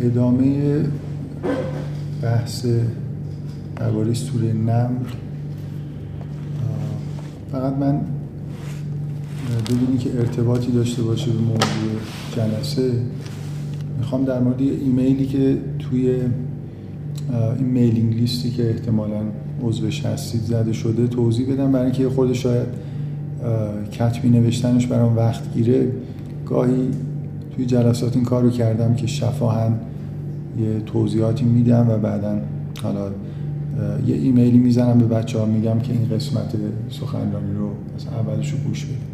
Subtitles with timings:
[0.00, 0.80] ادامه
[2.22, 2.66] بحث
[3.76, 4.88] درباره سوره نمل
[7.52, 8.00] فقط من
[9.66, 12.00] بدونی که ارتباطی داشته باشه به موضوع
[12.36, 12.92] جلسه
[13.98, 16.10] می‌خوام در مورد ایمیلی که توی
[17.58, 19.22] این میلینگ لیستی که احتمالا
[19.62, 21.72] عضوش هستید زده شده توضیح بدم.
[21.72, 22.66] برای اینکه خود شاید
[23.92, 25.92] کتبی نوشتنش برام وقت گیره.
[26.46, 26.88] گاهی
[27.56, 29.72] توی جلسات این کار رو کردم که شفاهن
[30.60, 32.38] یه توضیحاتی میدم و بعدا
[32.82, 33.10] حالا
[34.06, 36.54] یه ایمیلی می‌زنم به بچه ها میگم که این قسمت
[36.90, 39.12] سخنرانی رو از اولش رو گوش بدید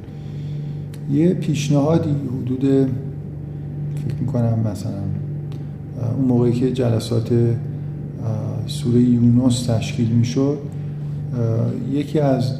[1.20, 2.60] یه پیشنهادی حدود
[4.04, 5.02] فکر می‌کنم مثلا
[6.16, 7.32] اون موقعی که جلسات
[8.66, 10.58] سوره یونس تشکیل می‌شد
[11.92, 12.52] یکی از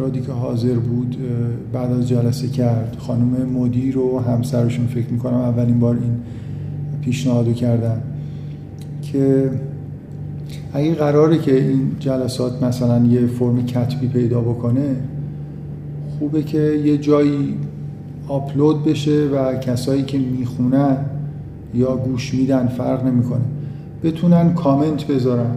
[0.00, 1.16] افرادی که حاضر بود
[1.72, 2.96] بعد از جلسه کرد.
[2.98, 6.12] خانم مدیر و همسرشون فکر می‌کنم اولین بار این
[7.00, 8.02] پیشنهادو کردن.
[9.02, 9.50] که
[10.72, 14.96] اگه قراره که این جلسات مثلا یه فرم کتبی پیدا بکنه
[16.18, 17.54] خوبه که یه جایی
[18.28, 20.96] آپلود بشه و کسایی که می‌خونن
[21.74, 23.44] یا گوش میدن فرق نمی‌کنه.
[24.02, 25.56] بتونن کامنت بذارن.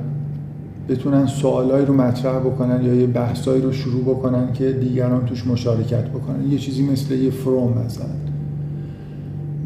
[0.90, 6.06] بتونن سوالایی رو مطرح بکنن یا یه بحثایی رو شروع بکنن که دیگران توش مشارکت
[6.10, 6.52] بکنن.
[6.52, 8.06] یه چیزی مثل یه فروم مثلا.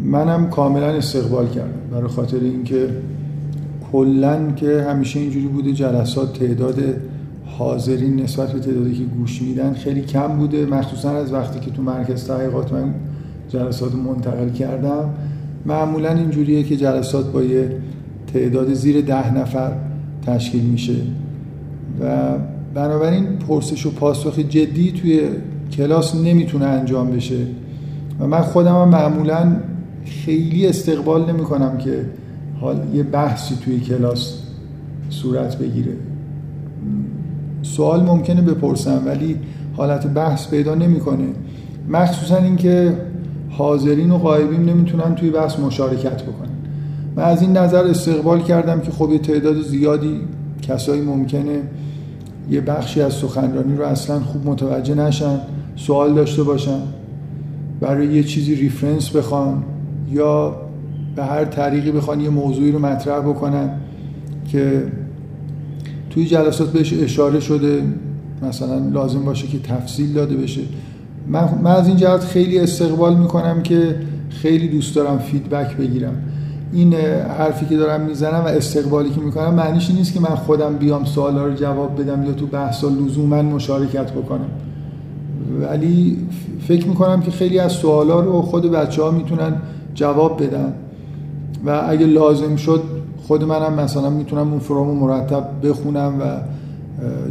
[0.04, 2.90] منم کاملا استقبال کردم برای خاطر اینکه
[3.92, 6.76] کلا که همیشه اینجوری بوده جلسات تعداد
[7.46, 10.66] حاضرین نسبت به تعدادی که گوش میدن خیلی کم بوده.
[10.66, 12.94] مخصوصا از وقتی که تو مرکز تحقیقات من
[13.50, 15.10] جلسات منتقل کردم.
[15.66, 17.72] معمولا اینجوریه که جلسات با یه
[18.34, 19.87] تعداد زیر ده نفر
[20.28, 20.96] تشکیل میشه.
[22.02, 22.34] و
[22.74, 25.22] بنابراین پرسش و پاسخ جدی توی
[25.72, 27.40] کلاس نمی‌تونه انجام بشه.
[28.20, 29.56] و من خودم هم معمولا
[30.06, 32.06] خیلی استقبال نمی کنم که
[32.62, 34.34] حال یه بحثی توی کلاس
[35.10, 35.94] صورت بگیره.
[37.62, 39.36] سوال ممکنه بپرسم ولی
[39.78, 41.28] حالت بحث پیدا نمی‌کنه.
[41.90, 42.94] مخصوصا اینکه
[43.50, 46.57] حاضرین و غایبین نمی‌تونن توی بحث مشارکت بکنن.
[47.18, 50.22] من از این نظر استقبال کردم که خب یه تعداد زیادی
[50.62, 51.62] کسایی ممکنه
[52.52, 55.40] یه بخشی از سخنرانی رو اصلا خوب متوجه نشن
[55.76, 56.80] سوال داشته باشن
[57.80, 59.64] برای یه چیزی ریفرنس بخوان
[60.12, 60.56] یا
[61.16, 63.70] به هر طریقی بخوان یه موضوعی رو مطرح بکنن
[64.52, 64.84] که
[66.10, 67.84] توی جلسات بهش اشاره شده
[68.42, 70.62] مثلا لازم باشه که تفصیل داده بشه.
[71.28, 73.96] من, من از این جهت خیلی استقبال می‌کنم که
[74.30, 76.24] خیلی دوست دارم فیدبک بگیرم.
[76.74, 76.94] این
[77.38, 81.46] حرفی که دارم می‌زنم و استقبالی که می‌کنم معنیش نیست که من خودم بیام سوالا
[81.46, 84.50] رو جواب بدم یا تو بحث لزوما مشارکت بکنم.
[85.62, 86.18] ولی
[86.68, 89.54] فکر می‌کنم که خیلی از سوالا رو خود بچه ها می‌تونن
[89.94, 90.74] جواب بدن.
[91.66, 92.82] و اگه لازم شد
[93.28, 96.24] خود منم مثلا می‌تونم اون فرامو مرتب بخونم و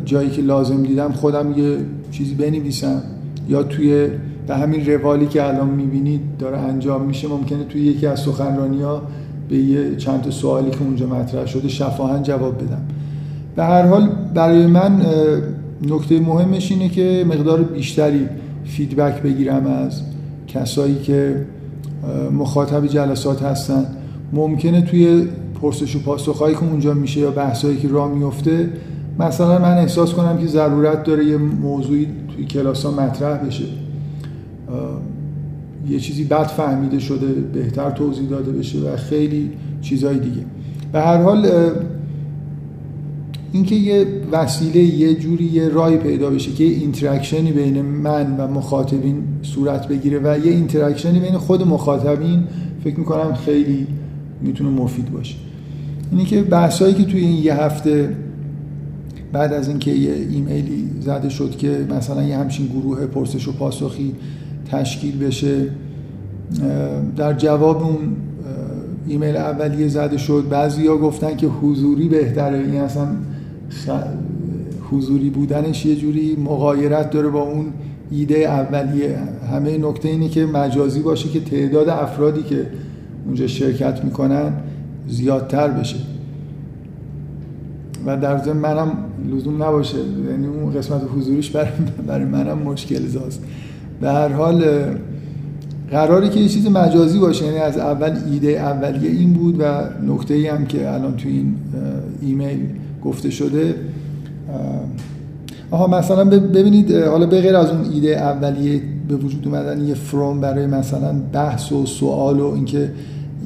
[0.05, 1.77] جایی که لازم دیدم خودم یه
[2.11, 3.03] چیزی بنویسم.
[3.49, 4.09] یا توی
[4.47, 9.03] به همین روالی که الان می‌بینید داره انجام میشه ممکنه توی یکی از سخنرانی ها
[9.49, 12.83] به یه چند تا سوالی که اونجا مطرح شده شفاهن جواب بدم.
[13.57, 15.07] به هر حال برای من
[15.89, 18.29] نکته مهمش اینه که مقدار بیشتری
[18.65, 20.03] فیدبک بگیرم از
[20.49, 21.47] کسایی که
[22.33, 23.87] مخاطب جلسات هستن.
[24.33, 25.29] ممکنه توی
[25.63, 28.69] پرسش و پاسخهایی که اونجا میشه یا بحثایی که راه میفته
[29.19, 33.65] مثلا من احساس کنم که ضرورت داره یه موضوعی توی کلاس ها مطرح بشه.
[35.91, 40.47] یه چیزی بد فهمیده شده بهتر توضیح داده بشه و خیلی چیزهای دیگه.
[40.93, 41.51] به هر حال
[43.53, 48.37] اینکه یه وسیله یه جوری یه راهی پیدا بشه که یه interaction ی بین من
[48.37, 52.45] و مخاطبین صورت بگیره و یه interaction ی بین خود مخاطبین
[52.85, 53.87] فکر می‌کنم خیلی
[54.43, 55.35] می‌تونه مفید باشه.
[56.13, 58.17] اینه که بحثایی که توی این یه هفته
[59.33, 64.15] بعد از اینکه یه ایمیلی زده شد که مثلا یه همچین گروه پرسش و پاسخی
[64.71, 65.69] تشکیل بشه.
[67.17, 67.99] در جواب اون
[69.09, 70.45] ایمیل اولیه زده شد.
[70.51, 72.59] بعضی ها گفتن که حضوری بهتره.
[72.59, 73.07] این اصلا
[74.91, 77.67] حضوری بودنش یه جوری مغایرت داره با اون
[78.11, 79.19] ایده اولیه.
[79.53, 82.67] همه نکته اینه که مجازی باشه که تعداد افرادی که
[83.27, 84.53] اونجا شرکت می‌کنن
[85.09, 85.97] زیادتر بشه.
[88.07, 88.93] و در ضمن منم
[89.33, 89.99] لزوم نباشه.
[90.31, 91.57] یعنی اون قسمت حضوریش
[92.07, 93.43] برای منم مشکل زاست.
[94.01, 94.65] به هر حال
[95.91, 99.65] قراری که یه چیز مجازی باشه یعنی از اول ایده اولیه این بود و
[100.07, 101.55] نکته ای هم که الان تو این
[102.23, 102.61] ایمیل
[103.05, 103.75] گفته شده
[105.71, 110.41] آها مثلا ببینید حالا به غیر از اون ایده اولیه به وجود اومدن یه فروم
[110.41, 112.91] برای مثلا بحث و سوال و اینکه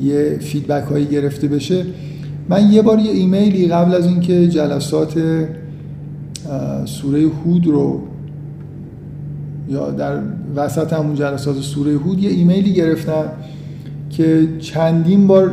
[0.01, 1.85] یه فیدبک هایی گرفته بشه
[2.49, 5.15] من یه بار یه ایمیلی قبل از اینکه جلسات
[6.85, 8.01] سوره هود رو
[9.71, 10.19] یا در
[10.57, 13.25] وسط همون جلسات سوره هود یه ایمیلی گرفتم
[14.11, 15.53] که چندین بار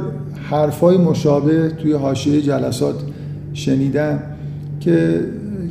[0.50, 2.96] حرفای مشابه توی حاشیه جلسات
[3.54, 4.19] شنیدم
[4.80, 5.19] که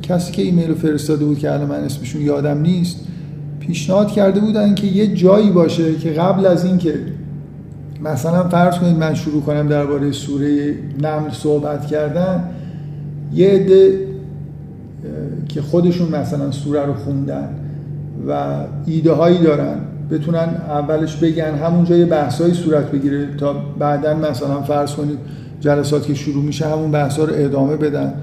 [0.02, 2.96] کسی که ایمیل رو فرستاده بود که الان من اسمشون یادم نیست
[3.60, 6.94] پیشنهاد کرده بودن که یه جایی باشه که قبل از اینکه
[8.02, 12.44] مثلا فرض کنید من شروع کنم درباره سوره نمل صحبت کردن
[13.34, 14.06] یه عده
[15.48, 17.48] که خودشون مثلا سوره رو خوندن.
[18.28, 18.54] و
[18.86, 19.76] ایده هایی دارن.
[20.10, 25.18] بتونن اولش بگن همونجا یه بحثایی صورت بگیره تا بعدا مثلا فرض کنید
[25.60, 28.14] جلسات که شروع میشه همون بحثا رو ادامه بدن.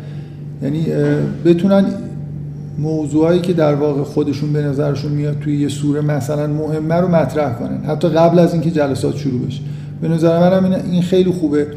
[0.64, 0.86] یعنی
[1.46, 1.86] بتونن
[2.80, 7.54] موضوعایی که در واقع خودشون به نظرشون میاد توی یه سوره مثلا مهمه رو مطرح
[7.54, 7.84] کنن.
[7.88, 9.62] حتی قبل از اینکه جلسات شروع بشه.
[10.02, 11.68] به نظر منم این خیلی خوبه.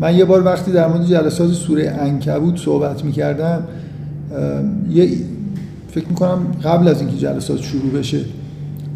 [0.00, 3.62] من یه بار وقتی در مورد جلسات سوره انکبوت صحبت می‌کردم
[4.90, 5.08] یه
[5.94, 8.20] فکر می‌کنم قبل از اینکه جلسات شروع بشه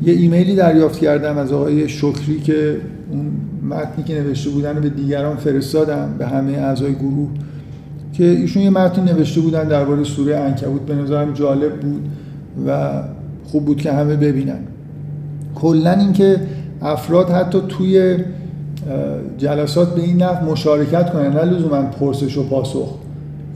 [0.02, 2.76] یه ایمیلی دریافت کردم از آقای شکری که
[3.10, 3.30] اون
[3.68, 7.28] متنی که نوشته بودن رو به دیگران فرستادم به همه اعضای گروه
[8.12, 12.08] که ایشون یه متن نوشته بودن درباره سوره انکبوت به نظرم جالب بود
[12.66, 13.02] و
[13.44, 14.60] خوب بود که همه ببینن.
[15.54, 16.40] کلا اینکه
[16.82, 18.16] افراد حتی توی
[19.38, 22.94] جلسات به این نفع مشارکت کنن نه لزوما پرسش و پاسخ.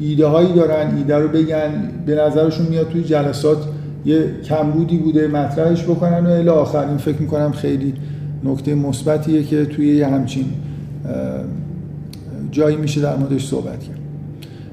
[0.01, 1.71] ایده هایی دارن ایده رو بگن
[2.07, 3.59] به نظرشون میاد توی جلسات
[4.05, 6.89] یه کمبودی بوده مطرحش بکنن و الی آخر.
[6.89, 7.95] این فکر می‌کنم خیلی
[8.45, 10.45] نکته مثبتیه که توی یه همچین
[12.51, 13.99] جایی میشه در موردش صحبت کرد.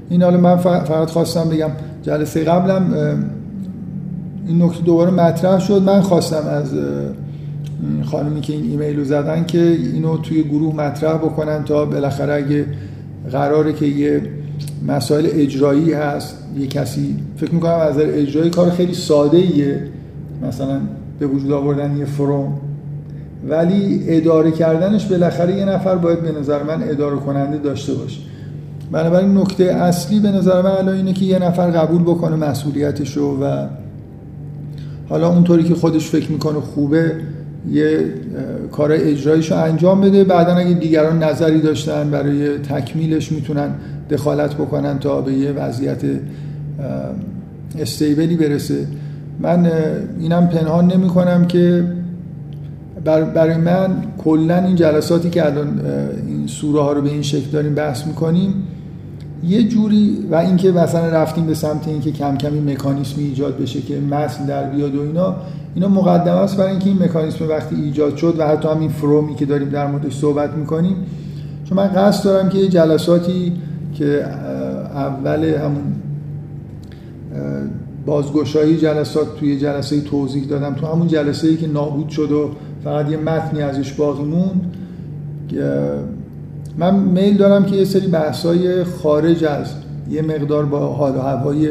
[0.09, 1.69] این حالا من فقط خواستم بگم
[2.03, 2.93] جلسه قبلم
[4.47, 5.81] این نکته دوباره مطرح شد.
[5.81, 6.73] من خواستم از
[8.03, 12.65] خانمی که این ایمیل رو زدن که اینو توی گروه مطرح بکنن تا بالاخره اگه
[13.31, 14.21] قراره که یه
[14.87, 16.37] مسائل اجرایی هست.
[16.59, 19.83] یه کسی فکر می‌کنم از نظر اجرایی کار خیلی ساده ایه
[20.47, 20.79] مثلا
[21.19, 22.53] به وجود آوردن یه فروم
[23.49, 28.19] ولی اداره کردنش بالاخره یه نفر باید به نظر من اداره کننده داشته باشه.
[28.91, 33.43] بنابراین نکته اصلی به نظر من الان اینه که یه نفر قبول بکنه مسئولیتش رو
[33.43, 33.67] و
[35.09, 37.11] حالا اونطوری که خودش فکر می‌کنه خوبه
[37.71, 38.05] یه
[38.71, 40.23] کار اجرایش رو انجام بده.
[40.23, 43.69] بعدا اگه دیگران نظری داشتن برای تکمیلش می‌تونن
[44.09, 46.01] دخالت بکنن تا به یه وضعیت
[47.79, 48.87] استیبلی برسه.
[49.39, 49.71] من
[50.19, 51.83] اینم پنهان نمی کنم که
[53.05, 55.81] برای من کلا این جلساتی که الان
[56.27, 58.53] این سوره ها رو به این شکل داریم بحث می‌کنیم
[59.43, 63.99] یه جوری و اینکه مثلا رفتیم به سمت اینکه کم کمی مکانیسمی ایجاد بشه که
[63.99, 65.35] متن در بیاد و اینا
[65.75, 69.45] اینا مقدمه است برای اینکه این مکانیسم وقتی ایجاد شد و حتی همین فرومی که
[69.45, 70.95] داریم در موردش صحبت می‌کنیم
[71.65, 73.53] چون من قصد دارم که یه جلساتی
[73.93, 74.25] که
[74.93, 75.93] اول همون
[78.05, 80.73] بازگشایی جلسات توی جلسه توضیح دادم.
[80.75, 82.49] تو همون جلسه ای که نابود شد و
[82.83, 84.61] فقط یه متنی ازش باقی موند
[86.77, 89.67] من میل دارم که یه سری بحثای خارج از
[90.09, 91.69] یه مقدار با حال و هوای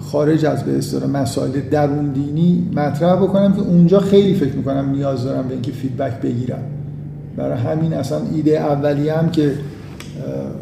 [0.00, 5.24] خارج از به اصطلاح مسائل درون دینی مطرح بکنم که اونجا خیلی فکر می‌کنم نیاز
[5.24, 6.62] دارم به اینکه فیدبک بگیرم.
[7.36, 9.52] برای همین اصلا ایده اولی هم که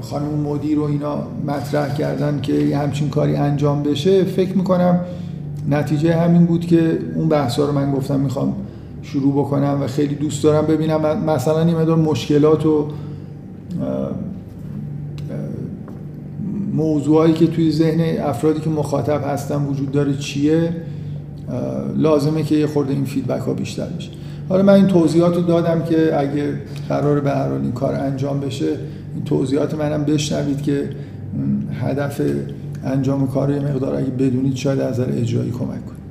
[0.00, 5.00] خانم مدیر و اینا مطرح کردن که یه همچین کاری انجام بشه فکر می‌کنم
[5.70, 8.54] نتیجه همین بود که اون بحثا رو من گفتم می‌خوام
[9.02, 11.24] شروع بکنم و خیلی دوست دارم ببینم.
[11.24, 12.88] مثلا این مدار مشکلات و
[16.72, 20.72] موضوعایی که توی ذهن افرادی که مخاطب هستن وجود داره چیه؟
[21.96, 24.10] لازمه که یه خورده این فیدبک ها بیشتر بشه.
[24.48, 26.54] حالا من این توضیحات رو دادم که اگه
[26.88, 28.66] قرار به هر این کار انجام بشه
[29.24, 30.90] توضیحات منم بشنوید که
[31.80, 32.20] هدف
[32.84, 36.06] انجام کار یه مقدار اگه بدونید شاید از نظر اجرایی کمک کنید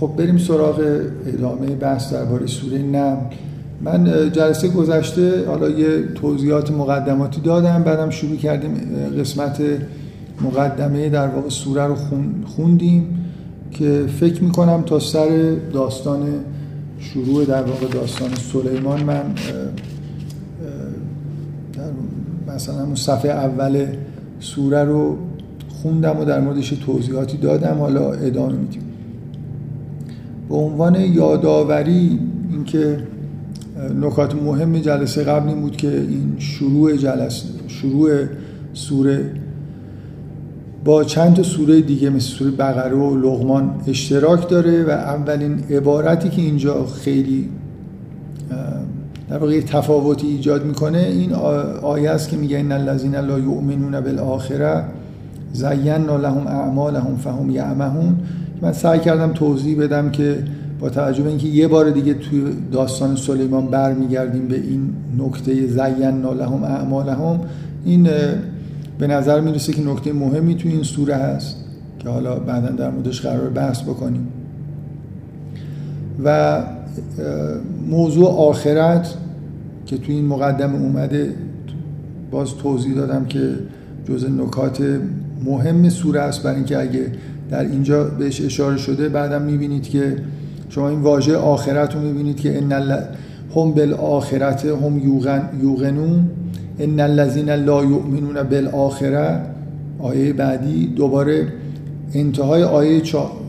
[0.00, 3.16] خب بریم سراغ ادامه بحث درباره سوره نم.
[3.82, 8.74] من جلسه گذشته حالا یه توضیحات مقدماتی دادم بعدم شروع کردیم
[9.20, 9.60] قسمت
[10.40, 11.96] مقدمه در واقع سوره رو
[12.46, 13.18] خوندیم
[13.70, 16.20] که فکر می‌کنم تا سر داستان
[16.98, 19.22] شروع در واقع داستان سلیمان من
[22.54, 23.86] مثلا اون صفحه اول
[24.40, 25.16] سوره رو
[25.82, 28.82] خوندم و در موردش توضیحاتی دادم حالا ادامه میدیم.
[30.48, 32.98] به عنوان یادآوری اینکه
[34.00, 38.10] نکات مهم جلسه قبل این بود که این شروع جلسه شروع
[38.72, 39.30] سوره
[40.84, 46.28] با چند تا سوره دیگه مثل سوره بقره و لغمان اشتراک داره و اولین عبارتی
[46.28, 47.48] که اینجا خیلی
[49.32, 50.98] در واقع تفاوتی ایجاد می‌کنه.
[50.98, 51.32] این
[51.82, 54.84] آیه است که میگه ان الذين لا یؤمنون بالآخره
[55.52, 58.16] زینا لهم اعمالهم فهم یعمهون
[58.62, 60.38] من سعی کردم توضیح بدم که
[60.80, 66.32] با توجه به اینکه یه بار دیگه توی داستان سلیمان برمیگردیم به این نکته زینا
[66.32, 67.40] لهم اعمالهم
[67.84, 68.08] این
[68.98, 71.56] به نظر می‌رسه که نکته مهمی توی این سوره هست
[71.98, 74.28] که حالا بعدا در موردش قرار بحث بکنیم.
[76.24, 76.60] و
[77.90, 79.14] موضوع آخرت
[79.92, 81.34] که توی این مقدمه اومده
[82.30, 83.48] باز توضیح دادم که
[84.08, 85.00] جز نکات
[85.44, 87.06] مهم سوره است برای اینکه اگه
[87.50, 90.16] در اینجا بهش اشاره شده بعدم می‌بینید که
[90.68, 92.72] شما این واژه آخرت رو می‌بینید که ان
[93.56, 94.98] هم بالآخرت هم
[95.62, 96.28] یوغنون
[96.78, 99.40] ان الذين لا یؤمنون بالآخره
[99.98, 101.46] آیه بعدی دوباره
[102.14, 103.02] انتهای آیه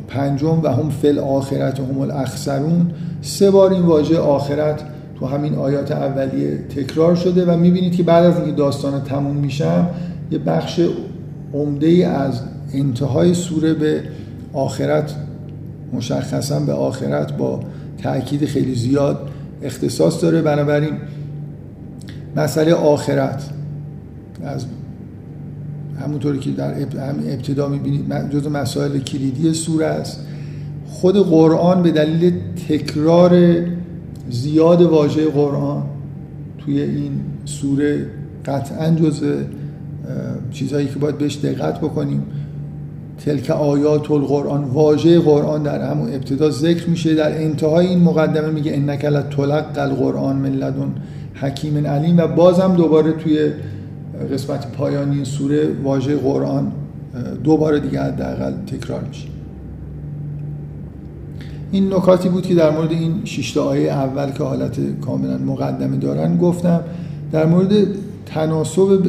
[0.08, 2.92] پنجم و هم فل آخرت هم الاخسرون.
[3.22, 4.84] سه بار این واژه آخرت
[5.20, 9.90] تو همین آیات اولیه تکرار شده و می‌بینید که بعد از اینکه داستان تموم میشم
[10.32, 10.80] یه بخش
[11.54, 12.42] عمده ای از
[12.74, 14.04] انتهای سوره به
[14.54, 15.16] آخرت
[15.94, 17.60] مشخصا به آخرت با
[18.04, 19.30] تاکید خیلی زیاد
[19.62, 20.42] اختصاص داره.
[20.42, 20.94] بنابراین
[22.36, 23.50] مسئله آخرت
[24.44, 24.66] از
[26.02, 26.82] همونطوری که در
[27.32, 30.20] ابتدا می‌بینید جز مسائل کلیدی سوره است.
[30.88, 32.34] خود قرآن به دلیل
[32.70, 33.32] تکرار
[34.34, 35.84] زیاد واژه قرآن
[36.58, 37.12] توی این
[37.46, 38.06] سوره
[38.46, 39.24] قطعا جز
[40.52, 42.24] چیزهایی که باید بهش دقت بکنیم.
[43.26, 47.16] تلک آیات القرآن واژه قرآن در همون ابتدا ذکر میشه.
[47.16, 50.96] در انتهای این مقدمه میگه انک لتلق القرآن من لدن
[51.34, 53.52] حکیم علیم و بازم دوباره توی
[54.34, 56.72] قسمت پایانی سوره واژه قرآن
[57.44, 59.33] دوباره دیگه حداقل تکرار میشه.
[61.74, 66.38] این نکاتی بود که در مورد این شش آیه اول که حالت کاملا مقدمه دارن
[66.38, 66.80] گفتم.
[67.32, 67.88] در مورد
[68.26, 69.00] تناسب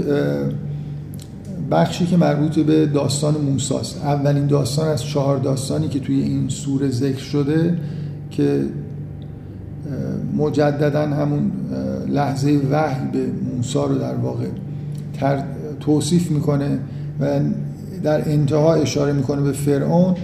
[1.70, 6.90] بخشی که مربوط به داستان موساست اولین داستان از چهار داستانی که توی این سوره
[6.90, 7.78] ذکر شده
[8.30, 8.62] که
[10.36, 11.50] مجددا همون
[12.08, 14.46] لحظه وحی به موسا رو در واقع
[15.80, 16.78] توصیف می‌کنه
[17.20, 17.40] و
[18.02, 20.14] در انتها اشاره می‌کنه به فرعون.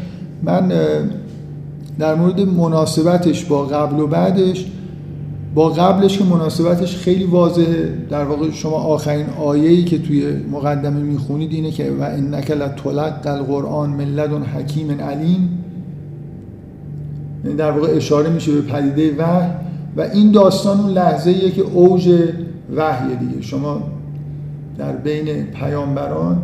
[0.42, 0.72] من
[2.00, 4.66] در مورد مناسبتش با قبل و بعدش
[5.54, 7.94] با قبلش که مناسبتش خیلی واضحه.
[8.10, 13.90] در واقع شما آخرین آیه‌ای که توی مقدمه می‌خونید اینه که و انک لتلق القرآن
[13.90, 15.64] من لدن حکیم علیم
[17.44, 19.50] یعنی در واقع اشاره میشه به پدیده وحی
[19.96, 22.08] و این داستان اون لحظه که اوج
[22.76, 23.42] وحی دیگه.
[23.42, 23.82] شما
[24.78, 26.42] در بین پیامبران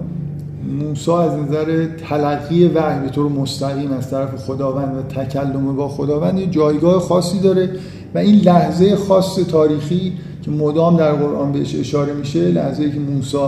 [0.67, 6.39] موسی از نظر تلقی وحی به طور مستقیم از طرف خداوند و تکلم با خداوند
[6.39, 7.71] یه جایگاه خاصی داره
[8.15, 13.39] و این لحظه خاص تاریخی که مدام در قرآن بهش اشاره میشه لحظه که موسی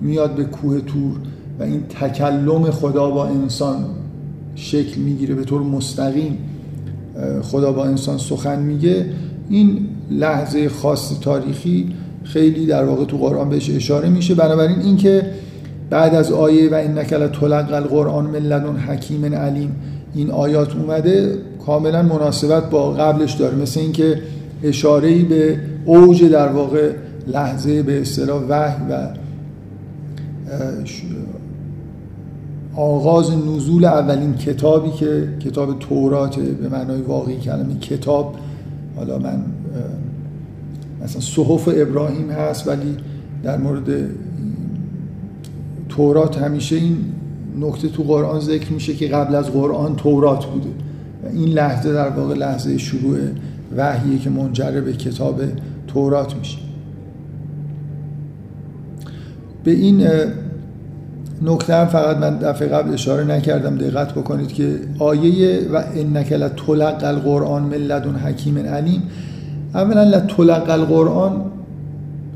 [0.00, 1.16] میاد به کوه تور
[1.58, 3.84] و این تکلم خدا با انسان
[4.54, 6.38] شکل می‌گیره به طور مستقیم
[7.42, 9.06] خدا با انسان سخن میگه
[9.48, 11.88] این لحظه خاص تاریخی
[12.24, 14.34] خیلی در واقع تو قرآن بهش اشاره میشه.
[14.34, 15.30] بنابراین اینکه
[15.90, 19.76] بعد از آیه و این نکل طلق القرآن من لدن حکیم علیم
[20.14, 23.56] این آیات اومده کاملا مناسبت با قبلش داره.
[23.56, 24.22] مثل اینکه
[24.62, 26.92] اشاره به اوج در واقع
[27.26, 29.08] لحظه به اصطلاح وحی و
[32.76, 38.34] آغاز نزول اولین کتابی که کتاب تورات به معنای واقعی کلمه کتاب
[38.96, 39.44] حالا من
[41.04, 42.96] مثلا صحف ابراهیم هست ولی
[43.42, 43.88] در مورد
[45.90, 46.96] تورات همیشه این
[47.60, 50.70] نکته تو قرآن ذکر میشه که قبل از قرآن تورات بوده.
[51.24, 53.18] و این لحظه در واقع لحظه شروع
[53.76, 55.40] وحیه که منجر به کتاب
[55.86, 56.58] تورات میشه.
[59.64, 60.06] به این
[61.42, 63.78] نکته هم فقط من دفعه قبل اشاره نکردم.
[63.78, 69.02] دقت بکنید که آیه و انک لتلق القرآن من لدن حکیم علیم.
[69.74, 71.44] اولا لتلق القرآن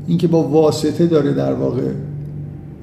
[0.07, 1.81] این که با واسطه داره در واقع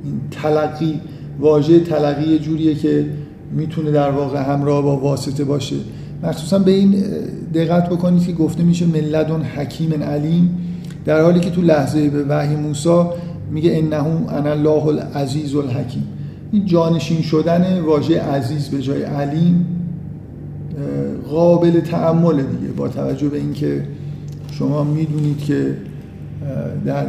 [0.04, 1.00] این تلقی
[1.40, 3.06] واژه تلقی جوریه که
[3.52, 5.76] می‌تونه در واقع همراه با واسطه باشه.
[6.22, 6.94] مخصوصا به این
[7.54, 10.58] دقت بکنید که گفته میشه ملدون حکیم علیم.
[11.04, 13.02] در حالی که تو لحظه به وحی موسی
[13.50, 13.96] میگه انه
[14.28, 16.04] انا الله العزیز الحکیم.
[16.52, 19.66] این جانشین شدن واژه عزیز به جای علیم
[21.30, 22.72] قابل تعمل دیگه.
[22.76, 23.82] با توجه به اینکه
[24.52, 25.76] شما می‌دونید که
[26.86, 27.06] در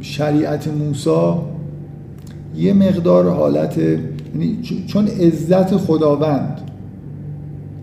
[0.00, 1.34] شریعت موسی
[2.56, 6.60] یه مقدار حالت یعنی چون عزت خداوند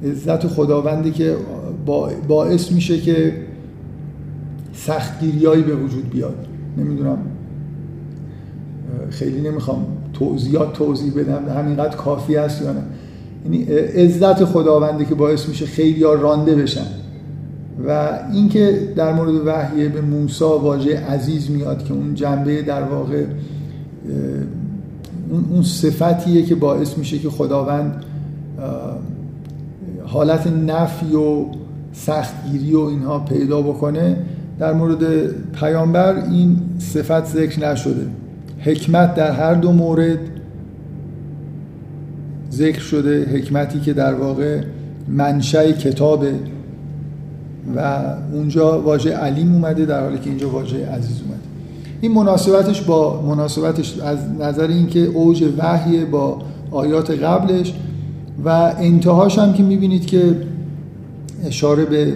[0.03, 1.35] عزت خداوندی که
[2.27, 3.33] باعث میشه که
[4.73, 6.35] سختگیریایی به وجود بیاد.
[6.77, 7.17] نمی‌دونم.
[9.09, 12.81] خیلی نمی‌خوام توضیحات توضیح بدم همینقدر کافی است یا نه.
[13.45, 13.63] یعنی
[14.03, 16.85] عزت خداونده که باعث میشه خیلی ها رانده بشن.
[17.87, 23.25] و اینکه در مورد وحیه به موسی واژه عزیز میاد که اون جنبه در واقع
[25.51, 28.05] اون صفتیه که باعث میشه که خداوند
[30.05, 31.45] حالت نفی و
[31.93, 34.17] سختگیری و اینها پیدا بکنه.
[34.59, 38.07] در مورد پیامبر این صفت ذکر نشده.
[38.59, 40.19] حکمت در هر دو مورد
[42.51, 43.25] ذکر شده.
[43.25, 44.61] حکمتی که در واقع
[45.07, 46.33] منشأ کتابه
[47.75, 48.03] و
[48.33, 51.41] اونجا واژه علیم اومده در حالی که اینجا واژه عزیز اومده.
[52.01, 56.39] این مناسبتش با مناسبتش از نظر اینکه اوج وحی با
[56.71, 57.73] آیات قبلش
[58.45, 58.49] و
[58.79, 60.35] انتهاش هم که می‌بینید که
[61.45, 62.13] اشاره به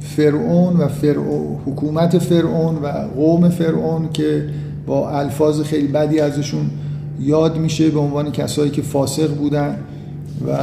[0.00, 4.48] فرعون و فرعون حکومت فرعون و قوم فرعون که
[4.86, 6.70] با الفاظ خیلی بدی ازشون
[7.20, 9.78] یاد میشه به عنوان کسایی که فاسق بودن.
[10.46, 10.58] و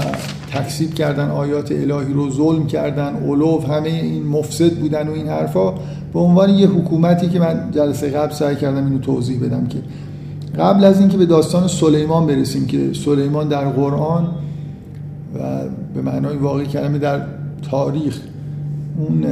[0.53, 5.71] تکسیب کردن آیات الهی رو ظلم کردن اولوف همه این مفسد بودن و این حرفا
[6.13, 9.77] به عنوان یه حکومتی که من جلسه قبل سعی کردم اینو توضیح بدم که
[10.59, 14.27] قبل از اینکه به داستان سلیمان برسیم که سلیمان در قرآن
[15.35, 15.39] و
[15.95, 17.21] به معنای واقعی کلمه در
[17.71, 18.19] تاریخ
[18.97, 19.25] اون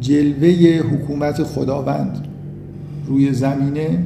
[0.00, 2.26] جلوه حکومت خداوند
[3.06, 4.04] روی زمینه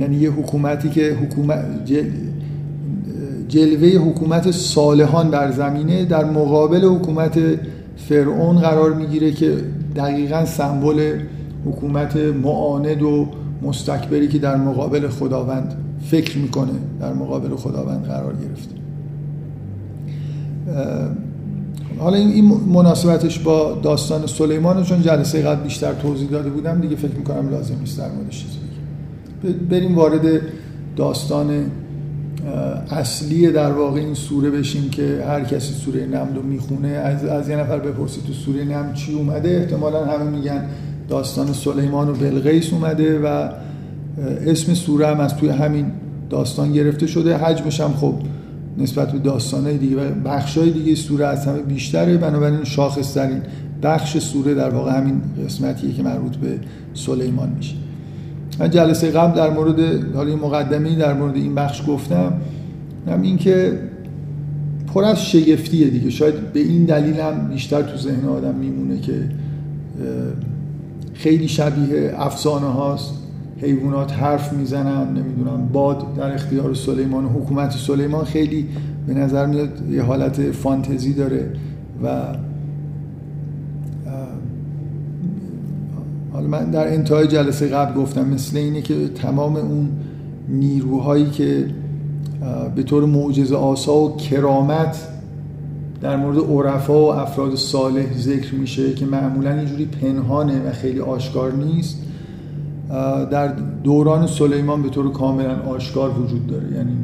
[0.00, 1.84] یعنی یه حکومتی که حکومت
[3.52, 7.38] جلوه حکومت صالحان در زمینه در مقابل حکومت
[7.96, 9.56] فرعون قرار می‌گیره که
[9.96, 11.18] دقیقا سمبل
[11.66, 13.28] حکومت معاند و
[13.62, 15.74] مستکبری که در مقابل خداوند
[16.10, 18.74] فکر می‌کنه در مقابل خداوند قرار گرفته.
[21.98, 27.14] حالا این مناسبتش با داستان سلیمان چون جلسه قبل بیشتر توضیح داده بودم دیگه فکر
[27.18, 28.46] می‌کنم لازم نیست در موردش
[29.70, 30.40] بریم وارد
[30.96, 31.66] داستان
[32.90, 36.88] اصلی در واقع این سوره بشیم که هر کسی سوره نمل رو می‌خونه.
[36.88, 40.64] از, از یه نفر بپرسی تو سوره نمل چی اومده؟ احتمالا همه میگن
[41.08, 43.48] داستان سلیمان و بلغیس اومده و
[44.46, 45.86] اسم سوره هم از توی همین
[46.30, 47.36] داستان گرفته شده.
[47.36, 48.14] حجمش هم خب
[48.78, 52.16] نسبت به داستانهای دیگه و بخشای دیگه سوره از همه بیشتره.
[52.16, 53.42] بنابراین شاخص ترین
[53.82, 56.58] بخش سوره در واقع همین قسمتیه که مربوط به
[56.94, 57.74] سلیمان میشه.
[58.58, 59.80] من جلسه قبل در مورد
[60.14, 62.32] حالا مقدمه در مورد این بخش گفتم
[63.08, 63.78] هم این که
[64.94, 66.10] پر از شگفتیه دیگه.
[66.10, 69.28] شاید به این دلیل هم بیشتر تو ذهن آدم میمونه که
[71.14, 73.14] خیلی شبیه افسانه هاست.
[73.60, 78.68] حیوانات حرف می‌زنن نمی‌دونم باد در اختیار سلیمان حکومت سلیمان خیلی
[79.06, 81.52] به نظر میاد یه حالت فانتزی داره
[82.04, 82.08] و
[86.42, 89.88] حالا من در انتهای جلسه قبل گفتم مثل اینه که تمام اون
[90.48, 91.66] نیروهایی که
[92.74, 95.08] به طور معجزه آسا و کرامت
[96.00, 101.52] در مورد عرفا و افراد صالح ذکر میشه که معمولا اینجوری پنهانه و خیلی آشکار
[101.52, 101.98] نیست
[103.30, 103.48] در
[103.84, 106.72] دوران سلیمان به طور کاملا آشکار وجود داره.
[106.72, 106.96] یعنی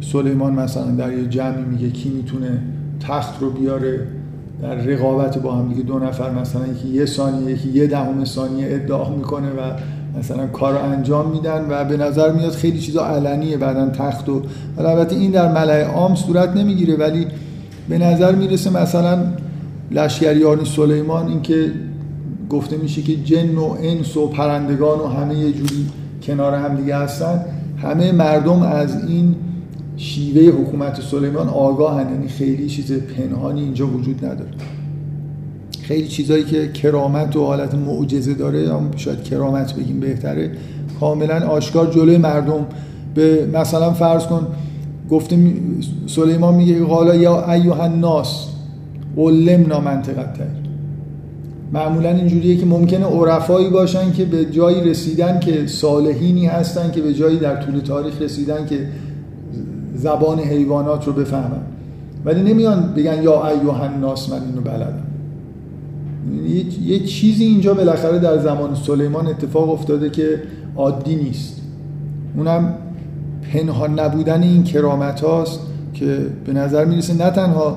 [0.00, 2.62] سلیمان مثلا در یه جمعی میگه کی می‌تونه
[3.00, 4.06] تخت رو بیاره؟
[4.62, 8.66] در رقابت با هم دیگه دو نفر مثلا یکی یه ثانیه یکی یه دهم ثانیه
[8.70, 9.60] ادعا می‌کنه و
[10.18, 14.42] مثلا کار انجام میدن و به نظر میاد خیلی چیزا علنیه بعدا تخت و
[14.78, 17.26] البته این در ملع عام صورت نمی‌گیره ولی
[17.88, 19.18] به نظر می‌رسه مثلا
[19.90, 21.72] لشکریان سلیمان اینکه
[22.50, 25.86] گفته میشه که جن و انس و پرندگان و همه یه جوری
[26.22, 27.44] کنار هم دیگه هستن.
[27.82, 29.34] همه مردم از این
[29.96, 34.50] شیوه حکومت سلیمان آگاهن یعنی خیلی چیز پنهانی اینجا وجود نداره.
[35.82, 40.50] خیلی چیزایی که کرامت و حالت معجزه داره یا شاید کرامت بگیم بهتره.
[41.00, 42.66] کاملا آشکار جلوی مردم.
[43.14, 44.46] به مثلا فرض کن
[45.10, 45.38] گفته
[46.06, 48.48] سلیمان میگه قالا یا ایوه الناس
[49.16, 50.36] علمنا منطقت
[51.72, 57.14] معمولا اینجوریه که ممکنه عرفایی باشن که به جایی رسیدن که صالحینی هستن که به
[57.14, 58.88] جایی در طول تاریخ رسیدن که
[59.96, 61.62] زبان حیوانات رو بفهمن.
[62.24, 65.02] ولی نمیان بگن یا ایوه الناس من اینو بلدم.
[66.86, 70.42] یه،, چیزی اینجا بالاخره در زمان سلیمان اتفاق افتاده که
[70.76, 71.60] عادی نیست.
[72.36, 72.74] اونم
[73.52, 75.60] پنهان نبودن این کرامت هاست
[75.94, 77.76] که به نظر می‌رسه نه تنها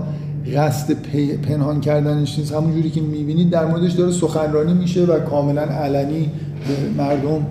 [0.56, 0.94] قصد
[1.42, 6.30] پنهان کردنش نیست همون جوری که می‌بینید در موردش داره سخنرانی میشه و کاملا علنی
[6.68, 7.46] به مردم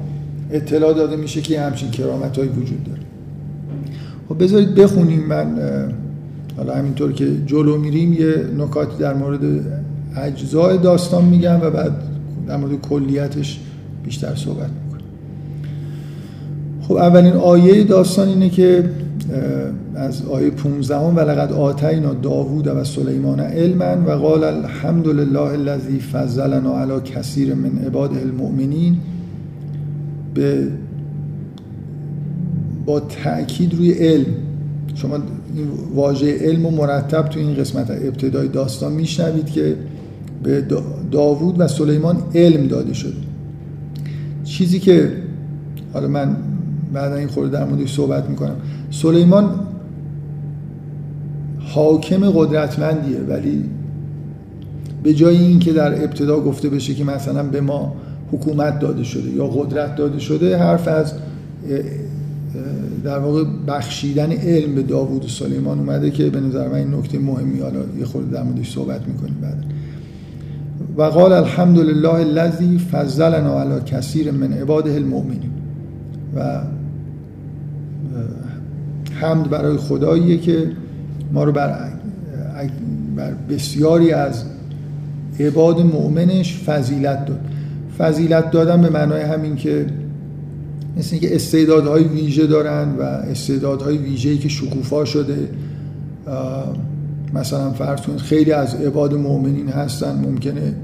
[0.51, 3.08] اطلاع داده میشه که همچین کرامت وجود داره.
[4.29, 5.47] خب بذارید بخونیم من
[6.57, 9.41] حالا همینطور که جلو میریم یه نکاتی در مورد
[10.17, 11.93] اجزای داستان میگم و بعد
[12.47, 13.61] در مورد کلیتش
[14.05, 15.01] بیشتر صحبت می‌کنم.
[16.83, 18.85] خب اولین آیه داستان اینه که
[19.95, 25.99] از آیه 15 و لقد آتینا داوود و سلیمان علما و قال الحمد لله الذي
[25.99, 28.97] فضلنا على کثیر من عباده المؤمنین
[30.35, 30.69] به
[32.89, 34.27] با تاکید روی علم.
[34.95, 39.77] شما این واژه علم و مرتب تو این قسمت ابتدای داستان میشنوید که
[40.43, 40.65] به
[41.11, 43.17] داوود و سلیمان علم داده شده
[44.45, 45.13] چیزی که
[45.93, 46.37] حالا من
[46.93, 48.57] بعدا این خورده در موردش صحبت می‌کنم.
[48.91, 49.51] سلیمان
[51.59, 53.65] حاکم قدرتمندیه ولی
[55.03, 57.97] به جای اینکه در ابتدا گفته بشه که مثلا به ما
[58.33, 61.13] حکومت داده شده یا قدرت داده شده حرف از
[63.05, 67.19] در واقع بخشیدن علم به داوود و سلیمان اومده که به نظر من این نکته
[67.19, 69.65] مهمی حالا یه خورده در موردش صحبت می‌کنیم بعد.
[70.97, 75.51] و قال الحمد لله الذي فضلنا على کثیر من عباده المؤمنین.
[76.37, 76.61] و
[79.21, 80.71] حمد برای خداییه که
[81.33, 81.91] ما رو بر,
[83.17, 84.45] بر بسیاری از
[85.41, 87.41] عباد مؤمنش فضیلت داد.
[87.99, 89.87] فضیلت دادن به معنای همین که
[90.99, 95.49] مثل اینکه استعدادهای ویژه دارن و استعدادهای ویژه‌ای که شکوفا شده.
[97.35, 100.75] مثلا فرض کنید خیلی از عباد مؤمنین هستن ممکنه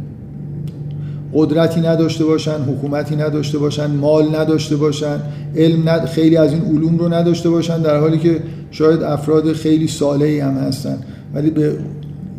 [1.34, 5.20] قدرتی نداشته باشن حکومتی نداشته باشن مال نداشته باشن
[5.56, 6.04] علم ند...
[6.04, 10.54] خیلی از این علوم رو نداشته باشن در حالی که شاید افراد خیلی صالحی هم
[10.54, 10.98] هستن.
[11.34, 11.76] ولی به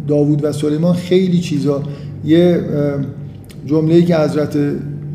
[0.07, 1.83] داوود و سلیمان خیلی چیزا.
[2.25, 2.61] یه
[3.65, 4.57] جمله‌ای که حضرت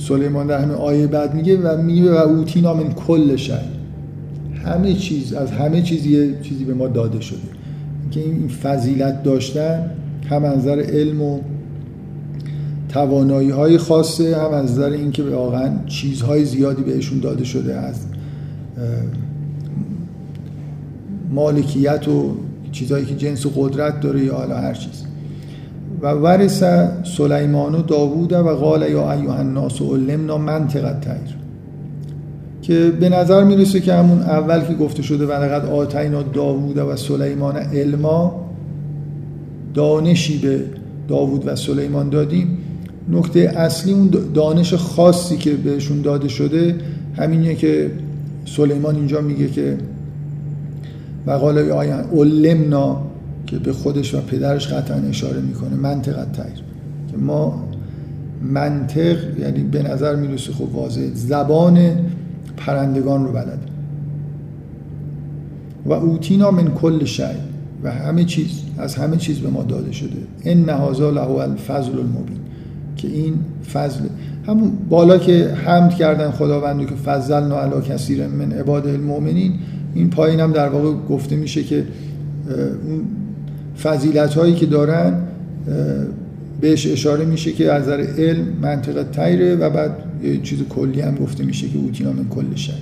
[0.08, 3.80] سلیمان در همه آیه بعد میگه و میگه و اوتینا من کل شد
[4.64, 7.38] همه چیز از همه چیز یه چیزی به ما داده شده.
[8.10, 9.90] که این فضیلت داشتن
[10.30, 11.40] هم از نظر علم و
[12.88, 17.96] توانایی های خاصه هم از نظر اینکه واقعا چیزهای زیادی بهشون داده شده از
[21.30, 22.36] مالکیت و
[22.72, 24.99] چیزهایی که جنس و قدرت داره یا حالا هر چیز.
[26.02, 26.64] و ورث
[27.16, 31.36] سلیمان و داوود و قال یا ایها الناس علمنا منطق تیر
[32.62, 36.96] که به نظر می‌رسه که همون اول که گفته شده و لقد آتینا داوود و
[36.96, 38.46] سلیمان علما
[39.74, 40.60] دانشی به
[41.08, 42.58] داوود و سلیمان دادیم.
[43.08, 46.74] نکته اصلی اون دانش خاصی که بهشون داده شده
[47.16, 47.90] همینیه که
[48.46, 49.78] سلیمان اینجا میگه که
[51.26, 51.58] و قال
[52.12, 53.09] علمنا
[53.50, 55.74] که به خودش و پدرش قطعا اشاره می‌کنه.
[55.74, 56.54] منطق تایر
[57.10, 57.68] که ما
[58.42, 61.00] منطق یعنی به نظر می‌رسه خب واضح.
[61.14, 61.78] زبان
[62.56, 63.58] پرندگان رو بلد.
[65.86, 67.22] و اوتینا من کل شی
[67.82, 70.18] و همه چیز از همه چیز به ما داده شده.
[70.42, 72.38] این نهازا له الفضل المبین.
[72.96, 73.34] که این
[73.72, 74.00] فضل
[74.46, 79.52] همون بالا که حمد کردن خداوندو که فضلنا علی کثیر من عباد المؤمنین
[79.94, 81.84] این پایین هم در واقع گفته میشه که
[82.86, 83.00] اون
[83.82, 85.14] فضیلت هایی که دارن
[86.60, 89.90] بهش اشاره میشه که از نظر علم منطقه تیره و بعد
[90.22, 92.72] یه چیز کلی هم گفته میشه که اوتینا من کل شد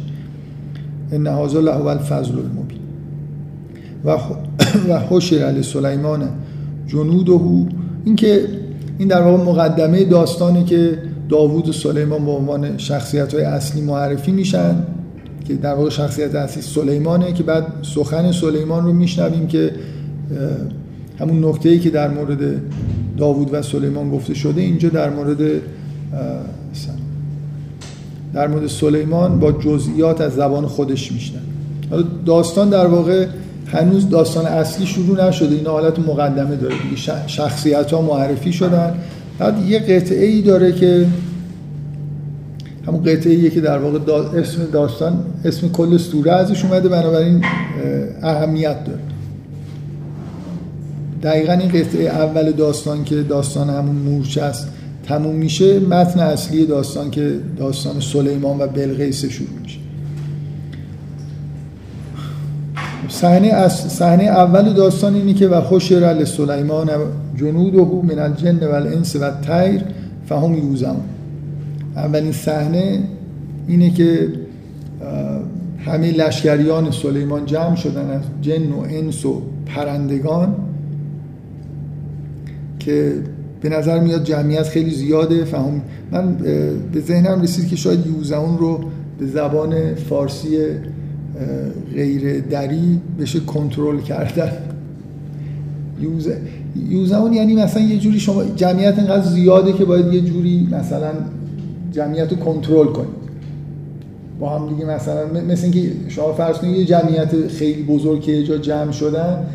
[1.13, 2.79] ان هذا له الفضل المبین.
[4.05, 4.17] و
[4.89, 6.29] و حشر علی سلیمان
[6.87, 7.67] جنوده.
[8.05, 8.47] این که
[8.99, 14.33] این در واقع مقدمه داستانی که داوود و سلیمان به عنوان شخصیت های اصلی معرفی
[14.33, 14.75] میشن
[15.49, 19.73] که در واقع شخصیت اصلی سلیمانه که بعد سخن سلیمان رو میشنویم که
[21.21, 22.63] همون نکته ای که در مورد
[23.17, 25.39] داوود و سلیمان گفته شده اینجا در مورد
[28.35, 31.41] در مورد سلیمان با جزئیات از زبان خودش میشنن
[32.27, 33.27] داستان در واقع
[33.73, 35.55] هنوز داستان اصلی شروع نشده.
[35.55, 36.75] این حالت مقدمه داره
[37.27, 38.95] شخصیت ها معرفی شدن.
[39.39, 41.07] بعد یه قطعه ای داره که
[42.87, 43.99] همون قطعه ایه که در واقع
[44.39, 46.89] اسم داستان اسم کل سوره ازش اومده.
[46.89, 47.45] بنابراین
[48.23, 49.01] اهمیت داره.
[51.23, 54.69] دقیقا این قطعه اول داستان که داستان همون مورچه است
[55.07, 55.81] تموم میشه.
[55.81, 59.79] متن اصلی داستان که داستان سلیمان و بلقیس شروع میشه.
[63.09, 66.91] صحنه صحنه اول داستان اینه که و خشر لسلیمان
[67.37, 69.83] جنوده من الجن و الانس و الطیر
[70.29, 71.05] فهم یوزمون
[71.97, 73.03] اولین صحنه
[73.69, 74.29] اینه که
[75.87, 80.55] همه لشکریان سلیمان جمع شدن از جن و انس و پرندگان.
[82.89, 83.13] که
[83.61, 85.45] به نظر میاد جمعیت خیلی زیاده.
[85.45, 86.35] فهم من
[86.93, 88.81] به ذهنم رسید که شاید یوزمون رو
[89.19, 90.59] به زبان فارسی
[91.95, 94.53] غیر دری بشه کنترل کردن.
[96.89, 101.11] یوزمون یعنی مثلا یه جوری شما جمعیت اینقدر زیاده که باید یه جوری مثلا
[101.93, 103.19] جمعیت رو کنترل کنید.
[104.41, 108.43] با هم دیگه مثلا مثل اینکه شما فرض کنید یه جمعیت خیلی بزرگ که یه
[108.45, 109.47] جا جمع شدن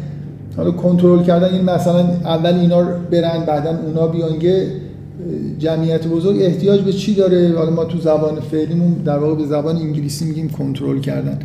[0.57, 4.67] حالا کنترل کردن این مثلا اول اینا برن بعدا اونا بیان یه
[5.59, 9.75] جمعیت بزرگ احتیاج به چی داره؟ حالا ما تو زبان فعلیمون در واقع به زبان
[9.75, 11.39] انگلیسی میگیم کنترل کردن.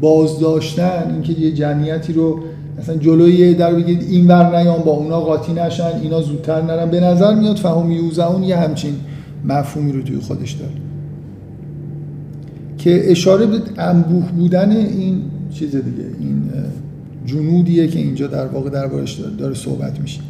[0.00, 2.40] بازداشتن اینکه یه جمعیتی رو
[2.78, 6.90] مثلا جلوی در بگید این ور نیان با اونا قاطی نشن اینا زودتر نرن.
[6.90, 8.94] به نظر میاد فهم یوزعون یه همچین
[9.44, 10.72] مفهومی رو توی خودش داره.
[12.78, 15.22] که اشاره به انبوه بودن این
[15.54, 16.42] چیز دیگه این
[17.26, 20.20] جنودیه که اینجا در واقع دربارش داره صحبت میشه.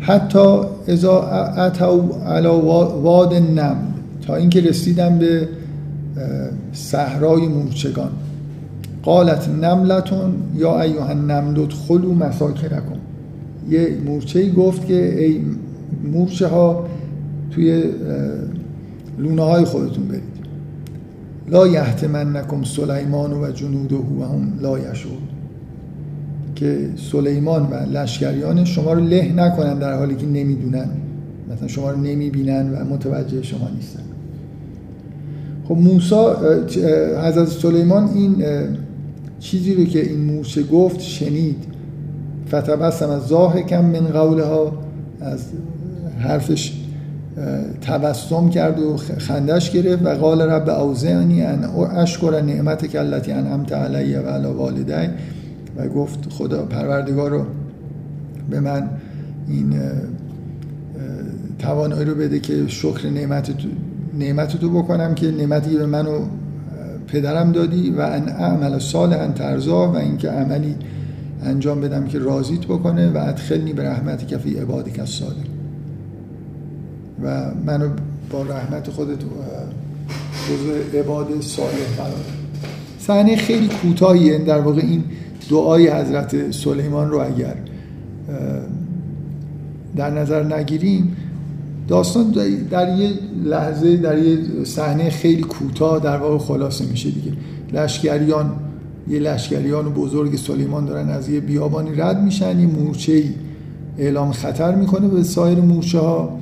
[0.00, 2.60] حتی ازا اتو علا
[3.00, 3.76] واد نم
[4.26, 5.48] تا اینکه رسیدم به
[6.72, 8.10] صحرای مورچگان.
[9.02, 12.82] قالت نملتون یا ایوه نمدت خلو مساکنکم.
[13.70, 15.40] یه مورچه گفت که ای
[16.12, 16.88] مورچه ها
[17.50, 17.84] توی
[19.18, 20.31] لونه های خودتون برید.
[21.52, 25.18] لا یحتمنکم سلیمان و جنوده و هم لا یشور
[26.54, 30.88] که سلیمان و لشکریان شما رو له نکنن در حالی که نمی‌دونن.
[31.52, 34.02] مثلا شما رو نمی‌بینن و متوجه شما نیستن.
[35.68, 36.36] خب موسا
[37.22, 38.44] حضرت سلیمان این
[39.40, 41.64] چیزی رو که این موشه گفت شنید.
[42.48, 43.32] فتبسم از
[43.68, 44.72] کم من قوله ها
[45.20, 45.44] از
[46.18, 46.81] حرفش
[47.80, 54.14] تبسم کرد و خندش گرفت و قال رب اوزعنی ان اشکر نعمت کلتی انعمت علی
[54.14, 55.08] و علی والدی.
[55.76, 57.44] و گفت خدا پروردگار رو
[58.50, 58.90] به من
[59.48, 59.74] این
[61.58, 63.50] توانایی رو بده که شکر نعمت
[64.18, 66.20] نعمت تو بکنم که نعمتی به منو
[67.06, 70.76] پدرم دادی و ان اعمل صالحا ترزا و اینکه عملی
[71.44, 75.61] انجام بدم که راضیت بکنه و ادخلنی به رحمتی که فی عبادک الصالح
[77.22, 77.88] و منو
[78.30, 79.18] با رحمت خودت
[80.48, 82.24] جزو عباد صالح قرار
[82.98, 84.38] صحنه خیلی کوتاهیه.
[84.38, 85.04] در واقع این
[85.50, 87.54] دعای حضرت سلیمان رو اگر
[89.96, 91.16] در نظر نگیریم
[91.88, 92.30] داستان
[92.70, 93.10] در یه
[93.44, 97.32] لحظه در یه صحنه خیلی کوتاه در واقع خلاصه میشه دیگه.
[97.72, 98.56] لشکریان
[99.08, 103.30] یه لشکریان بزرگ سلیمان دارن از یه بیابانی رد میشن یه مورچه ای
[103.98, 106.38] اعلام خطر می‌کنه به سایر مورچه ها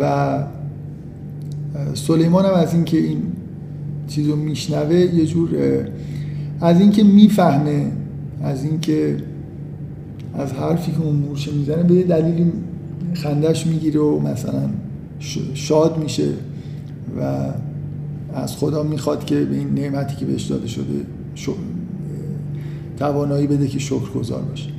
[0.00, 0.44] و
[1.94, 3.22] سلیمان هم از اینکه این
[4.08, 5.48] چیزو میشنوه یه جور
[6.60, 7.92] از اینکه می‌فهمه
[8.42, 9.16] از اینکه
[10.34, 12.52] از حرفی که اون مورچه می‌زنه به یه دلیلی
[13.14, 14.70] خندش می‌گیره و مثلا
[15.54, 16.28] شاد میشه
[17.20, 17.46] و
[18.34, 21.04] از خدا می‌خواد که به این نعمتی که بهش داده شده
[22.98, 24.70] توانایی بده که شکر گذار باشه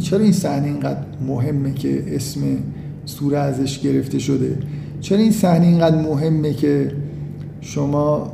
[0.00, 2.40] چرا این صحنه اینقدر مهمه که اسم
[3.06, 4.58] سوره ازش گرفته شده.
[5.00, 6.92] چرا این صحنه اینقدر مهمه که
[7.60, 8.32] شما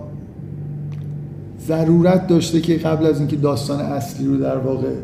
[1.66, 4.94] ضرورت داشته که قبل از اینکه داستان اصلی رو در واقع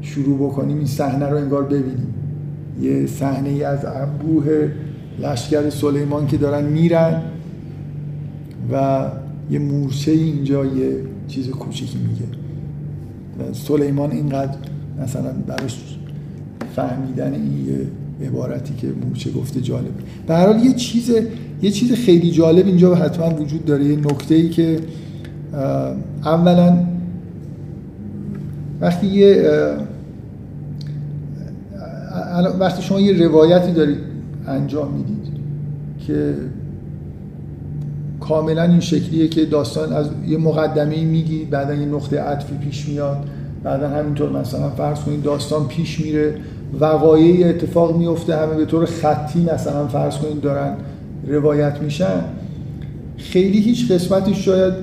[0.00, 2.14] شروع بکنیم این صحنه رو انگار ببینیم؟
[2.80, 4.70] یه صحنه ای از انبوه
[5.18, 7.22] لشکر سلیمان که دارن میرن
[8.72, 9.06] و
[9.50, 10.96] یه مورچه اینجا یه
[11.28, 12.24] چیز کوچیکی میگه.
[13.52, 14.58] سلیمان اینقدر
[15.02, 15.96] مثلا براش
[16.76, 17.86] فهمیدن این یه
[18.22, 19.92] عبارتی که مورچه گفته جالب.
[20.26, 21.10] به هر حال یه چیز
[21.62, 23.84] یه چیز خیلی جالب اینجا حتما وجود داره.
[23.84, 24.80] یه نکته ای که
[26.24, 26.78] اولا
[28.80, 29.50] وقتی یه
[32.60, 33.98] وقتی شما یه روایتی دارید
[34.46, 35.34] انجام می‌دید
[36.06, 36.34] که
[38.20, 43.16] کاملا این شکلیه که داستان از یه مقدمه میگی بعدا یه نقطه عطفی پیش میاد
[43.62, 46.34] بعدا همینطور مثلا فرض کنید داستان پیش میره.
[46.80, 50.76] وقایعی اتفاق میفته همه به طور خطی مثلا فرض کنید دارن
[51.26, 52.24] روایت میشن.
[53.16, 54.74] خیلی هیچ قسمتش شاید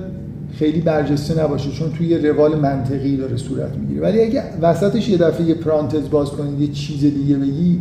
[0.58, 4.00] خیلی برجسته نباشه چون توی یه روال منطقی داره صورت می‌گیره.
[4.00, 7.78] ولی اگه وسطش یه دفعه یه پرانتز باز کنید یه چیز دیگه بگی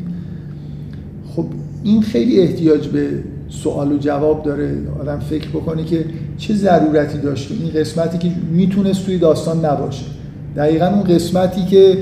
[1.36, 1.46] خب
[1.84, 3.08] این خیلی احتیاج به
[3.50, 4.78] سوال و جواب داره.
[5.02, 6.06] آدم فکر بکنه که
[6.38, 10.06] چه ضرورتی داشته این قسمتی که می‌تونست توی داستان نباشه.
[10.56, 11.98] دقیقا اون قسمتی که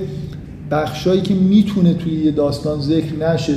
[0.71, 3.53] بخشایی که می‌تونه توی یه داستان ذکر نشه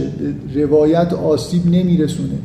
[0.55, 2.39] روایت آسیب نمیرسونه.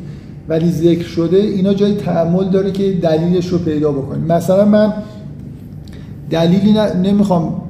[0.48, 4.24] ولی ذکر شده اینا جای تعمل داره که دلیلش رو پیدا بکنیم.
[4.24, 4.92] مثلا من
[6.30, 7.62] دلیلی نمی‌خوام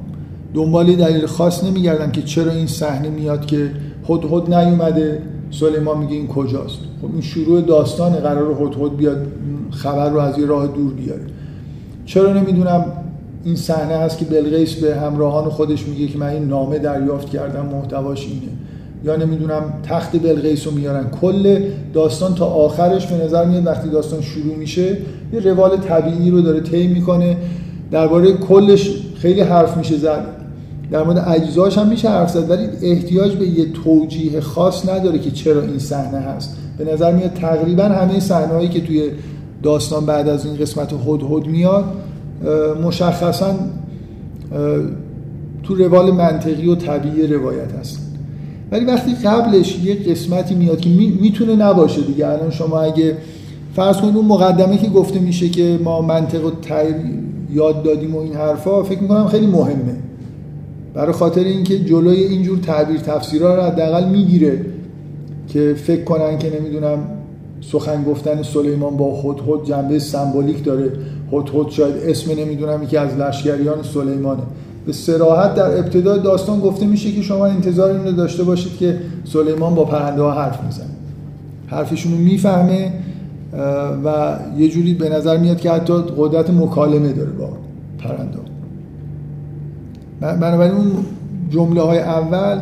[0.53, 3.71] دنبال دلیل خاص نمیگردم که چرا این صحنه میاد که
[4.03, 5.21] خود خود نیومده.
[5.51, 9.27] سلیمان میگه این کجاست؟ خب این شروع داستان قرار هد بیاد
[9.71, 11.21] خبر رو از یه راه دور بیاره.
[12.05, 12.85] چرا نمی‌دونم؟
[13.43, 17.65] این صحنه هست که بلقیس به همراهان خودش میگه که من این نامه دریافت کردم
[17.65, 18.51] محتواش اینه.
[19.03, 21.09] یا نمی‌دونم تخت بلقیس رو میارن.
[21.09, 21.59] کل
[21.93, 24.97] داستان تا آخرش به نظر میاد وقتی داستان شروع میشه
[25.33, 27.37] یه روال طبیعی رو داره طی می‌کنه.
[27.91, 30.25] درباره کلش خیلی حرف میشه زد.
[30.91, 35.31] در مورد اجزاش هم میشه حرف زد ولی احتیاج به یه توجیه خاص نداره که
[35.31, 36.57] چرا این صحنه هست.
[36.77, 39.11] به نظر میاد تقریبا همه صحنه که توی
[39.63, 41.83] داستان بعد از این قسمت هد میاد
[42.83, 43.53] مشخصا
[45.63, 47.99] تو روال منطقی و طبیعی روایت هست.
[48.71, 50.89] ولی وقتی قبلش یه قسمتی میاد که
[51.21, 52.27] می‌تونه نباشه دیگه.
[52.27, 53.17] الان شما اگه
[53.75, 56.51] فرض کنید اون مقدمه که گفته میشه که ما منطق و
[57.53, 59.95] یاد دادیم و این حرفا فکر می‌کنم خیلی مهمه.
[60.93, 64.65] برای خاطر اینکه جلوی اینجور تعبیر تفسیرها رو حداقل می‌گیره
[65.47, 66.97] که فکر کنن که نمی‌دونم
[67.61, 70.91] سخن گفتن سلیمان با خود خود جنبه سمبولیک داره.
[71.29, 74.41] خود شاید اسم نمی‌دونم یکی از لشکریان سلیمانه.
[74.85, 78.97] به سراحت در ابتدای داستان گفته میشه که شما انتظار این رو داشته باشید که
[79.25, 80.85] سلیمان با پرنده ها حرف می‌زنه.
[81.67, 82.93] حرفشون رو می‌فهمه
[84.05, 87.49] و یه جوری به نظر میاد که حتی قدرت مکالمه داره با
[87.99, 88.39] پرنده
[90.21, 90.91] بنابراین اون
[91.49, 92.59] جمله های اول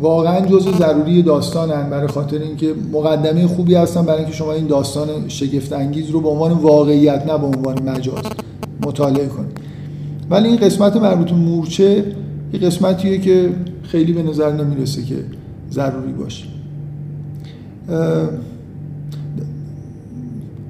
[0.00, 1.90] واقعا جزء ضروری داستانن.
[1.90, 6.28] برای خاطر اینکه مقدمه خوبی هستن برای اینکه شما این داستان شگفت انگیز رو به
[6.28, 8.24] عنوان واقعیت نه به عنوان مجاز
[8.86, 9.58] مطالعه کنید.
[10.30, 12.04] ولی این قسمت مربوط مورچه
[12.52, 15.16] یه قسمتیه که خیلی به نظر نمی‌رسه که
[15.72, 16.44] ضروری باشه.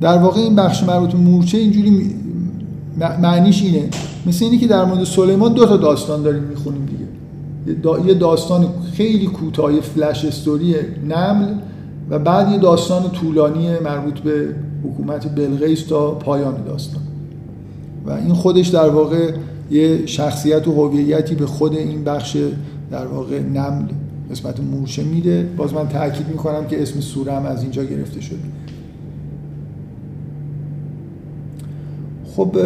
[0.01, 2.15] در واقع این بخش مربوط مورچه اینجوری
[3.23, 3.89] معنیش اینه.
[4.27, 7.07] مثل اینی که در مورد سلیمان دو تا داستان داریم می‌خونیم دیگه.
[8.07, 10.75] یه داستان خیلی کوتاه فلش استوری
[11.09, 11.55] نمل
[12.11, 14.55] و بعد یه داستان طولانی مربوط به
[14.85, 17.03] حکومت بلغیس تا پایان داستان.
[18.07, 19.33] و این خودش در واقع
[19.71, 22.37] یه شخصیت و هویتی به خود این بخش
[22.91, 23.85] در واقع نمل
[24.31, 25.43] قسمت مورچه میده.
[25.57, 28.39] باز من تاکید می‌کنم که اسم سوره هم از اینجا گرفته شده.
[32.37, 32.57] خب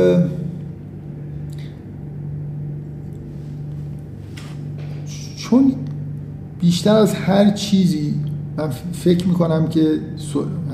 [5.37, 5.75] چون
[6.61, 8.15] بیشتر از هر چیزی
[8.57, 9.99] من فکر می‌کنم که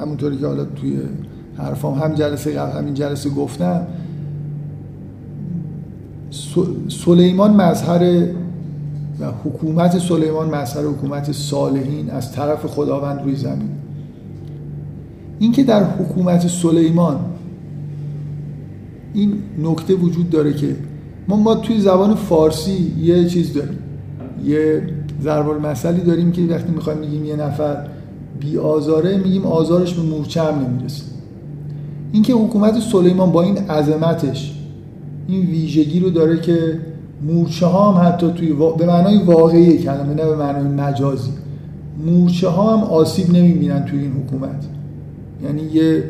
[0.00, 0.98] همونطوری که حالا توی
[1.56, 3.86] حرفام هم جلسه قبل همین جلسه گفتم
[6.88, 8.26] سلیمان مظهر
[9.20, 13.70] و حکومت سلیمان مظهر حکومت صالحین از طرف خداوند روی زمین.
[15.38, 17.20] اینکه در حکومت سلیمان
[19.14, 20.76] این نکته وجود داره که
[21.28, 23.78] ما ما توی زبان فارسی یه چیز داریم.
[24.44, 24.82] یه
[25.22, 27.76] ضرب المثلی داریم که وقتی می‌خوایم میگیم یه نفر
[28.40, 31.02] بی آزاره میگیم آزارش به مورچه هم نمی‌رسه.
[32.12, 34.54] اینکه حکومت سلیمان با این عظمتش
[35.28, 36.80] این ویژگی رو داره که
[37.22, 41.30] مورچه ها هم حتی توی به معنای واقعی کلمه نه به معنای مجازی.
[42.06, 44.64] مورچه ها هم آسیب نمی‌بینن توی این حکومت.
[45.44, 46.04] یعنی یه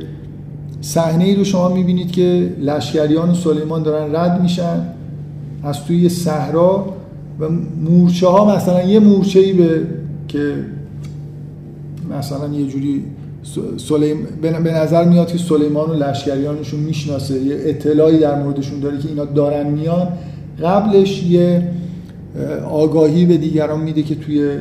[0.81, 4.87] صحنه ای رو شما می‌بینید که لشکریان سلیمان دارن رد میشن
[5.63, 6.96] از توی صحرا
[7.41, 7.49] و
[7.85, 9.81] مورچه ها مثلا یه مورچه ای به
[10.29, 10.55] که
[12.19, 13.05] مثلا یه جوری
[13.77, 19.09] سلیم به نظر میاد که سلیمان و لشکریانشون می‌شناسه یه اطلاعی در موردشون داره که
[19.09, 20.09] اینا دارن میان.
[20.63, 21.71] قبلش یه
[22.71, 24.59] آگاهی به دیگران میده که توی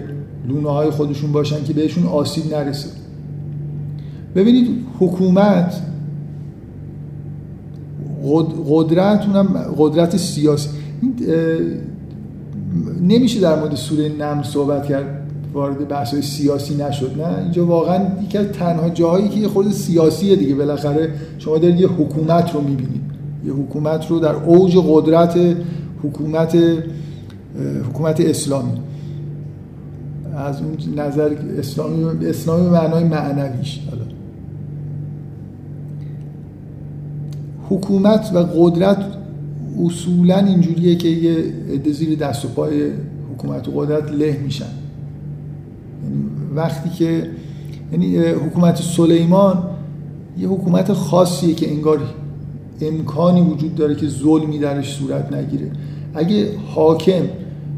[0.48, 2.90] لونه های خودشون باشن که بهشون آسیب نرسه.
[4.36, 4.68] ببینید
[5.00, 5.82] حکومت
[8.70, 10.70] قدرت اونم قدرت سیاسی.
[13.02, 15.22] نمیشه در مورد سوره نم صحبت کرد
[15.54, 20.36] وارد بحث سیاسی نشد نه؟ اینجا واقعا یکی از تنها جاهایی که یه خورده سیاسیه
[20.36, 23.02] دیگه بالاخره شما دارید یه حکومت رو می‌بینید.
[23.46, 25.38] یه حکومت رو در اوج قدرت
[26.04, 26.58] حکومت
[27.90, 28.82] حکومت اسلامی.
[30.38, 33.80] از اون نظر اسلامی اسلامی معنای معنویش.
[37.70, 38.98] حکومت و قدرت
[39.84, 42.92] اصولا اینجوریه که یه عده زیر دست و پای
[43.34, 44.66] حکومت و قدرت له میشن.
[46.04, 47.30] یعنی وقتی که
[47.92, 49.64] یعنی حکومت سلیمان
[50.40, 52.00] یه حکومت خاصیه که انگار
[52.82, 55.72] امکانی وجود داره که ظلمی درش صورت نگیره.
[56.14, 57.24] اگه حاکم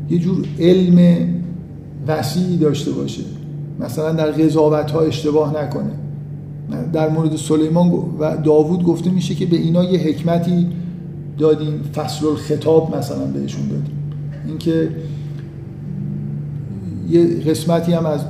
[0.09, 1.27] یه جور علم
[2.07, 3.23] وسیعی داشته باشه
[3.79, 5.91] مثلا در قضاوت ها اشتباه نکنه.
[6.93, 10.67] در مورد سلیمان و داوود گفته میشه که به اینا یه حکمتی
[11.37, 13.97] دادیم فصل الخطاب مثلا بهشون دادیم.
[14.47, 14.89] اینکه
[17.09, 18.21] یه قسمتی هم از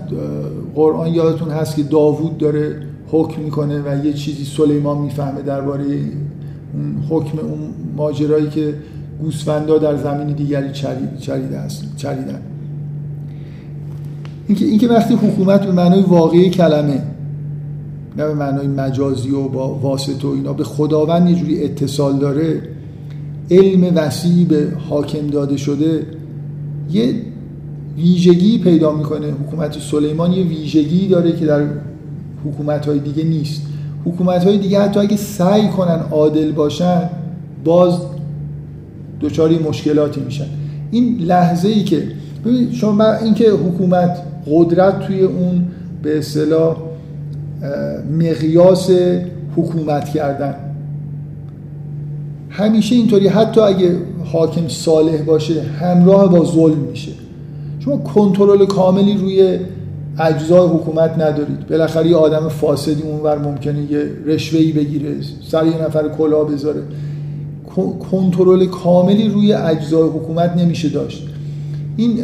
[0.76, 7.04] قرآن یادتون هست که داوود داره حکم می‌کنه و یه چیزی سلیمان می‌فهمه درباره اون
[7.10, 7.60] حکم اون
[7.98, 8.74] ماجرایی که
[9.22, 10.72] گوسفندا در زمین دیگری
[11.20, 12.42] چریده است چریدن.
[14.48, 17.02] اینکه اینکه وقتی حکومت به معنای واقعی کلمه
[18.18, 22.62] نه به معنای مجازی و با واسطه و اینا به خداوند یه جوری اتصال داره
[23.52, 26.06] علم وسیعی به حاکم داده شده
[26.92, 27.14] یه
[27.98, 29.28] ویژگی پیدا می‌کنه.
[29.28, 31.64] حکومت سلیمان یه ویژگی داره که در
[32.46, 33.62] حکومت های دیگه نیست.
[34.06, 37.10] حکومت های دیگه حتی اگه سعی کنن عادل باشن
[37.64, 38.00] باز
[39.22, 40.46] دچار مشکلاتی میشن.
[40.92, 42.08] این لحظه ای که
[42.46, 44.18] ببینید شما اینکه حکومت
[44.52, 45.66] قدرت توی اون
[46.04, 46.78] به اصطلاح
[48.20, 48.90] مقیاس
[49.56, 50.56] حکومت کردن.
[52.58, 53.96] همیشه اینطوری حتی اگه
[54.32, 57.12] حاکم صالح باشه همراه با ظلم میشه.
[57.80, 59.60] شما کنترل کاملی روی
[60.20, 61.68] اجزای حکومت ندارید.
[61.68, 65.16] بالاخره یه آدم فاسدی اونور ممکنه یه رشوهی بگیره
[65.48, 66.82] سر یه نفر کلا بذاره.
[68.12, 71.28] کنترل کاملی روی اجزای حکومت نمیشه داشت.
[71.98, 72.20] این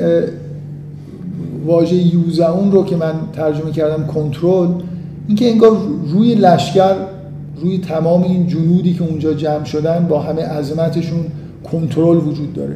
[1.65, 4.69] واژه یوزعون رو که من ترجمه کردم کنترل
[5.27, 5.77] اینکه انگار
[6.13, 6.95] روی لشکر
[7.63, 11.25] روی تمام این جنودی که اونجا جمع شدن با همه عظمتشون
[11.71, 12.75] کنترل وجود داره.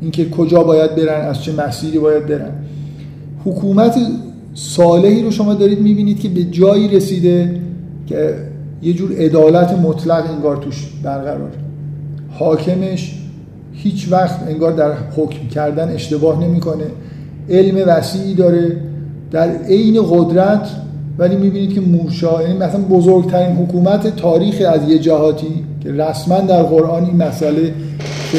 [0.00, 2.52] اینکه کجا باید برن از چه مسیری باید برن.
[3.44, 3.98] حکومت
[4.54, 7.60] صالحی رو شما دارید می‌بینید که به جایی رسیده
[8.06, 8.34] که
[8.82, 11.50] یه جور عدالت مطلق انگار توش برقرار.
[12.30, 13.14] حاکمش
[13.72, 16.84] هیچ وقت انگار در حکم کردن اشتباه نمی‌کنه.
[17.50, 18.76] علم وسیعی داره.
[19.30, 20.68] در عین قدرت
[21.18, 26.62] ولی می‌بینید که موشا یعنی مثلا بزرگترین حکومت تاریخ از یه جهاتی که رسما در
[26.62, 27.72] قرآن این مسئله
[28.32, 28.38] که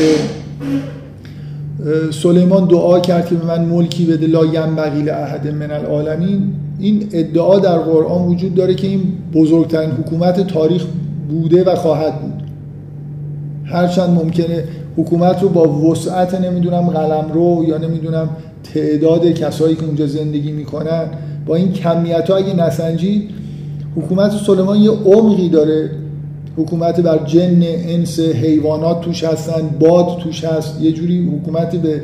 [2.11, 4.41] سلیمان دعا کرد که به من ملکی بده لا
[4.77, 9.01] بقیل احد من العالمین این ادعا در قرآن وجود داره که این
[9.33, 10.85] بزرگترین حکومت تاریخ
[11.29, 12.43] بوده و خواهد بود.
[13.65, 14.63] هرچند ممکنه
[14.97, 18.29] حکومت رو با وسعت نمی‌دونم قلم رو یا نمی‌دونم
[18.73, 21.03] تعداد کسایی که اونجا زندگی می‌کنن
[21.49, 23.27] با این کمیت ها اگه نسنجی
[23.95, 25.89] حکومت سلیمان یه عمقی داره.
[26.57, 30.81] حکومت بر جن انس حیوانات توش هستن باد توش هست.
[30.81, 32.01] یه جوری حکومت به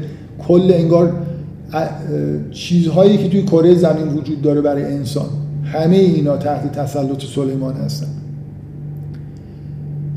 [0.47, 1.13] کل انگار
[2.51, 5.25] چیزهایی که توی کره زمین وجود داره برای انسان.
[5.63, 8.07] همه اینا تحت تسلط سلیمان هستن.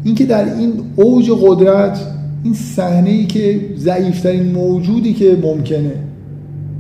[0.05, 1.99] اینکه در این اوج قدرت
[2.45, 6.08] این صحنه ای که ضعیفترین موجودی که ممکنه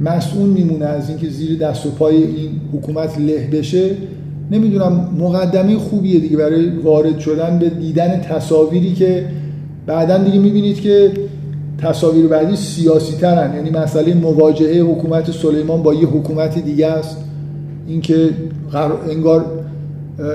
[0.01, 3.91] مسئول میمونه از اینکه زیر دست و پای این حکومت له بشه.
[4.51, 9.25] نمی‌دونم مقدمه خوبیه دیگه برای وارد شدن به دیدن تصاویری که
[9.87, 11.11] بعدا دیگه می‌بینید که
[11.79, 17.17] تصاویر بعدی سیاسی ترن یعنی مسئله مواجهه حکومت سلیمان با یه حکومت دیگه است.
[17.89, 18.31] اینکه
[19.11, 19.45] انگار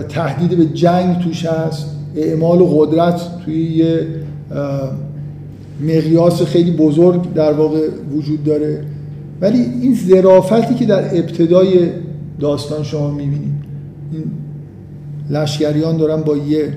[0.09, 1.89] تهدید به جنگ توش هست.
[2.15, 3.99] اعمال و قدرت توی یه
[5.81, 8.81] مقیاس خیلی بزرگ در واقع وجود داره.
[9.43, 11.89] ولی این ظرافتی که در ابتدای
[12.39, 13.53] داستان شما می‌بینید
[14.11, 14.23] این
[15.29, 16.73] لشکریان دارن با یه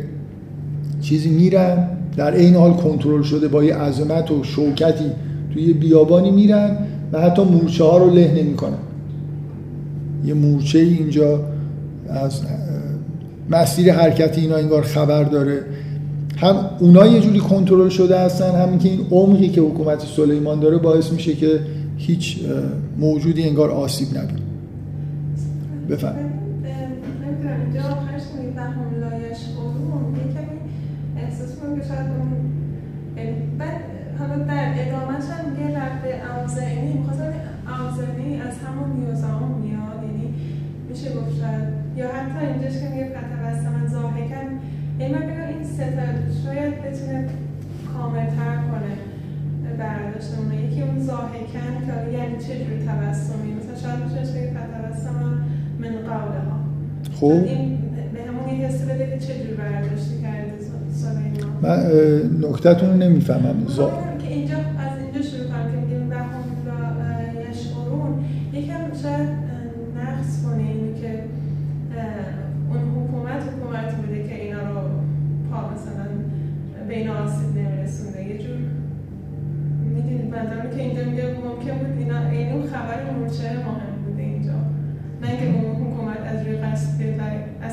[1.01, 5.05] چیزی میرن در این حال کنترل شده با یه عظمت و شوکتی
[5.53, 6.77] توی یه بیابانی میرن
[7.13, 8.79] و حتی مورچه ها رو له نمی‌کنن
[10.25, 11.41] یه مورچه اینجا
[12.09, 12.41] از
[13.51, 15.63] مسیر حرکتی اینا انگار خبر داره.
[16.37, 20.79] هم اونا یه جوری کنترل شده هستن همین که این عمقی که حکومت سلیمان داره
[20.79, 21.61] باعث میشه که
[21.97, 22.41] هیچ
[22.99, 24.43] موجودی انگار آسیب نبینه
[25.91, 26.36] بفهم
[50.17, 55.45] برداشت اونه یکی اون ضاحکن که یعنی چه جور تبسمی؟ مثلا شاید میشه بگه فتوسم
[55.81, 56.59] من قوله ها
[57.21, 57.79] خب این
[58.15, 60.53] به همون یه حسی بده که چه جور برداشتی کرده
[60.93, 63.67] سلیمان من نکتتون رو نمی‌فهمم.
[63.69, 63.91] زا...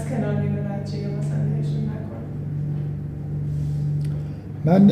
[0.03, 2.23] از کنار میره بچه یا مثلا بهشون نکنه.
[4.65, 4.91] من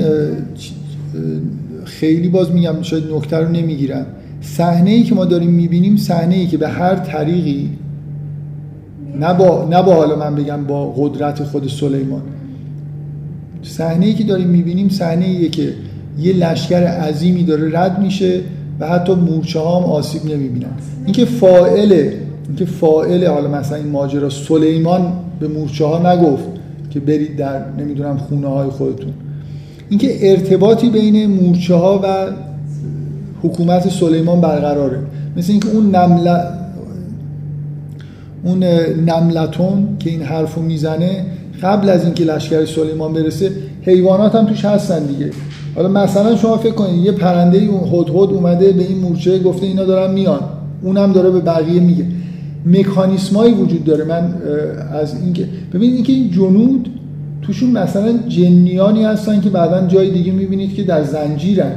[1.86, 4.06] خیلی باز میگم شاید نکته رو نمی‌گیرم.
[4.42, 7.70] صحنه ای که ما داریم می‌بینیم صحنه ای که به هر طریقی
[9.20, 12.22] نه با, نه با حالا من بگم با قدرت خود سلیمان.
[13.64, 15.74] صحنه ای که داریم می‌بینیم صحنه ایه که
[16.20, 18.42] یه لشکر عظیمی داره رد میشه
[18.80, 20.72] و حتی مورچه ها هم آسیب نمی‌بینن.
[21.06, 22.12] اینکه فائل
[22.52, 26.44] اینکه فائل حالا مثلا این ماجرا سلیمان به مورچه ها نگفت
[26.90, 29.14] که برید در نمی‌دونم خونه های خودتون.
[29.90, 32.28] اینکه ارتباطی بین مورچه ها و
[33.44, 35.00] حکومت سلیمان برقراره.
[35.38, 36.38] مثل اینکه اون نمل
[38.44, 38.64] اون
[39.08, 41.26] نملتون که این حرفو می‌زنه
[41.64, 45.32] قبل از اینکه لشکر سلیمان برسه حیوانات هم توش هستن دیگه.
[45.76, 49.86] حالا مثلا شما فکر کنید یه پرنده اون هدهد اومده به این مورچه گفته اینا
[49.86, 50.40] دارن میان.
[50.84, 52.06] اونم داره به بقیه میگه.
[52.66, 54.04] مکانیسمایی وجود داره.
[54.04, 54.34] من
[54.92, 56.90] از اینکه ببینید اینکه این جنود
[57.42, 61.72] توشون مثلا جنیانی هستن که بعدا جای دیگه می‌بینید که در زنجیرن.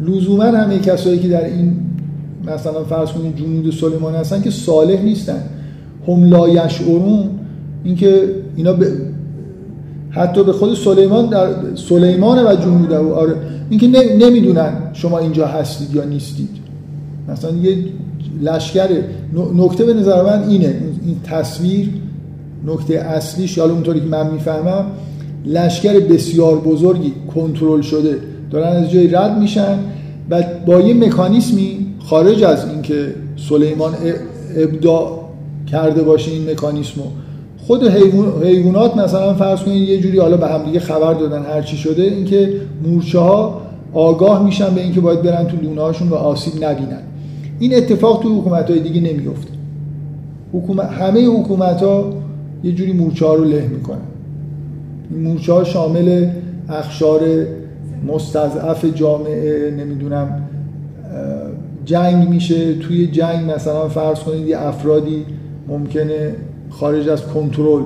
[0.00, 1.72] لزوما همه کسایی که در این
[2.54, 5.42] مثلا فرض کنید جنود سلیمان هستن که صالح نیستن.
[6.08, 7.28] هم لا یشعرون.
[7.84, 8.22] اینکه
[8.56, 8.92] اینا به
[10.10, 13.34] حتی به خود سلیمان در سلیمان و جنود او آره.
[13.70, 13.88] اینکه
[14.18, 16.48] نمی‌دونن شما اینجا هستید یا نیستید.
[17.28, 17.76] مثلا یه
[18.42, 18.88] لشکر
[19.54, 20.74] نکته به نظر من اینه.
[21.06, 21.90] این تصویر
[22.66, 24.84] نکته اصلیش یا اونطوری که من می‌فهمم
[25.44, 28.18] لشکر بسیار بزرگی کنترل شده.
[28.50, 29.78] دارن از جای رد میشن
[30.30, 33.14] و با یه مکانیسمی خارج از اینکه
[33.48, 33.92] سلیمان
[34.56, 35.20] ابداع
[35.72, 37.04] کرده باشه این مکانیسمو.
[37.66, 37.88] خود
[38.42, 42.02] حیوانات مثلا فرض کنید یه جوری حالا به هم دیگه خبر دادن هر چی شده
[42.02, 42.52] اینکه
[42.84, 43.60] مورچه ها
[43.92, 47.02] آگاه میشن به اینکه باید برن تو لونه هاشون و آسیب نبینن.
[47.58, 49.50] این اتفاق تو حکومت های دیگه نمیفته
[50.52, 52.12] حکومت همه حکومت ها
[52.64, 53.98] یه جوری مورچه ها رو له می‌کنن.
[55.10, 56.26] این مورچه ها شامل
[56.68, 57.20] اخشار
[58.06, 60.42] مستضعف جامعه نمی‌دونم
[61.84, 62.74] جنگ میشه.
[62.74, 65.24] توی جنگ مثلا فرض کنید یه افرادی
[65.68, 66.34] ممکنه
[66.70, 67.82] خارج از کنترل.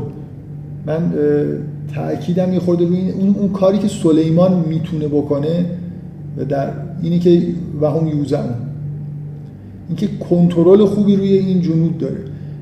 [0.87, 1.13] من
[1.95, 5.65] تاکیدم یه خورده روی اون, اون کاری که سلیمان می‌تونه بکنه
[6.39, 6.71] و در
[7.03, 7.43] اینی که
[7.81, 8.55] و هم یوزن
[9.91, 12.17] اینکه کنترل خوبی روی این جنود داره.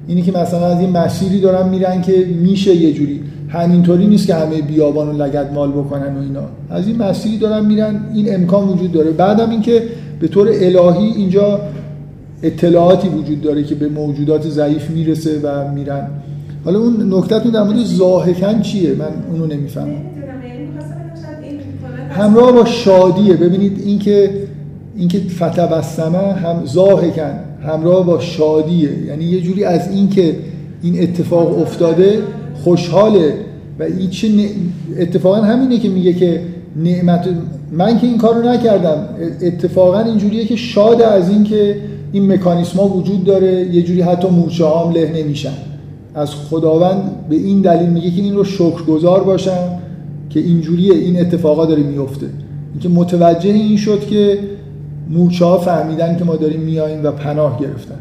[0.06, 3.20] اینی که مثلا از یه مسیری دارن میرن که میشه یه جوری.
[3.48, 6.42] همینطوری نیست که همه بیابان و لگد مال بکنن و اینا.
[6.70, 9.10] از این مسیری دارن میرن این امکان وجود داره.
[9.10, 9.82] بعدم اینکه
[10.20, 11.60] به طور الهی اینجا
[12.42, 16.08] اطلاعاتی وجود داره که به موجودات ضعیف می‌رسه و میرن.
[16.64, 19.88] حالا اون نکته در مورد زاهکن چیه؟ من اونو نمی‌فهمم.
[19.88, 19.98] یعنی
[22.10, 23.34] همراه با شادیه.
[23.34, 24.30] ببینید اینکه
[24.99, 28.90] اینکه فتبسمه هم زاهکن همراه با شادیه.
[29.07, 30.36] یعنی یه جوری از اینکه
[30.82, 32.18] این اتفاق افتاده
[32.64, 33.34] خوشحاله.
[33.78, 34.28] و این چه
[34.99, 36.40] اتفاقا همینه که میگه که
[36.76, 37.28] نعمت
[37.72, 39.09] من که این کارو نکردم.
[39.42, 41.76] اتفاقا اینجوریه که شاد از اینکه
[42.12, 43.74] این مکانیسما وجود داره.
[43.74, 45.55] یه جوری حتی مورچه هم له نمیشن
[46.14, 49.78] از خداوند به این دلیل میگه که این رو شکرگزار باشم
[50.30, 52.26] که اینجوریه این اتفاقا داره میفته.
[52.72, 54.38] اینکه متوجه این شد که
[55.09, 58.00] مورچه ها فهمیدن که ما داریم میاییم و پناه گرفتن.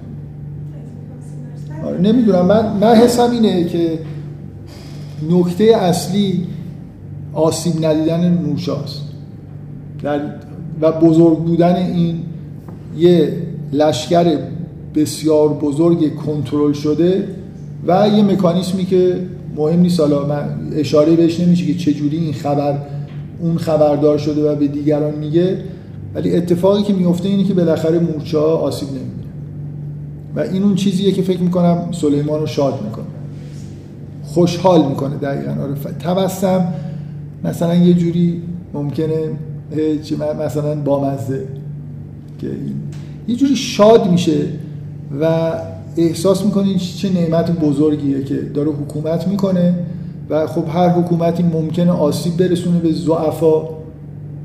[1.85, 2.45] آره نمی‌دونم.
[2.45, 3.99] من من حسم اینه که
[5.29, 6.47] نکته اصلی
[7.33, 8.71] آسیب ندیدن مورچه
[10.03, 10.21] در
[10.81, 12.19] و بزرگ بودن این
[12.97, 13.33] یه
[13.73, 14.37] لشکر
[14.95, 17.27] بسیار بزرگ کنترل شده
[17.87, 19.15] و یه مکانیسمی که
[19.55, 19.99] مهم نیست.
[19.99, 22.77] حالا من اشاره بهش نمیشه که چجوری این خبر
[23.41, 25.57] اون خبردار شده و به دیگران میگه.
[26.15, 29.27] ولی اتفاقی که میفته اینه که بالاخره مورچه ها آسیب نمی‌بینه
[30.35, 33.05] و این اون چیزیه که فکر می‌کنم سلیمان رو شاد می‌کنه.
[34.23, 35.51] خوشحال می‌کنه دقیقا.
[35.51, 36.73] آره تبسم
[37.43, 38.41] مثلا یه جوری
[38.73, 39.31] ممکنه
[40.39, 41.47] مثلا بامزه
[42.39, 42.75] که این
[43.27, 44.45] یه جوری شاد میشه
[45.21, 45.51] و
[45.97, 49.75] احساس می‌کنه چه نعمت بزرگیه که داره حکومت می‌کنه
[50.29, 53.76] و خب هر حکومتی ممکنه آسیب برسونه به زعفا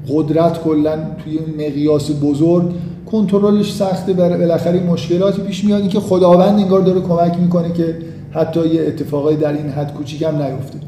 [0.08, 2.72] قدرت کلا توی مقیاس بزرگ
[3.10, 4.12] کنترلش سخته.
[4.12, 7.96] بالاخره مشکلاتی پیش میاد که خداوند انگار داره کمک می‌کنه که
[8.30, 10.78] حتی یه اتفاقای در این حد کوچیک هم نیفته.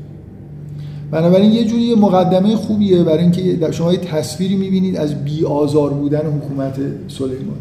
[1.11, 6.21] بنابراین یه جوری مقدمه خوبیه برای اینکه شما یه تصویری می‌بینید از بی آزار بودن
[6.21, 6.77] حکومت
[7.09, 7.59] سلیمان.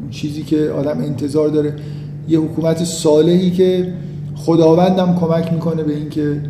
[0.00, 1.74] اون چیزی که آدم انتظار داره.
[2.28, 3.92] یه حکومت صالحی که
[4.34, 6.40] خداوندم کمک می‌کنه به اینکه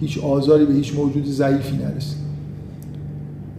[0.00, 2.25] هیچ آزاری به هیچ موجود ضعیفی نرسه.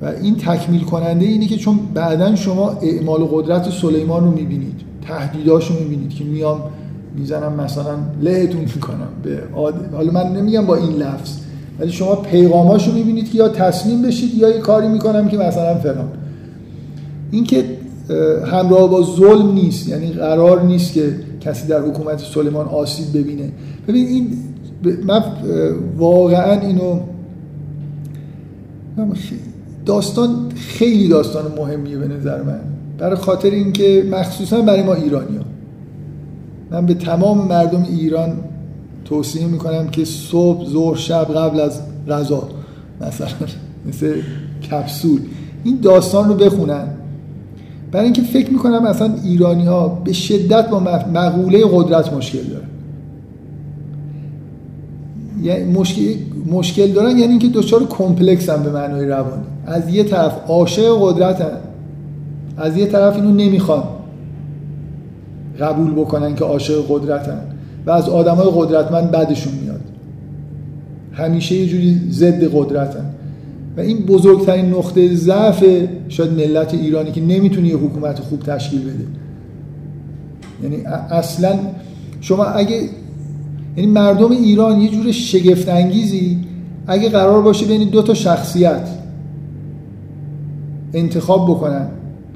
[0.02, 5.72] و این تکمیل کننده اینه که چون بعدا شما اعمال قدرت سلیمان رو می‌بینید تهدیداش
[5.72, 6.62] رو می‌بینید که میام
[7.16, 9.40] می‌زنم مثلا لهتون می‌کنم به
[9.96, 11.38] حالا من نمیگم با این لفظ
[11.80, 15.76] ولی شما پیغاماش رو می‌بینید که یا تسلیم بشید یا یه کاری می‌کنم که مثلا
[15.76, 16.08] فلان.
[17.32, 17.66] اینکه
[18.52, 23.52] همراه با ظلم نیست یعنی قرار نیست که کسی در حکومت سلیمان آسیب ببینه.
[23.88, 24.38] ببین این
[25.06, 25.24] من
[25.98, 27.00] واقعا اینو
[29.88, 32.60] داستان خیلی داستان مهمیه به نظر من.
[32.98, 35.44] برای خاطر اینکه مخصوصا برای ما ایرانی ها.
[36.72, 38.34] من به تمام مردم ایران
[39.06, 42.50] توصیه می‌کنم که صبح ظهر شب قبل از غذا
[43.02, 43.28] مثلا
[43.88, 44.14] مثل
[44.72, 45.20] کپسول.
[45.64, 46.88] این داستان رو بخونن.
[47.92, 50.80] برای اینکه فکر می‌کنم اصلا ایرانی ها به شدت با
[51.14, 52.68] مقوله قدرت مشکل دارن.
[55.44, 56.02] یعنی مشکل,
[56.52, 59.44] مشکل دارن یعنی اینکه دچار کمپلکس هم به معنای روانی.
[59.66, 61.58] از یه طرف عاشق قدرتن.
[62.58, 63.84] از یه طرف اینو نمی‌خوان
[65.60, 67.42] قبول بکنن که عاشق قدرتن.
[67.86, 69.82] و از آدمای قدرتمند بدشون میاد.
[71.14, 73.06] همیشه یه جوری ضد قدرتن.
[73.78, 75.66] و این بزرگترین نقطه ضعف
[76.10, 79.06] شاید ملت ایرانی که نمی‌تونه یه حکومت خوب تشکیل بده.
[80.64, 81.60] یعنی اصلا
[82.22, 82.82] شما اگه
[83.78, 86.38] یعنی مردم ایران یه جور شگفت انگیزی
[86.88, 88.90] اگه قرار باشه بین دو تا شخصیت
[90.94, 91.88] انتخاب بکنن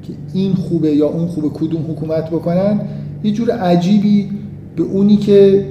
[0.03, 2.81] که این خوبه یا اون خوبه کدوم حکومت بکنن
[3.23, 4.29] یه جور عجیبی
[4.75, 5.65] به اونی که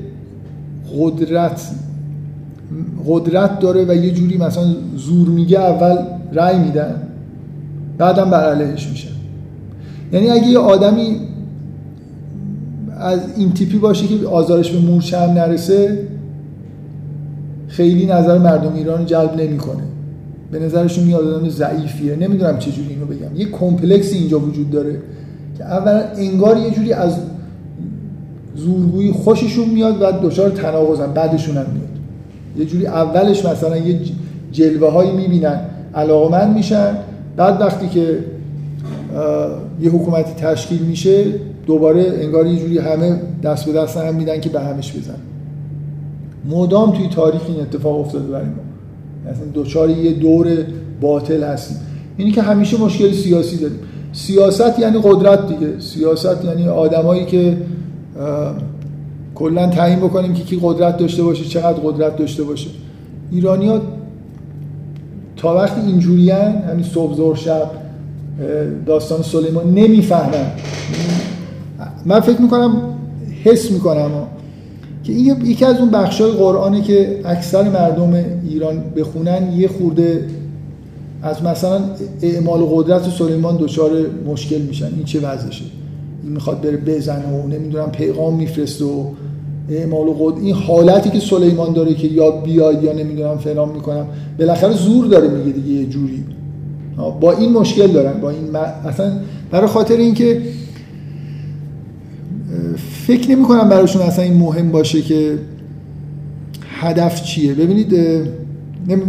[0.98, 1.70] قدرت
[3.06, 4.64] قدرت داره و یه جوری مثلا
[4.96, 5.96] زور میگه اول
[6.32, 7.02] رأی میدن
[7.98, 9.08] بعدم بر علیهش میشه
[10.12, 11.16] یعنی اگه یه آدمی
[13.00, 15.98] از این تیپی باشه که آزارش به مورچه هم نرسه
[17.68, 19.82] خیلی نظر مردم ایران جلب نمی‌کنه.
[20.52, 22.16] به نظرشون میاد آدم ضعیفیه.
[22.16, 23.36] نمی‌دونم چجوری اینو بگم.
[23.36, 24.96] یه کمپلکسی اینجا وجود داره
[25.58, 27.16] که اولا انگار یه جوری از
[28.56, 31.88] زورگویی خوششون میاد و دچار تناقضن بعدشون هم میاد.
[32.56, 33.98] یه جوری اولش مثلا یه
[34.52, 35.60] جلوه هایی می‌بینن
[35.94, 36.96] علاقمند میشن
[37.36, 38.18] بعد وقتی که
[39.80, 41.24] یه حکومتی تشکیل میشه
[41.70, 45.14] دوباره انگار یه جوری همه دست به دست هم میدن که به همش بزن
[46.50, 49.30] مدام توی تاریخ این اتفاق افتاده برای ما.
[49.30, 50.46] مثلا دوچار یه دور
[51.00, 51.76] باطل هستیم.
[52.16, 53.78] اینی که همیشه مشکل سیاسی داریم.
[54.12, 55.80] سیاست یعنی قدرت دیگه.
[55.80, 57.56] سیاست یعنی آدمایی که
[59.34, 62.70] کلا تعیین بکنیم که کی قدرت داشته باشه چقدر قدرت داشته باشه.
[63.30, 63.82] ایرانیا
[65.36, 67.70] تا وقتی اینجوریان همین صبح ظهر شب
[68.86, 70.46] داستان سلیمان نمی‌فهمن.
[72.06, 72.76] من فکر می‌کنم
[73.44, 74.10] حس می‌کنم
[75.04, 80.26] که این یکی از اون بخشای قرآنه که اکثر مردم ایران بخونن یه خورده
[81.22, 81.80] از مثلا
[82.22, 83.90] اعمال قدرت سلیمان دچار
[84.26, 84.86] مشکل میشن.
[84.96, 85.64] این چه وضعشه؟
[86.24, 89.04] این می‌خواد بره بزنه و نمی‌دونم پیغام میفرسته و
[89.68, 94.06] اعمال و این حالتی که سلیمان داره که یا بیاد یا نمی‌دونم فلان می‌کنم
[94.38, 96.24] بالاخره زور داره میگه دیگه یه جوری.
[97.20, 99.12] با این مشکل دارن با این اصلا
[99.50, 100.42] برای خاطر اینکه
[103.10, 105.38] فکر نمی کنم براشون اصلا این مهم باشه که
[106.80, 107.54] هدف چیه.
[107.54, 107.88] ببینید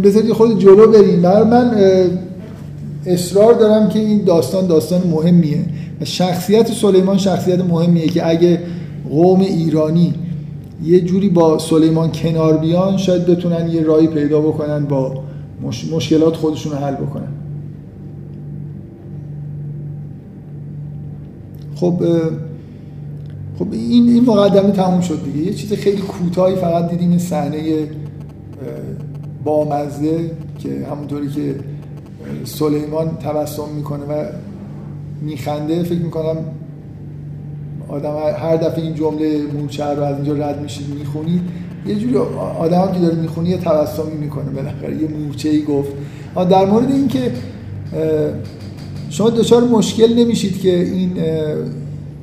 [0.02, 1.22] بذارید خود جلو بریم.
[1.22, 1.74] برای من
[3.06, 5.64] اصرار دارم که این داستان داستان مهمیه
[6.00, 8.60] و شخصیت سلیمان شخصیت مهمیه که اگه
[9.10, 10.14] قوم ایرانی
[10.84, 15.14] یه جوری با سلیمان کنار بیان شاید بتونن یه رای پیدا بکنن با
[15.92, 17.28] مشکلات خودشون رو حل بکنن.
[21.74, 22.02] خب
[23.62, 25.38] خب این این مقدمه تموم شد دیگه.
[25.46, 27.88] یه چیز خیلی کوتاهی فقط دیدیم این صحنه
[29.44, 31.54] بامزه که همونطوری که
[32.44, 34.24] سلیمان تبسم می‌کنه و
[35.20, 35.82] میخنده.
[35.82, 36.36] فکر می‌کنم
[37.88, 41.40] آدم هر دفعه این جمله مورچه رو از اینجا رد میشید می‌خونید.
[41.86, 42.16] یه جوری
[42.58, 45.92] آدم که داره می‌خونی یه تبسمی می‌کنه بالاخره یه مورچه ای گفت
[46.50, 47.32] در مورد اینکه
[49.10, 51.12] شما دچار مشکل نمیشید که این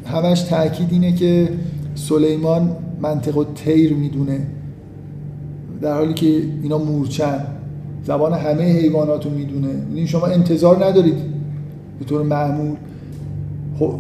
[0.10, 1.50] همش تاکید اینه که
[1.96, 4.40] سلیمان منطق و تیر می‌دونه.
[5.82, 7.46] در حالی که اینا مورچن.
[8.06, 9.68] زبان همه حیوانات رو می‌دونه.
[9.68, 11.18] یعنی شما انتظار ندارید
[12.00, 12.76] به طور معمول.
[13.80, 13.94] خب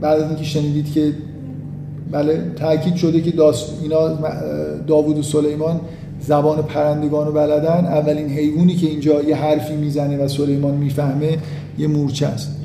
[0.00, 1.12] بعد از اینکه شنیدید که
[2.12, 4.08] بله تاکید شده که داست اینا
[4.86, 5.80] داوود و سلیمان
[6.20, 7.84] زبان پرندگان رو بلدن.
[7.84, 11.38] اولین حیوانی که اینجا یه حرفی می‌زنه و سلیمان می‌فهمه
[11.78, 12.61] یه مورچه است.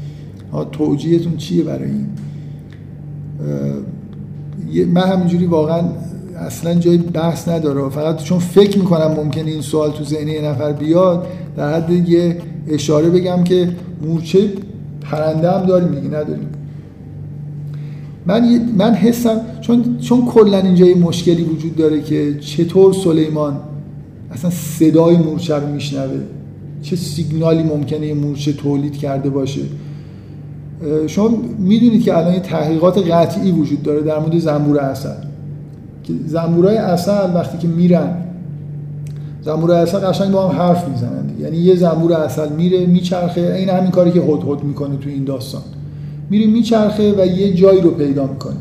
[0.71, 2.07] توجیهتون چیه برای این؟
[4.93, 5.81] من همینجوری واقعا
[6.37, 7.89] اصلا جای بحث نداره.
[7.89, 11.27] فقط چون فکر می‌کنم ممکنه این سوال تو ذهن یه نفر بیاد
[11.57, 12.37] در حد یه
[12.67, 13.69] اشاره بگم که
[14.01, 14.49] مورچه
[15.01, 16.49] پرنده هم داریم دیگه نداریم.
[18.25, 23.59] من من حسم چون چون کلا اینجا یه مشکلی وجود داره که چطور سلیمان
[24.31, 26.19] اصلا صدای مورچه رو میشنوه؟
[26.81, 29.61] چه سیگنالی ممکنه یه مورچه تولید کرده باشه؟
[31.07, 35.09] شما می‌دونید که الان تحقیقات قطعی وجود داره در مورد زنبور اصل.
[36.03, 38.17] که زنبورای اصل وقتی که میرن
[39.41, 43.41] زنبور اصل قشنگ با هم حرف می‌زنن یعنی یه زنبور اصل میره میچرخه.
[43.41, 45.61] این همین کاری که هد هد می‌کنه تو این داستان.
[46.30, 48.55] میره میچرخه و یه جایی رو پیدا می‌کنه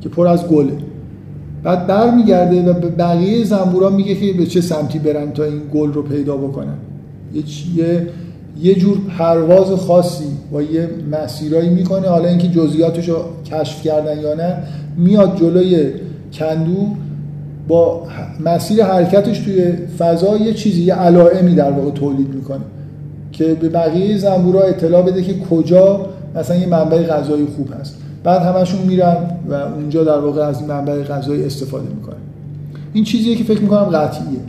[0.00, 0.72] که پر از گله.
[1.62, 5.92] بعد برمیگرده و به بقیه زنبورا میگه که به چه سمتی برن تا این گل
[5.92, 6.74] رو پیدا بکنن.
[7.76, 8.08] یه
[8.62, 12.08] یه جور پرواز خاصی با یه مسیرایی می‌کنه.
[12.08, 13.16] حالا اینکه جزئیاتش رو
[13.50, 14.56] کشف کردن یا نه
[14.96, 15.92] میاد جلوی
[16.32, 16.86] کندو
[17.68, 18.02] با
[18.44, 22.60] مسیر حرکتش توی فضا یه چیزی یه علائمی در واقع تولید می‌کنه
[23.32, 27.96] که به بقیه زنبورا اطلاع بده که کجا مثلا یه منبع غذایی خوب هست.
[28.24, 29.16] بعد همشون میرن
[29.48, 32.16] و اونجا در واقع از این منبع غذایی استفاده می‌کنن.
[32.92, 34.40] این چیزیه که فکر می‌کنم قطعیه.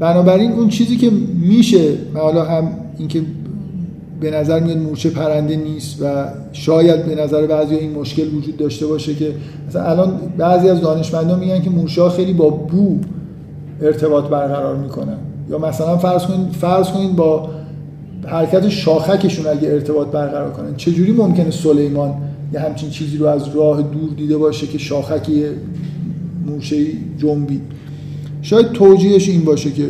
[0.00, 1.10] بنابراین اون چیزی که
[1.48, 2.68] میشه حالا هم
[2.98, 3.22] اینکه
[4.20, 8.86] به نظر میاد مورچه پرنده نیست و شاید به نظر بعضی این مشکل وجود داشته
[8.86, 9.34] باشه که
[9.68, 12.98] مثلا الان بعضی از دانشمندان میگن که مورچه ها خیلی با بو
[13.82, 15.18] ارتباط برقرار می‌کنن.
[15.50, 17.50] یا مثلا فرض کنید فرض کنید با
[18.26, 20.76] حرکت شاخکشون اگه ارتباط برقرار کنن.
[20.76, 22.14] چجوری ممکنه سلیمان
[22.52, 25.50] یه همچین چیزی رو از راه دور دیده باشه که شاخک یه
[26.46, 26.86] مورچه
[27.18, 27.60] جنبی؟
[28.42, 29.88] شاید توجیهش این باشه که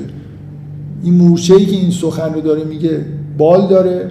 [1.02, 3.00] این مورچه‌ای که این سخن رو داره میگه
[3.38, 4.10] بال داره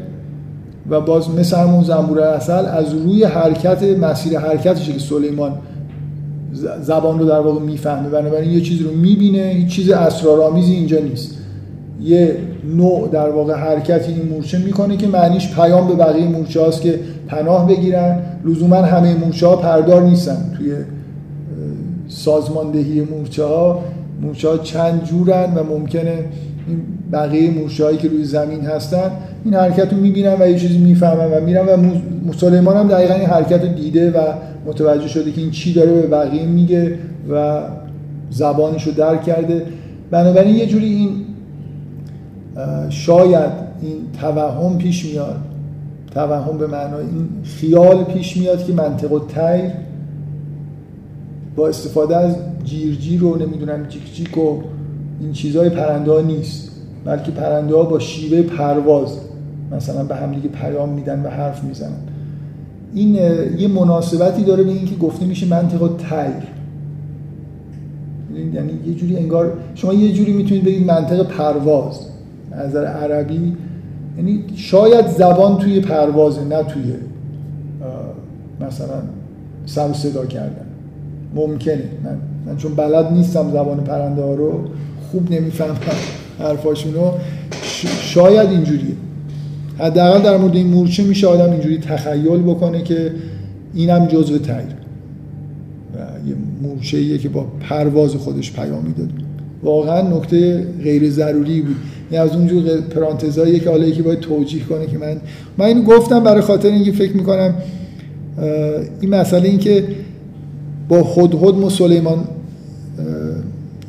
[0.89, 5.51] و باز مثل همون زنبور اصل از روی حرکت مسیر حرکتشه که سلیمان
[6.81, 8.09] زبان رو در واقع می‌فهمه.
[8.09, 11.37] بنابراین یه چیزی رو می‌بینه هیچ چیز اسرارآمیزی اینجا نیست.
[12.01, 12.37] یه
[12.77, 16.99] نوع در واقع حرکتی این مورچه می‌کنه که معنیش پیام به بقیه مورچه هاست که
[17.27, 18.19] پناه بگیرن.
[18.45, 20.53] لزوما همه مورچه ها پردار نیستن.
[20.57, 20.73] توی
[22.07, 23.83] سازماندهی مورچه ها
[24.21, 26.25] مورچه ها چند جورن و ممکنه
[26.67, 29.11] این بقیه مورچه‌هایی که روی زمین هستن
[29.45, 33.25] این حرکت رو می‌بینن و یه چیزی می‌فهمن و میرن و سلیمان هم دقیقا این
[33.25, 34.33] حرکت رو دیده و
[34.65, 36.97] متوجه شده که این چی داره به بقیه میگه
[37.31, 37.61] و
[38.29, 39.65] زبانش رو درک کرده.
[40.11, 41.09] بنابراین یه جوری این
[42.89, 43.51] شاید
[43.81, 45.35] این توهم پیش میاد.
[46.13, 49.19] توهم به معنای این خیال پیش میاد که منطق و
[51.55, 54.61] با استفاده از جیرجیر رو نمی‌دونم جیک جیک و
[55.19, 56.71] این چیزهای پرنده ها نیست
[57.05, 59.19] بلکه پرنده ها با شیوه پرواز
[59.71, 61.91] مثلا به هم دیگه پیام میدن و حرف می‌زنن.
[62.93, 63.15] این
[63.57, 66.47] یه مناسبتی داره به اینکه گفته میشه منطق و تیر.
[68.53, 71.99] یعنی یه جوری انگار شما یه جوری می‌تونید بگید منطق پرواز.
[72.57, 73.53] نظر عربی
[74.17, 76.93] یعنی شاید زبان توی پروازه نه توی
[78.61, 79.01] مثلا
[79.65, 80.65] سر صدا کردن.
[81.35, 81.83] ممکنه.
[82.03, 84.59] من, من چون بلد نیستم زبان پرنده ها رو
[85.15, 85.75] خوب نمی‌فهمم
[86.39, 87.11] حرفاشونو.
[88.01, 88.95] شاید اینجوریه.
[89.79, 93.11] حداقل در مورد این مورچه میشه آدم اینجوری تخیل بکنه که
[93.73, 94.55] اینم جزو تیر.
[94.55, 99.09] و یه مورچه که با پرواز خودش پیام می‌داد
[99.63, 101.75] واقعا نکته غیر ضروری بود.
[102.11, 105.17] این از اونجور پرانتزایی که حالا یکی باید توجیه کنه که من
[105.57, 107.53] من اینو گفتم برای خاطر اینکه فکر می‌کنم
[109.01, 109.83] این مسئله این که
[110.89, 112.27] با خود و سلیمان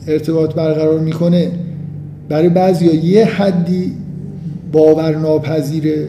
[0.06, 1.50] ارتباط برقرار می‌کنه
[2.28, 3.92] برای بعضی یه حدی
[4.72, 6.08] باور ناپذیره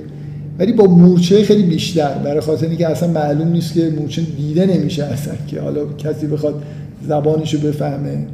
[0.59, 5.03] ولی با مورچه خیلی بیشتر برای خاطر اینکه اصلا معلوم نیست که مورچه دیده نمیشه
[5.03, 6.63] اصلا که حالا کسی بخواد
[7.07, 8.25] زبانشو بفهمه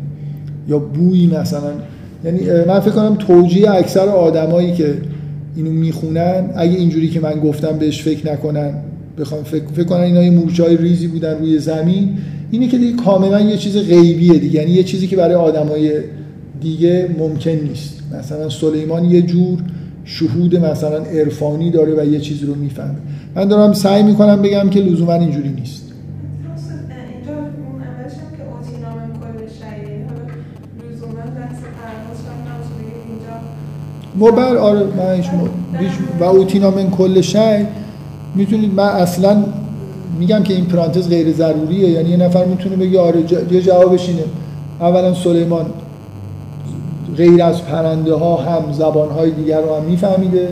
[0.69, 1.71] یا بویی مثلا.
[2.25, 4.93] یعنی من فکر کنم توجیه اکثر آدمایی که
[5.55, 8.73] اینو می‌خونن اگه اینجوری که من گفتم بهش فکر نکنن
[9.19, 12.17] بخوام فکر, فکر کنن اینا یه مورچه های ریزی بودن روی زمین.
[12.53, 14.59] اینه که دیگه کاملا یه چیز غیبیه دیگه.
[14.59, 15.91] یعنی یه چیزی که برای آدمای
[16.61, 17.99] دیگه ممکن نیست.
[18.19, 19.59] مثلا سلیمان یه جور
[20.05, 22.95] شهود مثلا عرفانی داره و یه چیزی رو می‌فهمه.
[23.35, 25.83] من دارم سعی می‌کنم بگم که لزوما اینجوری نیست.
[34.31, 35.23] بر آره من
[36.19, 37.65] و اوتینا من کل شی
[38.35, 39.45] می‌تونید من اصلا
[40.19, 41.89] میگم که این پرانتز غیر ضروریه.
[41.89, 43.19] یعنی یه نفر می‌تونه بگه آره
[43.51, 44.23] یه جوابش اینه
[44.79, 45.65] اولا سلیمان
[47.17, 50.49] غیر از پرنده ها هم زبان های دیگر رو هم میفهمیده.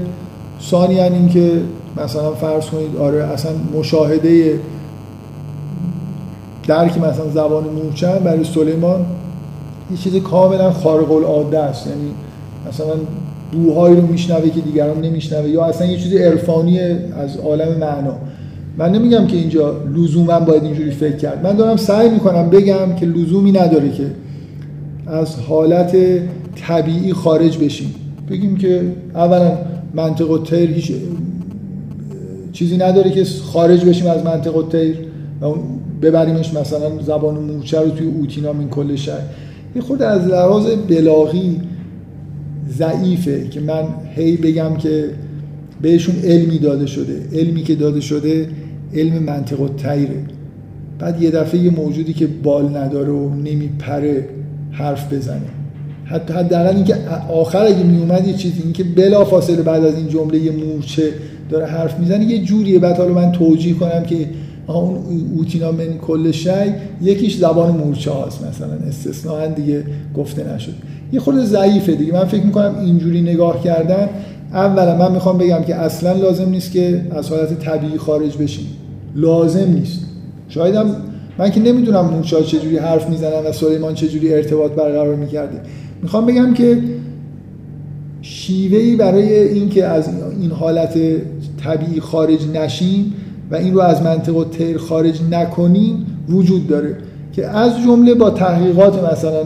[0.62, 1.52] ثانیا این که
[2.04, 4.60] مثلا فرض کنید آره اصلا مشاهده
[6.68, 9.06] درک مثلا زبان مورچه برای سلیمان
[9.92, 11.88] یه چیز کاملا خارق العاده است.
[11.88, 12.12] یعنی
[12.70, 12.94] مثلا
[13.52, 18.14] بوهایی رو میشنوه که دیگران نمیشنوه یا اصلا یه چیز عرفانی از عالم معنا.
[18.78, 21.44] من نمیگم که اینجا لزوما باید اینجوری فکر کرد.
[21.44, 24.06] من دارم سعی می‌کنم بگم که لزومی نداره که
[25.08, 25.96] از حالت
[26.56, 27.96] طبیعی خارج بشیم.
[28.30, 28.82] بگیم که
[29.16, 29.58] اولا
[29.94, 30.92] منطق و تر هیچ
[32.52, 34.96] چیزی نداره که خارج بشیم از الطیر
[35.42, 35.60] و اون
[36.02, 39.22] ببریمش مثلا زبان مورچه رو توی اوتینا من کل شهر.
[39.76, 41.62] یه خود از لحاظ بلاغی
[42.78, 43.84] ضعیفه که من
[44.16, 45.06] هی بگم که
[45.82, 47.22] بهشون علمی داده شده.
[47.34, 48.50] علمی که داده شده
[48.96, 50.20] علم منطق و تیره
[51.00, 54.30] بعد یه دفعه یه موجودی که بال نداره و نمیپره
[54.72, 55.42] حرف بزنه.
[56.06, 56.96] حتی حداقل اینکه
[57.34, 61.10] آخر اگه میومد یه چیزی اینکه بلا فاصله بعد از این جمله یه مورچه
[61.50, 62.80] داره حرف می‌زنه یه جوریه.
[62.80, 64.28] بعد حالا من توجیه کنم که
[64.68, 64.98] اون
[65.38, 66.50] اوتینا من کل شی
[67.02, 68.74] یکیش زبان مورچه هاست مثلا.
[68.88, 69.84] استثناء دیگه
[70.16, 70.74] گفته نشد.
[71.14, 72.14] یه خورده ضعیفه دیگه.
[72.14, 74.10] من فکر می‌کنم اینجوری نگاه کردن
[74.54, 78.68] اولا من می‌خوام بگم که اصلا لازم نیست که از حالت طبیعی خارج بشیم.
[79.16, 80.00] لازم نیست.
[80.50, 80.96] شاید هم
[81.38, 85.62] من که نمی‌دونم موشا چجوری حرف می‌زنن و سلیمان چجوری ارتباط برقرار می‌کرده.
[86.02, 86.78] می‌خوام بگم که
[88.22, 90.10] شیوهی برای اینکه از
[90.40, 91.00] این حالت
[91.64, 93.14] طبیعی خارج نشیم
[93.52, 96.98] و این رو از منطق تیر خارج نکنیم وجود داره.
[97.34, 99.44] که از جمله با تحقیقات مثلا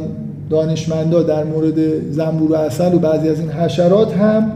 [0.49, 4.51] دانشمندا در مورد زنبور و اصل و بعضی از این حشرات هم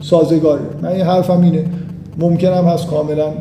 [0.00, 0.62] سازگاره.
[0.82, 1.64] من این حرفم اینه.
[2.18, 3.32] ممکنم هست کاملا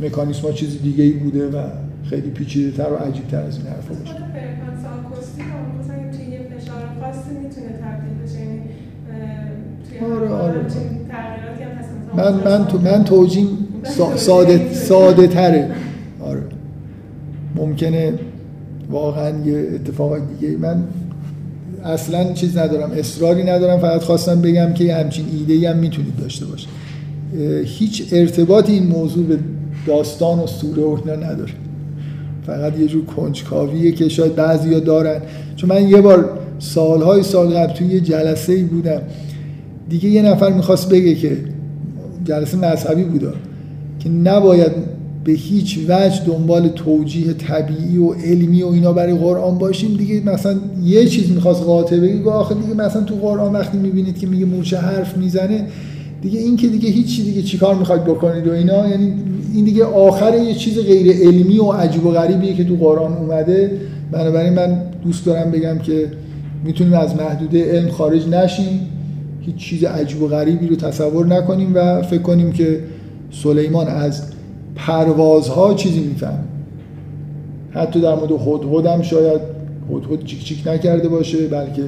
[0.00, 1.62] مکانیسم ها چیز دیگه ای بوده و
[2.04, 4.14] خیلی پیچیده تر و عجیب تر از این حرفا باشه.
[10.04, 10.60] آره آره.
[12.16, 13.48] من من تو من توجیم
[14.16, 15.70] ساده ساده تره
[16.20, 16.42] آره.
[17.56, 18.12] ممکنه
[18.90, 20.84] واقعا یه اتفاق دیگه من
[21.84, 23.78] اصلا چیز ندارم اصراری ندارم.
[23.80, 26.68] فقط خواستم بگم که همچین ایده هم می‌تونید داشته باشه
[27.64, 29.38] هیچ ارتباطی این موضوع به
[29.86, 31.52] داستان و سوره و نداره.
[32.46, 35.20] فقط یه جور کنجکاویه که شاید بعضیا دارن.
[35.56, 39.00] چون من یه بار سالهای سال قبل توی یه جلسه ای بودم.
[39.88, 41.36] دیگه یه نفر می‌خواست بگه که
[42.24, 43.32] جلسه مذهبی بوده
[44.00, 44.72] که نباید
[45.24, 49.96] به هیچ وجه دنبال توجیه طبیعی و علمی و اینا برای قرآن باشیم.
[49.96, 54.26] دیگه مثلا یه چیز می‌خواست قاطع بگی آخه دیگه مثلا تو قرآن وقتی می‌بینید که
[54.26, 55.66] میگه مورچه حرف می‌زنه
[56.22, 59.14] دیگه این که دیگه هیچی دیگه چیکار می‌خواید بکنید و اینا یعنی
[59.54, 63.80] این دیگه آخر یه چیز غیر علمی و عجیب و غریبیه که تو قرآن اومده.
[64.12, 66.06] بنابراین من دوست دارم بگم که
[66.64, 68.80] می‌تونیم از محدوده علم خارج نشیم
[69.40, 72.80] هیچ چیز عجیب و غریبی رو تصور نکنیم و فکر کنیم که
[73.30, 74.22] سلیمان از
[74.76, 76.44] پروازها چیزی میفهم
[77.70, 79.40] حتی در مورد هدهد هم شاید
[79.90, 81.82] هدهد چیک چیک نکرده باشه بلکه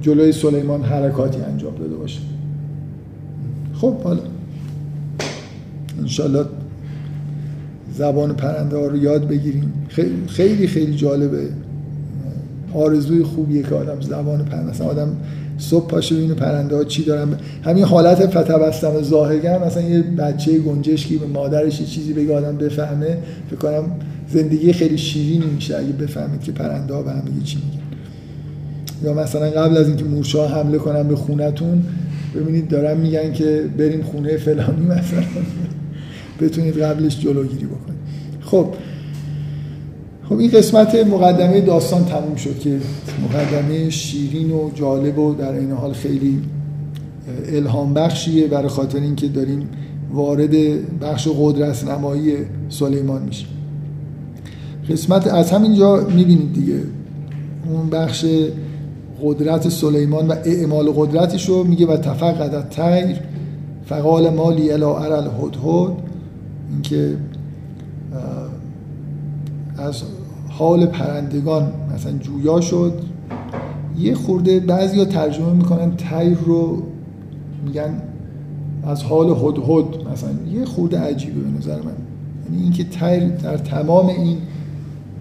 [0.00, 2.18] جلوی سلیمان حرکاتی انجام داده باشه.
[3.80, 4.20] خب حالا
[6.00, 6.44] انشالله
[7.98, 9.72] زبان پرنده ها رو یاد بگیریم.
[10.28, 11.48] خیلی خیلی جالبه.
[12.74, 15.08] آرزوی خوبیه که آدم زبان پرنده مثلا آدم
[15.58, 17.28] صبح پاشه اینو پرنده ها چی دارن.
[17.62, 23.18] همین حالت فتبستم ظاهرگم مثلا یه بچه گنجشکی به مادرش یه چیزی بگه آدم بفهمه.
[23.50, 23.84] فکر کنم
[24.28, 27.84] زندگی خیلی شیرینی میشه اگه بفهمید که پرنده ها به هم چی میگن.
[29.04, 31.82] یا مثلا قبل از اینکه مورچه حمله کنن به خونتون
[32.34, 35.24] ببینید دارن میگن که بریم خونه فلانی مثلا.
[36.40, 37.98] بتونید قبلش جلوگیری بکنید.
[38.40, 38.66] خب.
[40.28, 42.78] خب این قسمت مقدمه داستان تموم شد که
[43.24, 46.42] مقدمه شیرین و جالب و در این حال خیلی
[47.46, 49.68] الهام بخشیه برای خاطر اینکه داریم
[50.12, 50.50] وارد
[51.00, 52.36] بخش قدرت نمایی
[52.68, 53.48] سلیمان میشیم.
[54.90, 56.80] قسمت از همینجا می‌بینید دیگه.
[57.70, 58.24] اون بخش
[59.22, 63.20] قدرت سلیمان و اعمال قدرتش رو میگه و تفقد تیر
[63.86, 65.92] فقال مالی الا ارل هدهد
[66.70, 67.16] اینکه
[69.78, 70.02] از
[70.48, 72.92] حال پرندگان مثلا جویا شد.
[73.98, 76.82] یه خورده بعضی ترجمه می‌کنن تیر رو
[77.64, 78.02] میگن
[78.86, 80.08] از حال هدهد.
[80.12, 81.92] مثلا یه خورده عجیبه به نظر من.
[82.44, 84.38] یعنی اینکه تیر در تمام این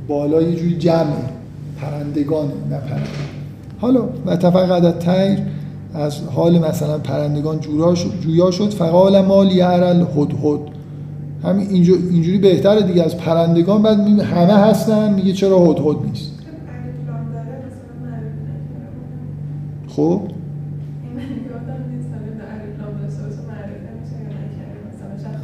[0.08, 1.16] بالا یه جوری جمع
[1.82, 3.33] پرندگانه نه پرنده
[3.84, 5.40] حالا و تفقد تیر
[5.94, 8.70] از حال مثلا پرندگان جورا شد جویا شد.
[8.70, 10.60] فقال مالی ارل هدهد
[11.44, 13.04] همین اینجوری بهتره دیگه.
[13.04, 16.32] از پرندگان بعد همه هستن میگه چرا هدهد نیست؟
[19.88, 20.22] خب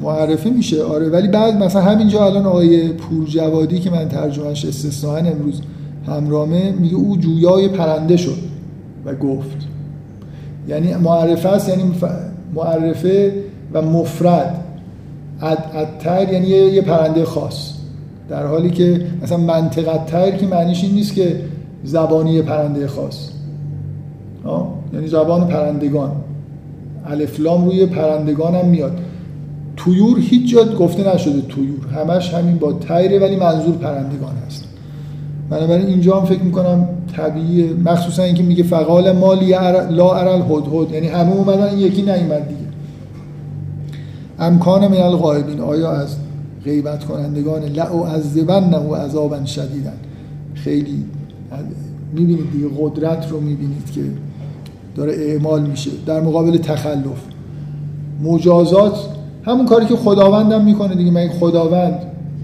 [0.01, 1.09] معرفه میشه آره.
[1.09, 5.61] ولی بعد مثلا همینجا الان آقای پورجوادی که من ترجمهش استثناء امروز
[6.07, 8.37] همرامه میگه او جویای پرنده شد
[9.05, 9.67] و گفت.
[10.67, 11.83] یعنی معرفه است یعنی
[12.55, 13.33] معرفه
[13.73, 14.63] و مفرد.
[15.41, 17.73] اد یعنی یه پرنده خاص.
[18.29, 21.41] در حالی که مثلا منطقه تر که معنیش این نیست که
[21.83, 23.29] زبانی پرنده خاص.
[24.43, 26.11] آه؟ یعنی زبان پرندگان.
[27.05, 28.99] الفلام روی پرندگان هم میاد.
[29.77, 31.87] تویور هیچ جا گفته نشده تویور.
[31.87, 34.68] همش همین با تیره ولی منظور پرندگان هست.
[35.49, 37.73] بنابراین اینجا هم فکر می‌کنم طبیعیه.
[37.73, 39.51] مخصوصا اینکه میگه فقال مالی
[39.89, 42.59] لا ارل هد یعنی همه اومدن یکی نیومد دیگه.
[44.39, 46.15] امکان من الغایبین آیا از
[46.65, 49.93] غیبت کنندگان؟ لعو عذبن و عذابا شدیدن
[50.53, 51.05] خیلی
[52.13, 54.01] می‌بینید دیگه قدرت رو می‌بینید که
[54.95, 55.91] داره اعمال میشه.
[56.05, 57.21] در مقابل تخلف.
[58.23, 58.97] مجازات
[59.45, 61.11] همون کاری که خداوندم می‌کنه دیگه.
[61.11, 61.99] من خداوند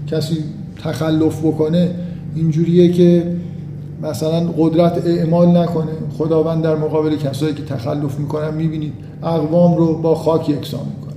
[0.06, 0.36] کسی
[0.84, 1.90] تخلف بکنه
[2.36, 3.22] اینجوریه که
[4.02, 5.92] مثلا قدرت اعمال نکنه.
[6.18, 11.14] خداوند در مقابل کسایی که تخلف می‌کنن می‌بینید اقوام رو با خاک یکسان می‌کنه.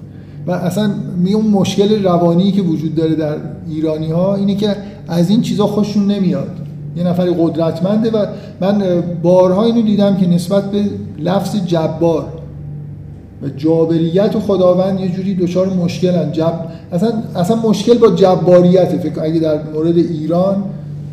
[0.48, 3.36] و اصلا می اون مشکل روانی که وجود داره در
[3.70, 4.76] ایرانی ها اینه که
[5.08, 6.50] از این چیزا خوششون نمیاد.
[6.96, 8.26] یه نفری قدرتمنده و
[8.62, 10.84] من بارها اینو دیدم که نسبت به
[11.20, 12.26] لفظ جبار
[13.44, 16.32] و جابریت و خداوند یه جوری دچار مشکلن.
[16.32, 16.54] جب
[16.92, 20.64] اصلا اصلا مشکل با جباریت فکر اگه در مورد ایران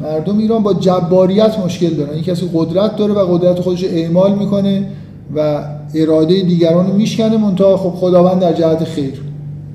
[0.01, 2.11] مردم ایران با جباریت مشکل دارن.
[2.15, 4.87] این کسی قدرت داره و قدرت خودش اعمال می‌کنه
[5.37, 5.63] و
[5.95, 9.13] اراده دیگران رو میشکنه منتها خب خداوند در جهت خیر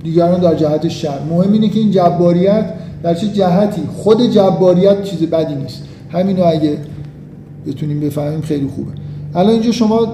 [0.04, 1.20] دیگران در جهت شر.
[1.30, 2.66] مهم اینه که این جباریت
[3.04, 5.84] در چه جهتی؟ خود جباریت چیز بدی نیست.
[6.10, 6.78] همینو اگه
[7.68, 8.92] بتونیم بفهمیم خیلی خوبه.
[9.36, 10.08] الان اینجا شما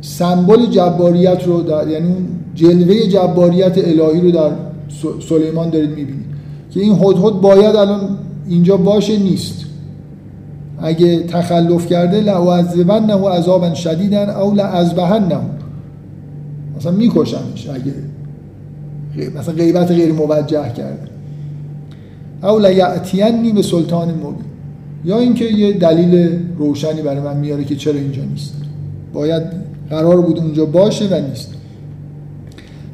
[0.00, 2.14] سمبل جباریت رو در یعنی
[2.54, 4.50] جلوه جباریت الهی رو در
[5.28, 6.31] سلیمان دارید می‌بینید.
[6.74, 8.18] که این هدهد باید الان
[8.48, 9.64] اینجا باشه نیست.
[10.78, 15.38] اگه تخلف کرده لعذبن نه عذابا شدیدن او لعذبهن نه
[16.76, 17.92] مثلا میکشنش اگه
[19.38, 21.08] مثلا غیبت غیر موجه کرده.
[22.42, 24.34] او لیعتینی به سلطان مبین.
[25.04, 28.54] یا اینکه یه دلیل روشنی برای من میاره که چرا اینجا نیست.
[29.12, 29.42] باید
[29.90, 31.54] قرار بود اونجا باشه و نیست.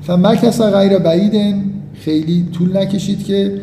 [0.02, 1.64] فمکس غیر بعیدن
[2.00, 3.60] خیلی طول نکشید که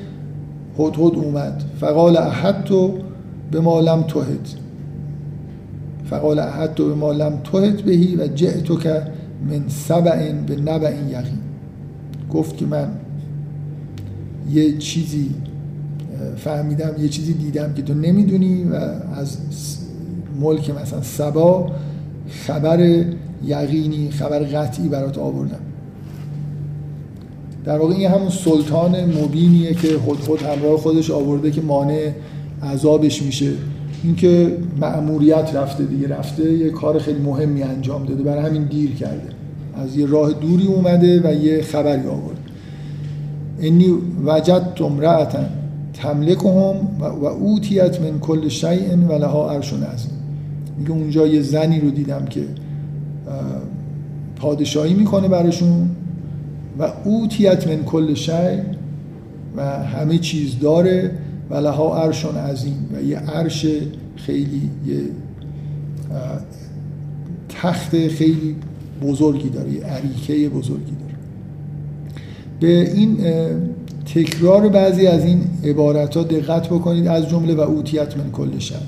[0.80, 1.64] هد هد اومد.
[1.80, 2.94] فقال احد تو
[3.52, 4.48] به مالم توهد
[6.10, 8.28] فقال احد تو به مالم توهد بهی و
[8.62, 9.02] تو که
[9.50, 11.40] من سبعین به نبعین یقین.
[12.34, 12.88] گفت که من
[14.52, 15.30] یه چیزی
[16.38, 18.76] فهمیدم یه چیزی دیدم که تو نمی‌دونی و
[19.16, 19.38] از
[20.42, 21.72] ملک مثلا سبا
[22.30, 23.04] خبر
[23.46, 25.60] یقینی خبر قطعی برات آوردم.
[27.66, 32.12] در واقع این همون سلطان مبینیه که خود خود همراه خودش آورده که مانع
[32.64, 33.52] عذابش میشه.
[34.04, 39.30] اینکه مأموریت رفته دیگه رفته یه کار خیلی مهمی انجام داده برای همین دیر کرده.
[39.76, 42.38] از یه راه دوری اومده و یه خبری آورد.
[43.62, 43.94] انی
[44.26, 45.40] وجدت امرأتا
[45.94, 46.76] تملکهم
[47.22, 50.12] و اوتیت من کل شیء و لها عرش عظیم
[50.78, 52.42] میگه اونجا یه زنی رو دیدم که
[54.36, 55.90] پادشاهی می‌کنه براشون.
[56.80, 58.32] و اوتیت من کل شی
[59.56, 61.12] و همه چیز داره
[61.50, 63.66] و لها عرشون عظیم و یه عرش
[64.16, 65.02] خیلی یه
[67.50, 68.56] تخت خیلی
[69.02, 71.16] بزرگی داره یه عریکه بزرگی داره.
[72.60, 73.18] به این
[74.06, 78.82] تکرار بعضی از این عبارت ها دقت بکنید از جمله و اوتیت من کل شب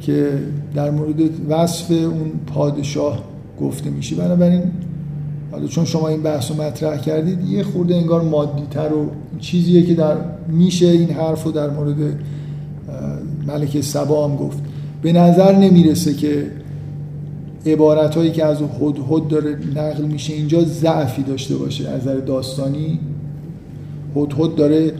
[0.00, 0.28] که
[0.74, 3.24] در مورد وصف اون پادشاه
[3.60, 4.16] گفته میشه.
[4.16, 4.62] بنابراین
[5.54, 9.86] حالا چون شما این بحث رو مطرح کردید یه خورده انگار مادی تر و چیزیه
[9.86, 10.16] که در
[10.48, 11.96] میشه این حرف رو در مورد
[13.46, 14.58] ملک سبا هم گفت.
[15.02, 16.50] به نظر نمی‌رسه که
[17.66, 18.62] عبارت هایی که از
[19.10, 21.88] هد داره نقل میشه اینجا ضعفی داشته باشه.
[21.88, 22.98] از نظر داستانی
[24.16, 24.92] هد داره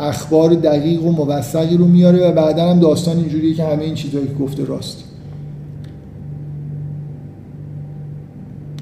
[0.00, 4.26] اخبار دقیق و موثقی رو میاره و بعدا هم داستان اینجوریه که همه این چیزهایی
[4.26, 5.04] که گفته راست.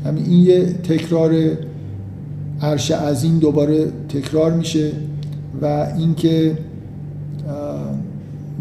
[0.08, 1.32] همین این یه تکرار
[2.62, 4.92] عرش عظیم دوباره تکرار میشه
[5.62, 6.58] و اینکه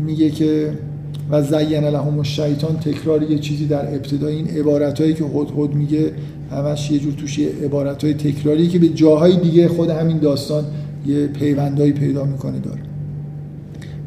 [0.05, 0.71] میگه که
[1.31, 5.73] و زین لهم الشیطان تکرار یه چیزی در ابتدا این عبارت هایی که هد هد
[5.73, 6.11] میگه
[6.51, 10.63] همش یه جور توش یه عبارت های تکراری که به جاهای دیگه خود همین داستان
[11.07, 12.81] یه پیوندهایی پیدا می‌کنه داره.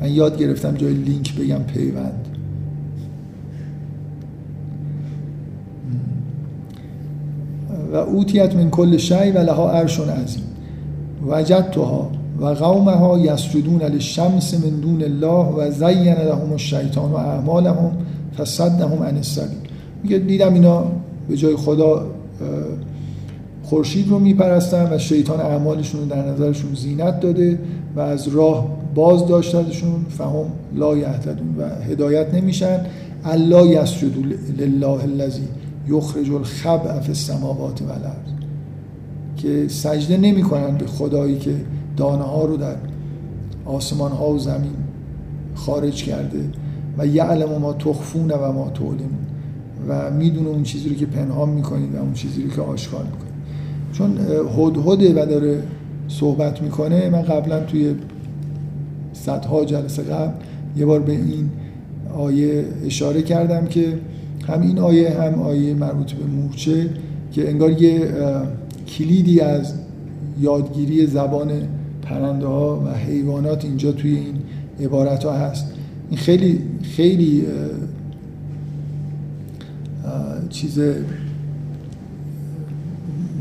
[0.00, 2.29] من یاد گرفتم جای لینک بگم پیوند.
[7.92, 10.42] و اوتیت من کل شی و لها عرش عظیم.
[11.26, 12.10] وجدتها
[12.40, 17.92] و قومها یسجدون للشمس من دون الله و زین لهم الشیطان و اعمالهم
[18.38, 19.58] فصدهم عن السبیل.
[20.02, 20.84] میگه دیدم اینا
[21.28, 22.06] به جای خدا
[23.62, 27.58] خورشید رو میپرستن و شیطان اعمالشون رو در نظرشون زینت داده
[27.96, 32.80] و از راه باز داشتنشون فهم لا یهتدون و هدایت نمیشن.
[33.24, 34.12] الله یسجد
[34.58, 35.42] لله الذی
[35.90, 38.30] یخرج الخبء فی السماوات و الارض.
[39.36, 41.54] که سجده نمی‌کنن به خدایی که
[41.96, 42.76] دانه ها رو در
[43.64, 44.74] آسمان ها و زمین
[45.54, 46.40] خارج کرده
[46.98, 49.26] و یعلم ما تخفون و ما تعلمون
[49.88, 53.30] و می‌دونه اون چیزی رو که پنهان می‌کنید و اون چیزی رو که آشکار می‌کنید.
[53.92, 54.18] چون
[54.56, 55.62] هدهده و داره
[56.08, 57.94] صحبت می‌کنه من قبلا توی
[59.12, 60.32] صدها جلسه قبل
[60.76, 61.50] یه بار به این
[62.14, 63.98] آیه اشاره کردم که
[64.50, 66.90] هم این آیه هم آیه مربوط به مورچه
[67.32, 68.08] که انگار یه
[68.88, 69.74] کلیدی از
[70.40, 71.50] یادگیری زبان
[72.02, 74.34] پرنده ها و حیوانات اینجا توی این
[74.80, 75.66] عبارت ها هست.
[76.10, 77.46] این خیلی خیلی
[80.50, 80.80] چیز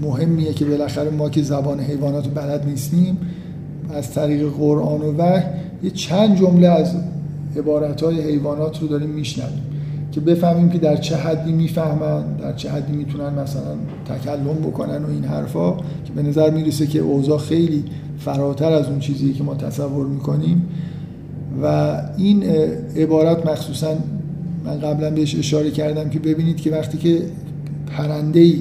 [0.01, 3.17] مهمیه که بالاخره ما که زبان حیوانات بلد نیستیم
[3.93, 5.43] از طریق قرآن و وحی
[5.83, 6.95] یه چند جمله از
[7.57, 9.68] عبارت های حیوانات رو داریم میشنویم.
[10.19, 15.09] که بفهمیم که در چه حدی می‌فهمن در چه حدی می‌تونن مثلا تکلم بکنن و
[15.09, 17.83] این حرفا که به نظر می‌رسه که اوضاع خیلی
[18.17, 20.65] فراتر از اون چیزی که ما تصور می‌کنیم.
[21.63, 22.43] و این
[22.95, 23.93] عبارت مخصوصا
[24.65, 27.21] من قبلا بهش اشاره کردم که ببینید که وقتی که
[27.97, 28.53] پرنده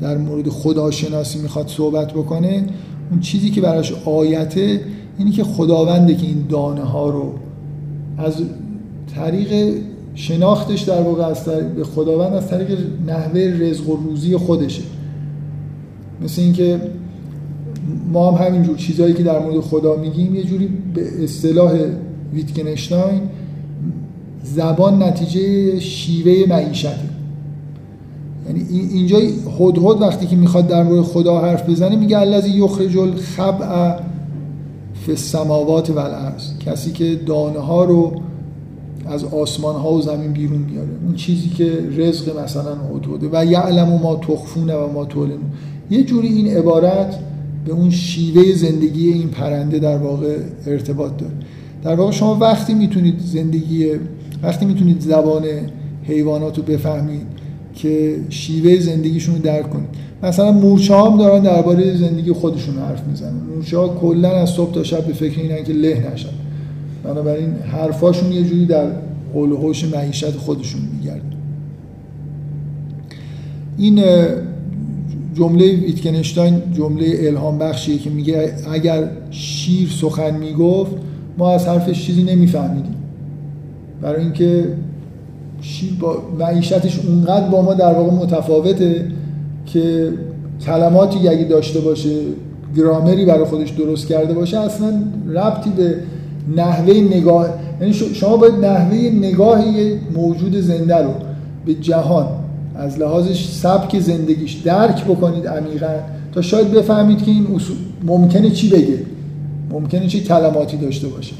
[0.00, 2.64] در مورد خداشناسی می‌خواد صحبت بکنه
[3.10, 4.80] اون چیزی که براش آیته
[5.18, 7.34] اینی که خداونده که این دانه ها رو
[8.18, 8.34] از
[9.14, 9.74] طریق
[10.14, 11.44] شناختش در واقع از
[11.76, 14.82] به خداوند از طریق نحوه رزق و روزی خودشه.
[16.24, 16.80] مثل اینکه
[18.12, 21.72] ما هم همینجور چیزهایی که در مورد خدا میگیم یه جوری به اصطلاح
[22.34, 23.20] ویتکنشتاین
[24.44, 26.88] زبان نتیجه شیوه معیشته.
[28.46, 29.18] یعنی اینجا
[29.60, 33.96] هدهد وقتی که می‌خواد در مورد خدا حرف بزنه میگه الذی یخرج الخبع
[34.94, 36.00] فی السماوات و
[36.66, 38.12] کسی که دانه ها رو
[39.06, 43.88] از آسمان ها و زمین بیرون میاره اون چیزی که رزق مثلا هدهده و یعلم
[44.02, 45.38] ما تخفونه و ما تولن
[45.90, 47.18] یه جوری این عبارت
[47.64, 50.36] به اون شیوه زندگی این پرنده در واقع
[50.66, 51.32] ارتباط داره.
[51.84, 53.86] در واقع شما وقتی می‌تونید زندگی
[54.42, 55.42] وقتی می‌تونید زبان
[56.02, 57.26] حیوانات رو بفهمید
[57.74, 59.88] که شیوه زندگیشون رو درک کنید.
[60.22, 63.40] مثلا مورچه هم دارن درباره زندگی خودشون حرف می‌زنن.
[63.54, 66.28] مورچه ها کلا از صبح تا شب به فکر اینن که له نشن.
[67.04, 68.86] بنابراین حرفاشون یه جوری در
[69.34, 71.22] قول و معیشت خودشون میگرد
[73.78, 74.02] این
[75.34, 80.92] جمله ویتکنشتاین جمله الهام بخشیه که میگه اگر شیر سخن می‌گفت
[81.38, 82.94] ما از حرفش چیزی نمیفهمیدیم.
[84.02, 84.64] برای اینکه
[85.60, 89.06] شیر با معیشتش اونقدر با ما در واقع متفاوته
[89.66, 90.12] که
[90.66, 92.20] کلماتی اگه داشته باشه
[92.76, 95.96] گرامری برای خودش درست کرده باشه اصلا ربطی به
[96.56, 97.48] نحوه نگاه
[97.80, 99.64] یعنی شما باید نحوه نگاه
[100.14, 101.10] موجود زنده رو
[101.66, 102.26] به جهان
[102.74, 105.94] از لحاظش سبک زندگیش درک بکنید عمیقا
[106.32, 108.98] تا شاید بفهمید که این اصول ممکنه چی بگه.
[109.70, 111.34] ممکنه چه کلماتی داشته باشه.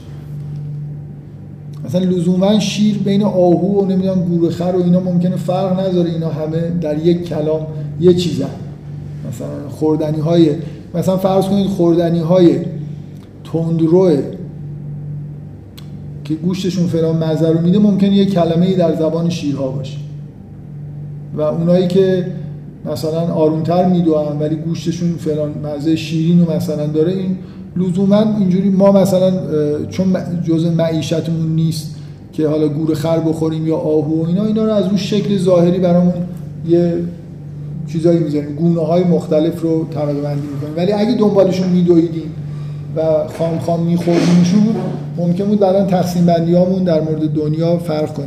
[1.84, 6.10] مثلا لزوما شیر بین آهو و نمی‌دونم گورخر و اینا ممکنه فرق نذاره.
[6.10, 7.66] اینا همه در یک کلام
[8.00, 8.50] یه چیزن.
[9.28, 10.50] مثلا خوردنی های
[10.94, 12.58] مثلا فرض کنید خوردنی های
[13.52, 14.22] تندروه
[16.24, 19.98] که گوشتشون فلان مزه رو میده ممکنه یه کلمه ای در زبان شیرها باشه.
[21.36, 22.26] و اونایی که
[22.92, 27.36] مثلا آرومتر میدوان ولی گوشتشون فلان مزه شیرین و مثلا داره این
[27.76, 29.32] لزوما اینجوری ما مثلا
[29.90, 31.96] چون جزء معیشتمون نیست
[32.32, 35.78] که حالا گور خر بخوریم یا آهو و اینا اینا رو از رو شکل ظاهری
[35.78, 36.14] برامون
[36.68, 36.94] یه
[37.92, 38.54] چیزایی می‌ذاریم.
[38.54, 40.76] گونه های مختلف رو طبقه بندی می‌کنیم.
[40.76, 42.34] ولی اگه دنبالشون میدویدیم
[42.96, 43.00] و
[43.38, 44.62] خام خام میخوردیمشون
[45.16, 46.52] ممکن بود بعدا تقسیم بندی
[46.84, 48.26] در مورد دنیا فرق کنه.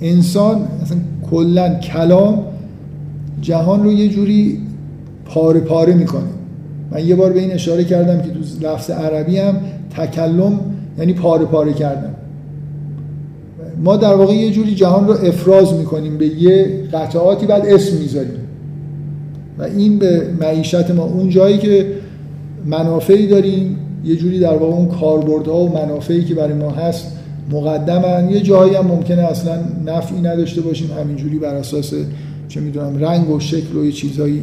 [0.00, 0.98] انسان مثلا
[1.30, 2.44] کلا کلام
[3.40, 4.58] جهان رو یه جوری
[5.24, 6.22] پاره پاره می‌کنه.
[6.90, 9.56] من یه بار به این اشاره کردم که تو لفظ عربی هم
[9.96, 10.60] تکلم
[10.98, 12.14] یعنی پاره پاره کردم
[13.84, 18.32] ما در واقع یه جوری جهان رو افراز می‌کنیم به یه قطعاتی بعد اسم می‌ذاریم.
[19.58, 21.04] و این به معیشت ما.
[21.04, 21.86] اون جایی که
[22.66, 27.06] منافعی داریم یه جوری در واقع اون کاربردها و منافعی که برای ما هست
[27.50, 28.30] مقدمن.
[28.30, 31.94] یه جایی هم ممکنه اصلا نفعی نداشته باشیم همینجوری بر اساس
[32.48, 34.42] چه می‌دونم رنگ و شکل و یه چیزایی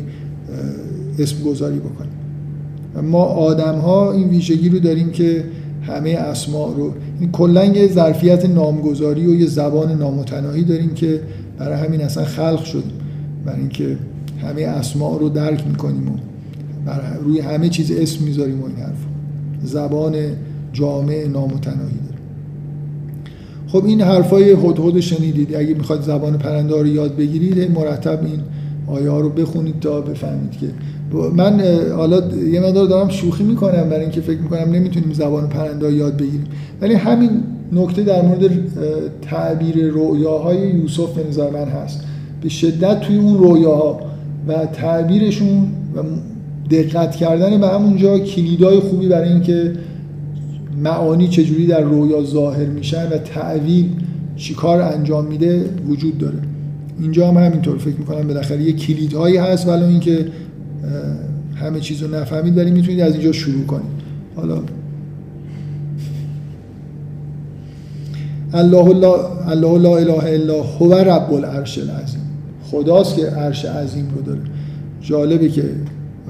[1.19, 2.11] اسم گذاری بکنیم.
[3.09, 5.43] ما آدم ها این ویژگی رو داریم که
[5.81, 11.21] همه اسماء رو این کلا یه ظرفیت نامگذاری و یه زبان نامتناهی داریم که
[11.57, 12.91] برای همین اصلا خلق شدیم.
[13.45, 13.97] برای اینکه
[14.41, 16.91] همه اسماء رو درک می‌کنیم و
[17.23, 19.08] روی همه چیز اسم می‌ذاریم و این حرف
[19.63, 20.15] زبان
[20.73, 22.19] جامع نامتناهی داره.
[23.67, 25.55] خب این حرفای هدهد شنیدید.
[25.55, 28.39] اگه می‌خواد زبان پرنده رو یاد بگیرید مرتب این
[28.87, 30.67] آیه ها رو بخونید تا بفهمید که
[31.35, 31.61] من
[31.95, 36.47] حالا یه مقدار دارم شوخی می‌کنم برای اینکه فکر می‌کنم نمی‌تونیم زبان پرنده یاد بگیریم.
[36.81, 37.29] ولی همین
[37.71, 38.51] نکته در مورد
[39.21, 42.03] تعبیر رویاهای یوسف به نظر من هست.
[42.41, 43.99] به شدت توی اون رویاها
[44.47, 45.99] و تعبیرشون و
[46.71, 49.73] دقت کردن به همونجا کلیدای خوبی برای اینکه
[50.83, 53.89] معانی چجوری در رویا ظاهر میشن و تعویل
[54.35, 56.39] چیکار انجام میده وجود داره.
[56.99, 60.25] اینجا هم همینطور فکر می‌کنم بالاخره یه کلیدهایی هست ولی اینکه
[61.55, 63.99] همه چیز رو نفهمید ولی می‌تونید از اینجا شروع کنید.
[64.35, 64.61] حالا
[68.53, 69.15] الله لا
[69.47, 72.21] الله لا اله الا هو رب العرش العظیم.
[72.71, 74.41] خداست که عرش عظیم رو داره.
[75.01, 75.63] جالبه که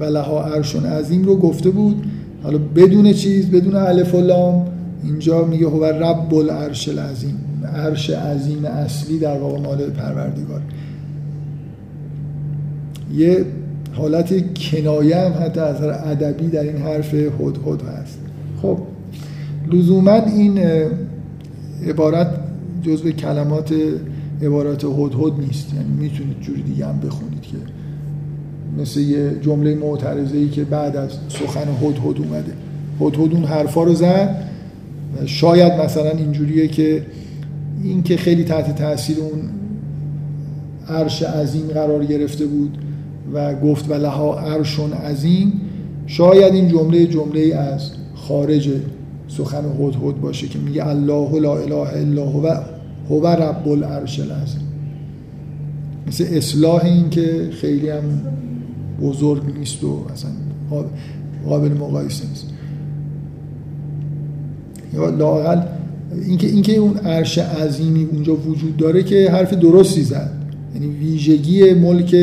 [0.00, 2.04] ولها عرش عظیم رو گفته بود.
[2.42, 4.66] حالا بدون چیز بدون الف و لام
[5.04, 7.34] اینجا میگه هو رب العرش العظیم.
[7.74, 10.60] عرش عظیم اصلی در واقع مال پروردگار.
[13.14, 13.44] یه
[13.92, 18.18] حالت کنایه هم حتی از ادبی در این حرف هد هست.
[18.62, 18.78] خب
[19.72, 20.58] لزوما این
[21.88, 22.28] عبارت
[22.82, 23.74] جزء کلمات
[24.42, 25.74] عبارات هد نیست.
[25.74, 27.56] یعنی می‌تونید جوری دیگه هم بخونید که
[28.78, 32.52] مثل یه جمله معترضه ای که بعد از سخن هد اومده.
[33.00, 34.44] هد اون حرفا رو زد.
[35.26, 37.06] شاید مثلا اینجوریه که
[37.82, 39.40] این که خیلی تحت تاثیر اون
[40.88, 42.78] عرش عظیم قرار گرفته بود
[43.34, 45.52] و گفت و لها عرشون عظیم
[46.06, 48.70] شاید این جمله جمله از خارج
[49.28, 52.54] سخن هد باشه که میگه الله لا اله الا هو
[53.10, 54.62] هو رب العرش العظیم.
[56.08, 58.02] مثل اصلاح این که خیلی هم
[59.02, 60.30] بزرگ نیست و اصلا
[61.46, 62.46] قابل مقایسه نیست.
[64.94, 65.60] یا لاقل
[66.26, 70.30] اینکه اینکه اون عرش عظیمی اونجا وجود داره که حرف درستی زد.
[70.74, 72.16] یعنی ویژگی ملک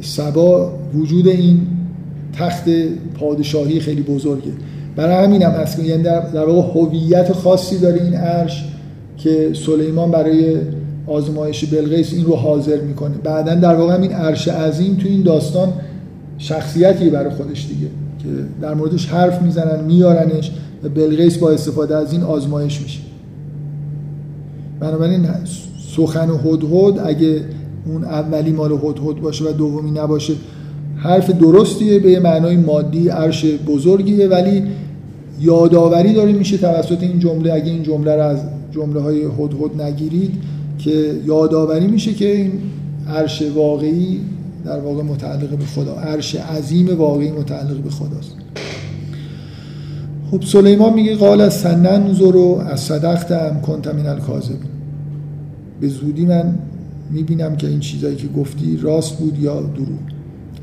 [0.00, 1.60] سبا وجود این
[2.32, 2.64] تخت
[3.14, 4.52] پادشاهی خیلی بزرگه.
[4.96, 8.64] برای همین هم هست یعنی در, واقع هویت خاصی داره این عرش
[9.16, 10.56] که سلیمان برای
[11.06, 13.14] آزمایش بلقیس این رو حاضر می‌کنه.
[13.24, 15.72] بعدا در واقع همین عرش عظیم تو این داستان
[16.38, 17.86] شخصیتی برای خودش دیگه
[18.22, 18.28] که
[18.62, 20.52] در موردش حرف می‌زنن میارنش
[20.84, 23.00] و بلقیس با استفاده از این آزمایش میشه.
[24.80, 25.26] بنابراین
[25.96, 27.40] سخن هدهد اگه
[27.86, 30.34] اون اولی مال هدهد باشه و دومی نباشه
[30.96, 34.62] حرف درستیه به معنای مادی عرش بزرگیه ولی
[35.40, 38.38] یادآوری داره میشه توسط این جمله اگه این جمله رو از
[38.72, 40.34] جمله های هدهد نگیرید
[40.84, 42.52] که یادآوری میشه که این
[43.08, 44.20] عرش واقعی
[44.64, 48.36] در واقع متعلق به خدا عرش عظیم واقعی متعلق به خداست.
[50.30, 54.58] خب سلیمان میگه قال از سنن رو از صدقت هم کنت من الکاذب
[55.80, 56.58] به زودی من
[57.10, 59.98] می‌بینم که این چیزایی که گفتی راست بود یا دروغ.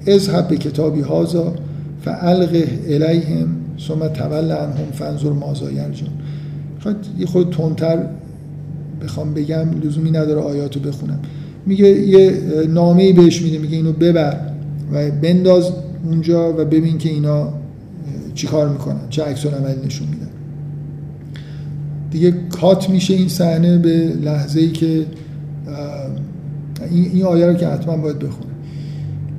[0.08, 1.54] اذهب به کتابی هازا
[2.02, 3.48] فالقه الیهم
[3.88, 6.10] ثم تول عنهم فانظر مازا یرجون.
[7.20, 8.06] یه خود تندتر
[9.02, 11.20] بخوام بگم لزومی نداره آیاتو بخونم.
[11.66, 12.34] میگه یه
[12.70, 14.38] نامه بهش میده میگه اینو ببر
[14.94, 15.72] و بنداز
[16.06, 17.54] اونجا و ببین که اینا
[18.36, 20.30] چیکار می‌کنن چه عکس عملی نشون میدن.
[22.12, 25.06] دیگه کات میشه این صحنه به لحظه ای که
[26.92, 28.52] این, آیه رو که حتما باید بخونه.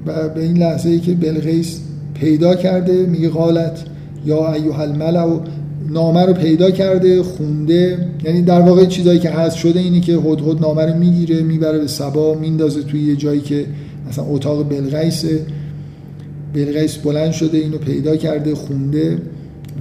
[0.06, 1.80] و به این لحظه ای که بلغیس
[2.14, 3.84] پیدا کرده میگه قالت
[4.26, 5.40] یا ایوه الملع
[5.90, 8.08] نامه رو پیدا کرده خونده.
[8.24, 11.86] یعنی در واقع چیزایی که هست شده اینی که هدهد نامه رو می‌گیره می‌بره به
[11.86, 13.66] سبا میندازه توی یه جایی که
[14.08, 15.40] مثلا اتاق بلغیسه
[16.54, 19.18] بلغیس بلند شده اینو پیدا کرده خونده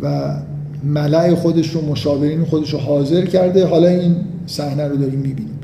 [0.02, 0.36] و
[0.84, 3.66] ملع خودش رو مشاورین خودش رو حاضر کرده.
[3.66, 4.16] حالا این
[4.46, 5.60] صحنه رو داریم می‌بینیم.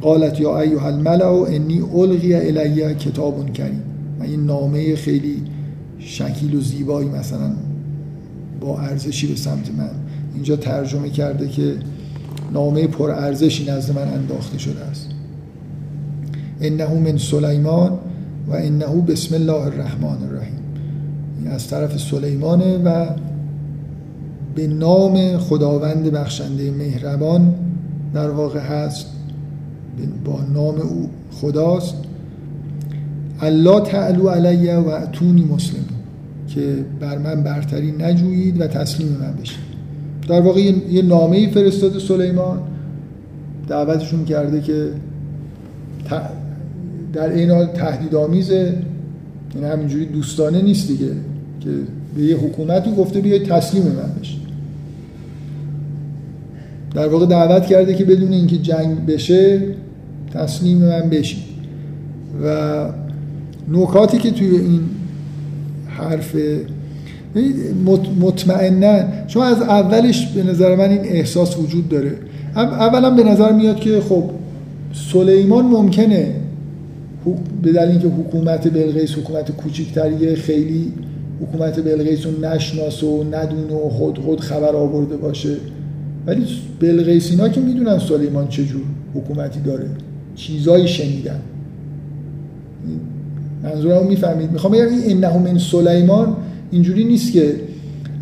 [0.00, 3.82] قالت یا ایها الملع انی القی الی کتاب کریم.
[4.22, 5.36] این نامه خیلی
[5.98, 7.52] شکیل و زیبایی مثلا
[8.62, 9.90] با ارزشی به سمت من.
[10.34, 11.74] اینجا ترجمه کرده که
[12.52, 15.06] نامه پر ارزشی نزد من انداخته شده است.
[16.60, 17.98] انه من سلیمان
[18.48, 20.60] و انه بسم الله الرحمن الرحیم.
[21.38, 23.06] این از طرف سلیمانه و
[24.54, 27.54] به نام خداوند بخشنده مهربان
[28.14, 29.06] در واقع هست.
[30.24, 31.94] با نام او خداست.
[33.40, 35.91] الله تعلو علیه و اتونی مسلم.
[36.54, 39.72] که بر من برتری نجویید و تسلیم من بشید.
[40.28, 40.60] در واقع
[40.90, 42.60] یه نامه ای فرستاده سلیمان.
[43.68, 44.88] دعوتشون کرده که
[47.12, 48.74] در این حال تهدید آمیزه
[49.54, 51.10] این همینجوری دوستانه نیست دیگه
[51.60, 51.70] که
[52.16, 54.42] به یه حکومتی گفته بیاید تسلیم من بشید.
[56.94, 59.60] در واقع دعوت کرده که بدون اینکه جنگ بشه
[60.34, 61.42] تسلیم من بشید.
[62.44, 62.86] و
[63.68, 64.80] نکاتی که توی این
[65.98, 66.36] حرف.
[68.20, 72.12] مطمئنا شما از اولش به نظر من این احساس وجود داره.
[72.56, 74.24] اولا به نظر میاد که خب
[75.12, 76.34] سلیمان ممکنه
[77.62, 80.92] به دلیل اینکه حکومت بلقیس حکومت کوچکتریه خیلی
[81.40, 85.56] حکومت بلقیس رو نشناس و ندونه و خود خود خبر آورده باشه.
[86.26, 86.46] ولی
[86.80, 88.82] بلقیسینا که می‌دونن سلیمان چجور
[89.14, 89.86] حکومتی داره.
[90.34, 91.40] چیزایی شنیدن.
[93.62, 94.52] منظورم می‌فهمید.
[94.52, 96.36] می‌خوام بگم این انه من سلیمان
[96.70, 97.54] اینجوری نیست که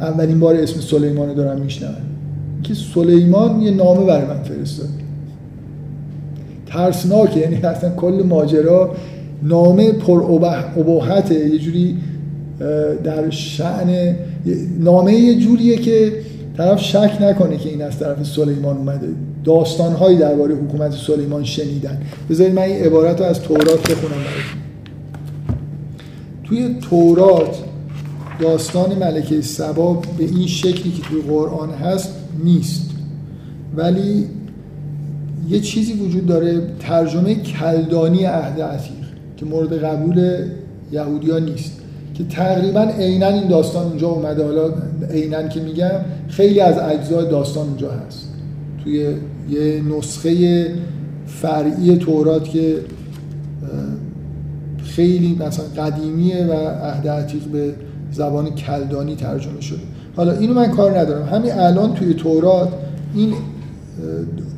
[0.01, 1.95] اولین بار اسم سلیمان رو دارم میشنون
[2.62, 4.89] که سلیمان یه نامه برای من فرستاد.
[6.67, 8.95] ترسناکه یعنی اصلا کل ماجرا
[9.43, 10.23] نامه پر
[10.77, 11.97] اباحته یه جوری
[13.05, 14.17] در شعن
[14.81, 16.12] نامه یه جوریه که
[16.57, 19.09] طرف شک نکنه که این از طرف سلیمان اومده.
[19.45, 21.99] داستانهایی درباره حکومت سلیمان شنیدن.
[22.31, 24.60] بذارید من این عبارت رو از تورات بخونم براتون.
[26.51, 27.56] توی تورات
[28.40, 32.14] داستان ملکه سبا به این شکلی که توی قرآن هست
[32.44, 32.90] نیست.
[33.77, 34.27] ولی
[35.48, 39.06] یه چیزی وجود داره ترجمه کلدانی عهد عتیق
[39.36, 40.44] که مورد قبول
[40.93, 41.72] یهودیا نیست
[42.14, 44.44] که تقریبا عینا این داستان اونجا اومده.
[44.44, 44.70] حالا
[45.10, 48.28] عینا که میگم خیلی از اجزای داستان اونجا هست.
[48.85, 49.14] توی
[49.51, 50.66] یه نسخه
[51.27, 52.77] فرعی تورات که
[54.97, 56.53] خیلی مثلا قدیمیه و
[56.85, 57.75] عهد عتیق به
[58.12, 59.79] زبان کلدانی ترجمه شده.
[60.17, 61.29] حالا اینو من کار ندارم.
[61.29, 62.69] همین الان توی تورات
[63.15, 63.33] این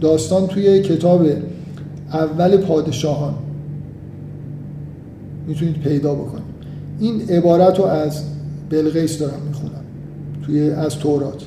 [0.00, 1.26] داستان توی کتاب
[2.12, 3.34] اول پادشاهان
[5.46, 6.52] می‌تونید پیدا بکنید.
[7.00, 8.22] این عبارت رو از
[8.70, 9.84] بلغیس دارم می‌خونم.
[10.46, 11.42] توی از تورات.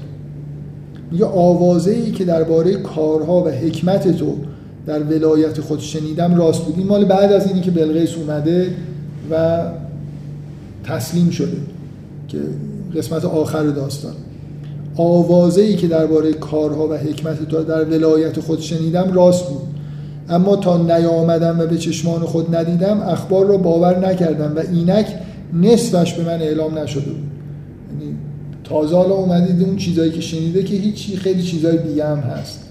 [1.12, 4.36] میگه آوازه ای که درباره کارها و حکمت تو
[4.88, 6.78] در ولایت خود شنیدم راست بود.
[6.78, 8.72] این مال بعد از اینی که بلغیس اومده
[9.32, 9.64] و
[10.84, 11.58] تسلیم شده
[12.28, 12.38] که
[12.96, 14.14] قسمت آخر داستان.
[14.96, 19.62] آوازه ای که درباره کارها و حکمت تو در ولایت خود شنیدم راست بود.
[20.30, 25.08] اما تا نیامدم و به چشمان خود ندیدم اخبار را باور نکردم و اینک
[25.54, 27.24] نصفش به من اعلام نشده بود.
[27.92, 28.16] یعنی
[28.64, 32.65] تازه حالا اومدید اون چیزایی که شنیده که هیچی خیلی چیزای دیگه هم هست.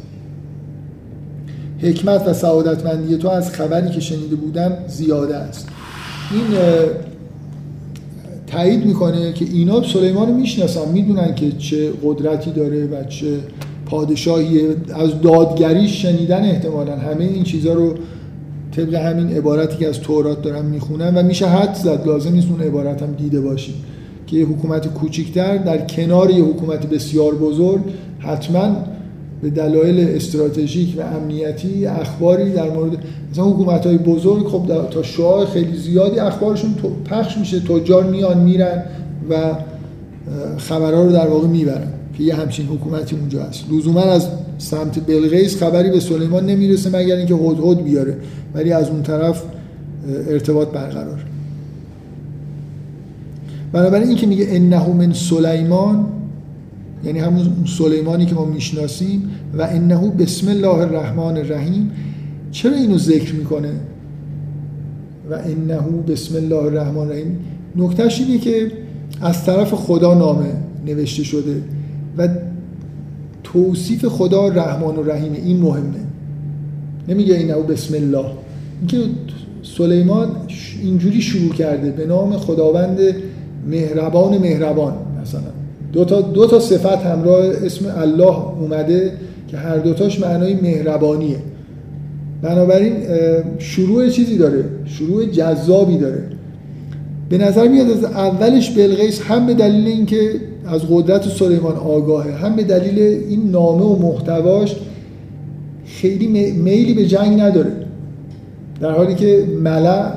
[1.85, 5.69] حکمت و سعادتمندی تو از خبری که شنیده بودم زیاده است.
[6.33, 6.59] این
[8.47, 13.27] تایید می‌کنه که اینا سلیمان رو می‌شناسن می‌دونن که چه قدرتی داره و چه
[13.87, 14.61] پادشاهی
[14.95, 16.97] از دادگریش شنیدن احتمالا.
[16.97, 17.95] همه این چیزها رو
[18.77, 22.07] طبق همین عبارتی که از تورات دارم می‌خونم و میشه حد زد.
[22.07, 23.75] لازم نیست اون عبارت هم دیده باشیم.
[24.27, 27.81] که یه حکومت کوچکتر در کنار یه حکومت بسیار بزرگ
[28.19, 28.77] حتما
[29.45, 32.99] به دلایل استراتژیک و امنیتی اخباری در مورد
[33.33, 38.83] مثلا حکومت های بزرگ خب تا شعاع خیلی زیادی اخبارشون پخش میشه تجار میان میرن
[39.31, 39.35] و
[40.59, 41.89] خبرها رو در واقع می‌برن
[42.19, 43.65] که یه همچین حکومتی اونجا هست.
[43.73, 48.17] لزوما از سمت بلغیس خبری به سلیمان نمی‌رسه مگر اینکه هدهد بیاره
[48.55, 49.43] ولی از اون طرف
[50.29, 51.25] ارتباط برقرار.
[53.73, 56.07] بنابراین این که میگه انه من سلیمان
[57.07, 57.47] یعنی همون
[57.79, 61.91] سلیمانی که ما می‌شناسیم و انه بسم الله الرحمن الرحیم.
[62.51, 63.73] چرا اینو ذکر می‌کنه؟
[65.31, 67.39] و انه بسم الله الرحمن الرحیم.
[67.77, 68.73] نکتهش اینه که
[69.21, 70.47] از طرف خدا نامه
[70.87, 71.63] نوشته شده
[72.19, 72.29] و
[73.45, 75.37] توصیف خدا رحمان و رحیمه.
[75.37, 76.01] این مهمه.
[77.09, 78.25] نمیگه اینه بسم الله.
[78.81, 78.99] اینکه
[79.63, 80.29] سلیمان
[80.83, 82.99] اینجوری شروع کرده به نام خداوند
[83.71, 85.64] مهربان مهربان مثلا.
[85.95, 89.13] دو تا, دو تا صفت همراه اسم الله اومده
[89.49, 91.37] که هر دوتاش معنای مهربانیه.
[92.43, 92.97] بنابراین
[93.59, 94.65] شروع چیزی داره.
[94.85, 96.23] شروع جذابی داره.
[97.29, 100.31] به نظر میاد از اولش بلغیس هم به دلیل اینکه
[100.67, 102.99] از قدرت سلیمان آگاهه هم به دلیل
[103.29, 104.77] این نامه و محتواش
[105.87, 107.73] خیلی میلی به جنگ نداره.
[108.81, 110.13] در حالی که ملع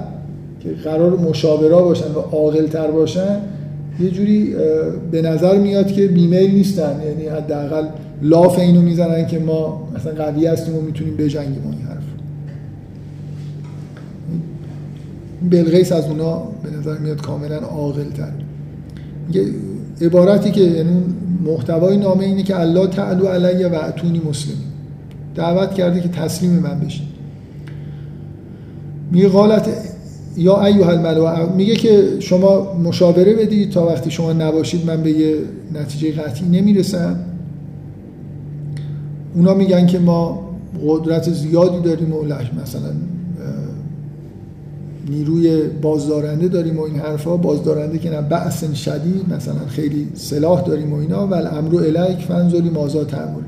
[0.60, 3.38] که قرار مشاورا باشن و عاقلتر باشن
[4.00, 4.56] یه جوری
[5.12, 7.02] به نظر میاد که بیمیل نیستن.
[7.06, 7.88] یعنی حداقل
[8.22, 12.04] لاف اینو می‌زنن که ما مثلا قوی هستیم و می‌تونیم بجنگیم این حرف
[15.52, 18.32] بلغیس از اونا به نظر میاد کاملا عاقل تر
[20.02, 21.04] عبارتی که یعنی
[21.46, 24.56] محتوای نامه اینه که الله تعالو علیه و اتونی مسلم
[25.36, 27.02] دعوت کرده که تسلیم من بشه
[29.12, 29.70] میگه قالت
[30.38, 35.36] یا ایوه الملو میگه که شما مشاوره بدید تا وقتی شما نباشید من به یه
[35.74, 37.20] نتیجه قطعی نمی‌رسم.
[39.36, 40.50] اونا میگن که ما
[40.88, 42.24] قدرت زیادی داریم و
[42.62, 42.92] مثلا
[45.10, 47.38] نیروی بازدارنده داریم و این حرفا.
[47.38, 51.28] بازدارنده که نه بأس شدید مثلا خیلی سلاح داریم و اینا.
[51.28, 53.42] و الامر الیک فنزوری مازا تعمل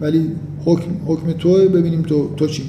[0.00, 0.26] ولی
[0.64, 2.62] حکم حکم تو ببینیم تو تو چی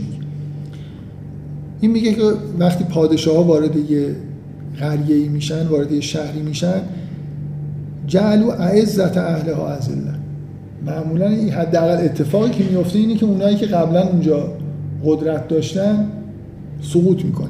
[1.82, 2.22] این میگه که
[2.60, 4.16] وقتی پادشاه ها وارد یه
[4.80, 6.82] قریه میشن وارد یه شهری میشن
[8.08, 10.16] جعلو اعزت اهلها الله
[10.86, 14.54] معمولا این حداقل اتفاقی که میفته اینه که اونایی که قبلا اونجا
[15.06, 16.08] قدرت داشتن
[16.82, 17.48] سقوط می‌کنن.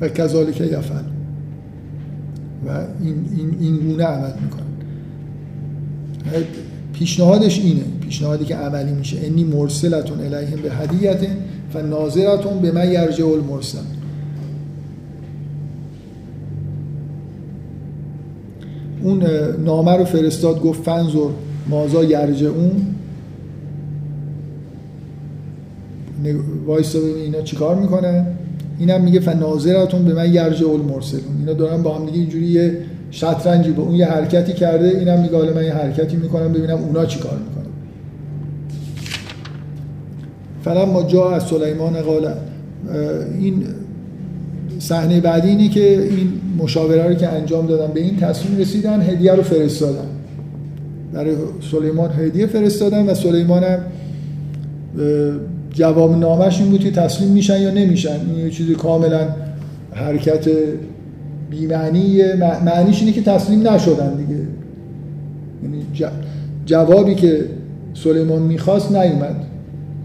[0.00, 1.04] و کذالک یفعل
[2.66, 2.70] و
[3.02, 4.62] این, این, این گونه عمل می‌کنن.
[6.92, 7.82] پیشنهادش اینه.
[8.00, 9.16] پیشنهادی که عملی میشه.
[9.22, 11.20] انی مرسلتون الیهم به هدیت
[11.74, 13.78] و ناظرتون به من یرجع المرسل.
[19.02, 19.22] اون
[19.64, 21.30] نامه رو فرستاد گفت فنزور
[21.68, 22.86] مازا یرجع اون.
[26.66, 28.26] وایسا ببین اینا چیکار می‌کنن
[28.78, 32.78] اینم میگه فناظرتون به من یرجع المرسلون اینا دارن با هم دیگه اینجوری یه
[33.10, 34.88] شطرنجی به اون یه حرکتی کرده.
[34.88, 37.51] اینم میگه حالا من یه حرکتی می‌کنم ببینم اونا چیکار می‌کنن.
[40.64, 42.34] فلان ما جا از سلیمان قال
[43.38, 43.64] این
[44.78, 49.32] صحنه بعدی اینه که این مشاوره رو که انجام دادن به این تصمیم رسیدن هدیه
[49.32, 50.06] رو فرستادن.
[51.12, 51.34] برای
[51.70, 53.78] سلیمان هدیه فرستادن و سلیمان هم
[55.70, 58.16] جواب نامش این بود که تسلیم میشن یا نمیشن.
[58.30, 59.28] این یه چیزی کاملا
[59.92, 60.48] حرکت
[61.50, 62.22] بیمعنی
[62.64, 64.40] معنیش اینه که تسلیم نشدن دیگه.
[65.62, 65.84] یعنی
[66.66, 67.44] جوابی که
[67.94, 69.36] سلیمان می‌خواست نیومد.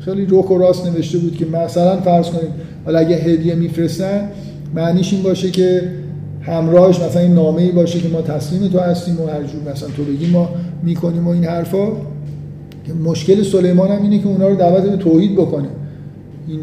[0.07, 2.51] خیلی روک و راست نوشته بود که مثلا فرض کنیم
[2.85, 4.29] حالا اگه هدیه میفرستن
[4.75, 5.81] معنیش این باشه که
[6.41, 9.89] همراهش مثلا این نامه ای باشه که ما تسلیم تو هستیم و هر جور مثلا
[9.89, 10.49] تو بگی ما
[10.83, 11.87] می‌کنیم و این حرفا.
[13.05, 15.67] مشکل سلیمان هم اینه که اونا رو دعوت به توحید بکنه.
[16.47, 16.59] این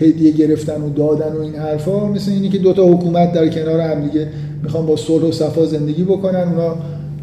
[0.00, 4.08] هدیه گرفتن و دادن و این حرفا مثل اینه که دوتا حکومت در کنار هم
[4.08, 4.28] دیگه
[4.62, 6.76] می‌خوان با صلح و صفا زندگی بکنن اونا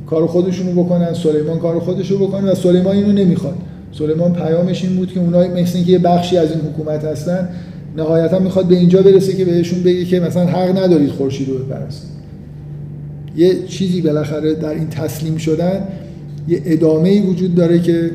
[0.08, 3.56] کار خودشونو بکنن سلیمان کار خودشو بکنه و سلیمان اینو نمی‌خواد.
[4.00, 7.50] سلیمان پیامش این بود که اونا مثل اینکه یه بخشی از این حکومت هستن
[7.98, 12.10] نهایتا می‌خواد به اینجا برسه که بهشون بگه که مثلا حق ندارید خورشید رو بپرستید.
[13.36, 15.88] یه چیزی بالاخره در این تسلیم شدن
[16.48, 18.12] یه ادامه ای وجود داره که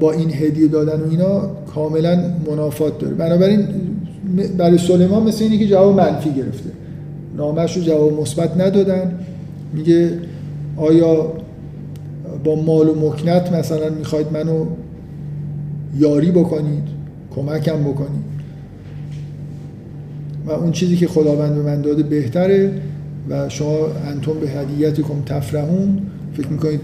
[0.00, 2.20] با این هدیه دادن و اینا کاملا
[2.50, 3.14] منافات داره.
[3.14, 3.66] بنابراین
[4.58, 6.70] برای سلیمان مثل اینه که جواب منفی گرفته.
[7.36, 9.12] نامش رو جواب مثبت ندادن.
[9.74, 10.10] میگه
[10.76, 11.32] آیا
[12.44, 14.66] با مال و مکنت مثلا می‌خواید منو
[15.98, 16.84] یاری بکنید
[17.36, 18.32] کمکم بکنید.
[20.46, 22.70] و اون چیزی که خداوند به من داده بهتره
[23.30, 25.98] و شما انتم به هدیت کم تفرحون.
[26.34, 26.80] فکر می‌کنید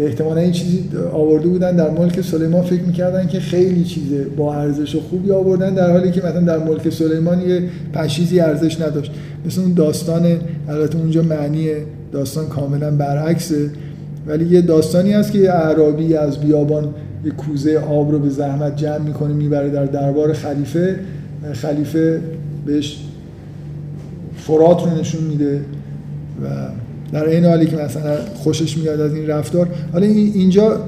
[0.00, 2.62] احتمالا این چیزی آورده بودن در ملک سلیمان.
[2.62, 6.58] فکر می‌کردن که خیلی چیزه با ارزش و خوبی آوردن در حالی که مثلا در
[6.58, 7.62] ملک سلیمان یه
[7.92, 9.12] پشیزی ارزش نداشت.
[9.46, 10.26] مثل اون داستان
[10.68, 11.68] البته اونجا معنی
[12.12, 13.70] داستان کاملا برعکسه.
[14.26, 18.76] ولی یه داستانی هست که یه اعرابی از بیابان یه کوزه آب رو به زحمت
[18.76, 20.96] جمع می‌کنه می‌بره در دربار خلیفه.
[21.52, 22.20] خلیفه
[22.66, 22.98] بهش
[24.36, 25.60] فرات رو نشون میده
[26.44, 26.46] و
[27.12, 29.68] در این حالی که مثلا خوشش میاد از این رفتار.
[29.92, 30.80] حالا اینجا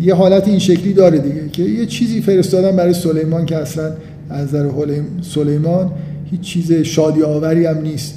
[0.00, 3.92] یه حالت این شکلی داره دیگه که یه چیزی فرستادن برای سلیمان که اصلا
[4.30, 4.68] از نظر
[5.22, 5.90] سلیمان
[6.30, 8.14] هیچ چیز شادی آوری هم نیست.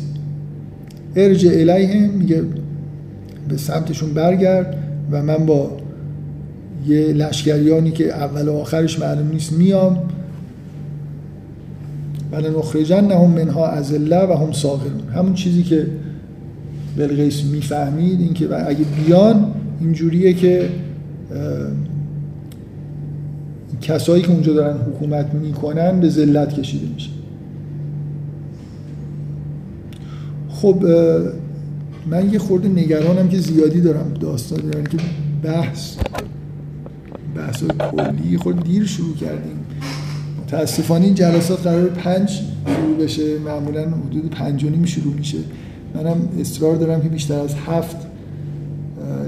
[1.15, 2.43] ارجع الیهم میگه
[3.51, 4.77] به سمتشون برگرد
[5.11, 5.77] و من با
[6.87, 9.97] یه لشکریانی که اول و آخرش معلوم نیست میام.
[12.31, 15.87] ولی نخرجن نهم منها از و هم ساغرون همون چیزی که
[16.97, 20.69] بلغیس می‌فهمید این که اگه بیان اینجوریه که
[23.81, 27.09] کسایی که اونجا دارن حکومت می‌کنن به ذلت کشیده میشه.
[30.49, 30.83] خب
[32.09, 34.97] من یه خورده نگرانم که زیادی دارم داستان دارم که
[35.43, 35.95] بحث
[37.35, 39.59] بحث کلی خود دیر شروع کردیم.
[40.43, 42.29] متاسفانه این جلسات قرار پنج
[42.65, 45.37] شروع بشه معمولا حدود پنج و نیم شروع میشه.
[45.95, 47.97] منم اصرار دارم که بیشتر از هفت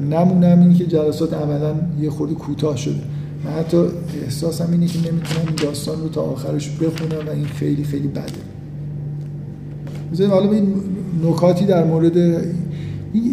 [0.10, 3.02] نمونم اینی که جلسات عملا یه خورده کوتاه شده.
[3.46, 3.78] من حتی
[4.24, 8.24] احساسم اینه که نمی‌تونم این داستان رو تا آخرش بخونم و این خیلی خیلی بده.
[10.12, 10.74] بذاریم حالا این
[11.24, 12.18] نکاتی در مورد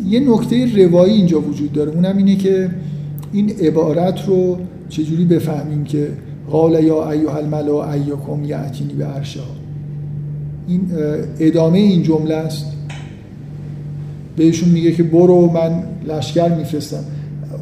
[0.09, 1.91] یه نکته روایی اینجا وجود داره.
[1.91, 2.71] اونم اینه که
[3.33, 4.59] این عبارت رو
[4.89, 6.09] چجوری بفهمیم که
[6.51, 9.45] قال یا ایها الملأ ایکم یعتینی به عرشها
[10.69, 10.81] این
[11.41, 12.67] ادامه این جمله است.
[14.37, 17.05] بهشون میگه که برو من لشکر میفرستم.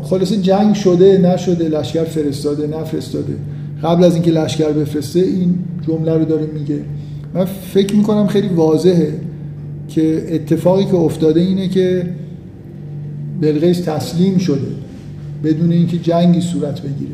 [0.02, 3.36] خلاصه جنگ شده نشده لشکر فرستاده نفرستاده.
[3.82, 5.54] قبل از اینکه لشکر بفرسته این
[5.88, 6.80] جمله رو داره میگه.
[7.34, 9.12] من فکر می‌کنم خیلی واضحه.
[9.88, 12.06] که اتفاقی که افتاده اینه که
[13.40, 14.68] بلقیس تسلیم شده
[15.44, 17.12] بدون اینکه جنگی صورت بگیره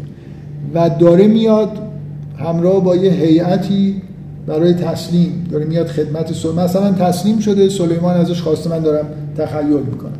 [0.74, 1.78] و داره میاد
[2.38, 4.02] همراه با یه هیئتی
[4.46, 5.46] برای تسلیم.
[5.50, 9.06] داره میاد خدمت سلیمان مثلا تسلیم شده سلیمان ازش خواسته من دارم
[9.38, 10.18] تخیل می‌کنم.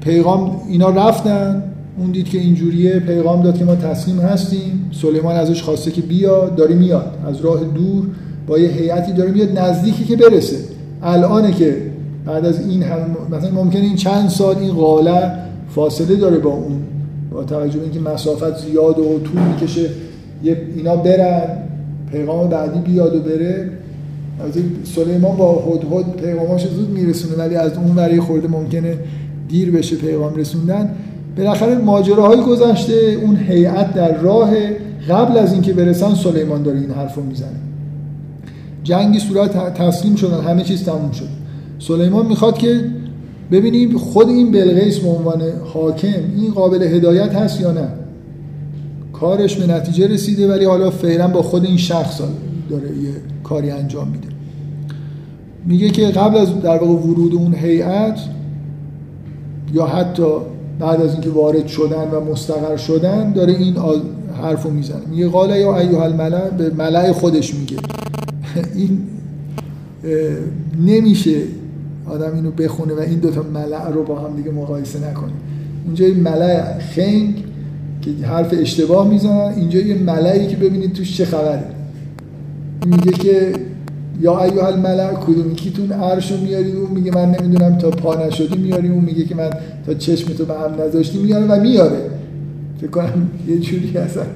[0.00, 1.62] پیغام اینا رفتن
[1.98, 4.90] اون دید که اینجوریه پیغام داد که ما تسلیم هستیم.
[4.92, 7.18] سلیمان ازش خواسته که بیا داره میاد.
[7.26, 8.06] از راه دور
[8.46, 10.56] با یه هیئتی داره میاد نزدیکی که برسه.
[11.02, 11.76] الانه که
[12.26, 15.32] بعد از این هم مثلا ممکنه این چند سال این قاله
[15.74, 16.82] فاصله داره با اون.
[17.30, 19.90] با توجه به اینکه مسافت زیاد و طول می‌کشه
[20.76, 21.42] اینا برن
[22.12, 23.70] پیغام بعدی بیاد و بره.
[24.84, 28.98] سلیمان با هدهد پیغاماش زود میرسونه ولی از اون برای خورده ممکنه
[29.48, 30.94] دیر بشه پیغام رسوندن.
[31.36, 34.50] بالاخره ماجراهای گذشته اون هیئت در راه
[35.08, 37.71] قبل از اینکه برسن سلیمان داره این حرفو می‌زنه.
[38.84, 41.28] جنگی صورت تسلیم شدن همه چیز تموم شد.
[41.78, 42.84] سلیمان می‌خواد که
[43.50, 45.42] ببینیم خود این بلغیس به عنوان
[45.74, 47.88] حاکم این قابل هدایت هست یا نه.
[49.12, 52.20] کارش به نتیجه رسیده ولی حالا فعلا با خود این شخص
[52.70, 53.12] داره یه
[53.44, 54.28] کاری انجام میده.
[55.66, 58.18] میگه که قبل از در واقع ورود اون هیئت
[59.74, 60.26] یا حتی
[60.78, 63.76] بعد از اینکه وارد شدن و مستقر شدن داره این
[64.42, 65.06] حرفو می‌زنه.
[65.10, 67.76] میگه قال یا ایها الملع به ملع خودش میگه.
[68.74, 68.98] این
[70.86, 71.36] نمیشه
[72.06, 75.32] آدم اینو بخونه و این دوتا ملع رو با هم دیگه مقایسه نکنه.
[75.86, 77.44] اونجا این ملع خنگ
[78.02, 81.64] که حرف اشتباه می‌زنن اینجا یه ملعی که ببینید توش چه خبره.
[82.86, 83.52] میگه که
[84.20, 88.58] یا ایها الملع کدوم کیتون عرش رو میارید؟ اون میگه من نمی‌دونم تا پا نشدی
[88.58, 89.50] میاریم اون میگه که من
[89.86, 92.00] تا چشم تو به هم نذاشتی میاره و میاره.
[92.80, 94.26] فکر کنم یه جوری هستن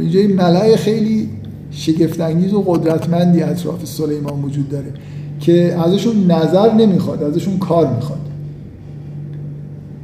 [0.00, 1.28] اینجا این ملع خیلی
[1.70, 4.92] شگفتانگیز و قدرتمندی اطراف سلیمان وجود داره
[5.40, 8.18] که ازشون نظر نمی‌خواد ازشون کار می‌خواد.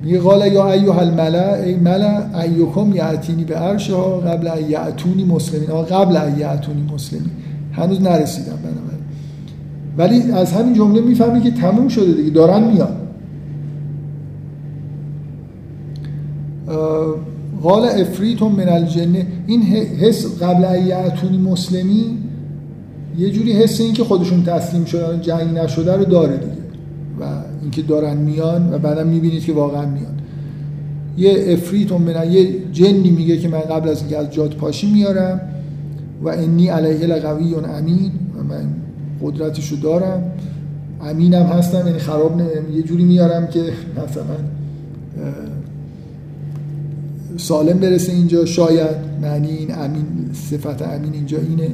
[0.03, 5.69] میگه قال یا ایها الملع ای ملع ایکم یعتینی به عرشها قبل ان یعتونی مسلمین.
[5.69, 7.31] قبل ان یعتونی مسلمین.
[7.73, 9.05] هنوز نرسیدم بنابراین.
[9.99, 12.97] ولی از همین جمله می‌فهمی که تموم شده دیگه دارن میان.
[17.65, 19.27] قال افریت من الجنه.
[19.47, 19.62] این
[20.01, 22.19] حس قبل ایعتونی مسلمی؟
[23.19, 26.53] یه جوری حس این که خودشون تسلیم شدن جنگ نشده رو داره دیگه.
[27.20, 27.24] و
[27.62, 30.15] اینکه دارن میان و بعدا می‌بینید که واقعا میان.
[31.16, 35.41] یه افریت من یه جنی میگه که من قبل از اینکه از جاد پاشی میارم
[36.23, 38.65] و انی علیه لقوی امین و من
[39.23, 40.23] قدرتش رو دارم.
[41.03, 43.61] امینم هستم یعنی خراب نه یه جوری میارم که
[43.93, 44.36] مثلا
[47.36, 51.70] سالم برسه اینجا شاید معنی این امین صفت امین اینجا اینه.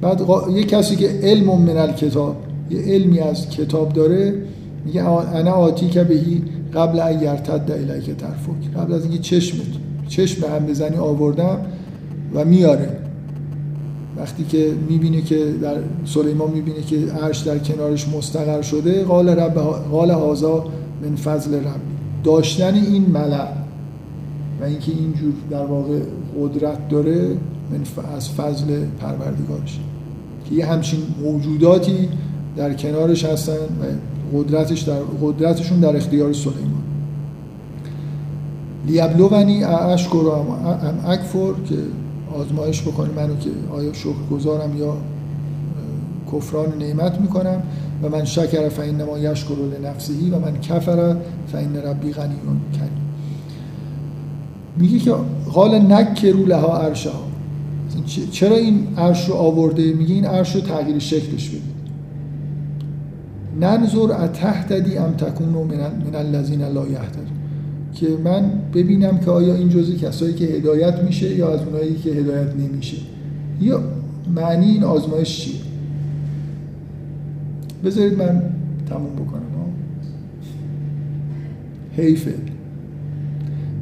[0.00, 0.22] بعد
[0.54, 2.36] یه کسی که علم من کتاب
[2.70, 4.34] یه علمی از کتاب داره
[4.86, 6.42] میگه انا آتی که بهی
[6.74, 8.76] قبل ان یرتد الیک طرفک.
[8.76, 9.66] قبل از اینکه چشمت
[10.08, 11.60] چشم هم بزنی آوردم
[12.34, 12.96] و میاره.
[14.16, 19.54] وقتی که می‌بینه که در سلیمان می‌بینه که عرش در کنارش مستقر شده قال رب
[19.90, 20.64] قال هازا
[21.02, 21.80] من فضل رب
[22.24, 23.61] داشتن این ملع
[24.62, 26.00] و اینکه اینجور در واقع
[26.40, 27.36] قدرت داره
[28.16, 29.80] از فضل پروردگارش.
[30.48, 32.08] که یه همچین موجوداتی
[32.56, 33.84] در کنارش هستن و
[34.38, 36.82] قدرتش در قدرتشون در اختیار سلیمان.
[38.86, 41.76] لیبلونی اشکر ام اکفر که
[42.38, 44.96] آزمایش بکنه منو که آیا شکر گذارم یا
[46.32, 47.62] کفران نعمت می‌کنم.
[48.02, 51.16] و من شکر فینما یشکر لنفسهی و من کفر
[51.52, 53.01] فین ربی غنیون کریم
[54.76, 55.14] میگه که
[55.52, 57.22] قال نکرو لها عرشها.
[58.30, 61.60] چرا این عرش رو آورده؟ میگه این عرش رو تغییر شکلش بده.
[63.60, 67.26] ننظر اتهتدی ام تکونو من الذین لا یهتدون.
[67.94, 72.10] که من ببینم که آیا این جزء کسایی که هدایت میشه یا از اونایی که
[72.10, 72.96] هدایت نمیشه.
[73.60, 73.82] یا
[74.34, 75.54] معنی این آزمایش چیه؟
[77.84, 78.42] بذارید من
[78.88, 79.42] تموم بکنم
[81.96, 82.34] حیفه.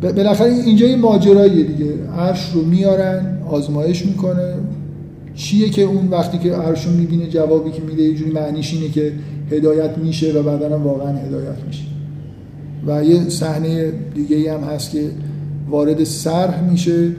[0.02, 1.92] بالاخره اینجا یه ماجراییه دیگه.
[2.18, 4.54] عرش رو میارن آزمایش می‌کنه.
[5.34, 8.88] چیه که اون وقتی که عرش رو می‌بینه جوابی که میده یه جوری معنیش اینه
[8.88, 9.12] که
[9.50, 11.82] هدایت میشه و بعدا واقعا هدایت میشه.
[12.86, 15.10] و یه صحنه دیگه ای هم هست که
[15.70, 17.10] وارد سرح میشه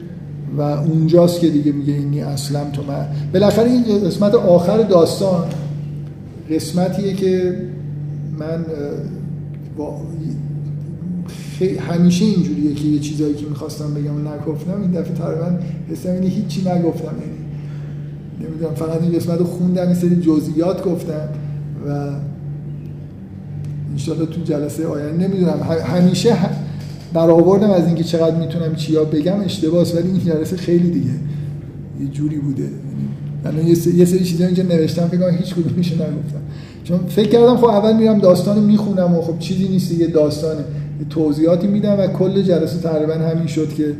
[0.58, 3.06] و اونجاست که دیگه میگه اینی اسلم تو من.
[3.32, 5.44] بالاخره این قسمت آخر داستان
[6.50, 7.56] قسمتیه که
[8.38, 8.64] من
[11.62, 15.58] همیشه اینجوریه که یه چیزایی که می‌خواستم بگم و نگفتم این دفعه تقریبا
[15.90, 17.14] حسم اینه هیچی نگفتم.
[17.20, 17.38] یعنی
[18.40, 21.28] نمی‌دونم فقط این قسمت رو خوندم این سری جزئیات گفتم
[21.88, 22.10] و
[23.92, 25.60] انشالله تو جلسه آینده نمی‌دونم.
[25.86, 26.36] همیشه
[27.14, 31.14] برآوردم از اینکه چقدر می‌تونم چیا بگم اشتباس ولی این جلسه خیلی دیگه
[32.00, 32.68] یه جوری بوده.
[33.44, 36.42] یعنی یه سری چیزا اینجا نوشتم فکر کنم هیچ کدومش نگفتم.
[36.84, 40.64] چون فکر کردم خب اول میرم داستان می‌خونم و خب چیزی نیست یه داستانه.
[41.10, 43.94] توضیحاتی میدم و کل جلسه تقریبا همین شد که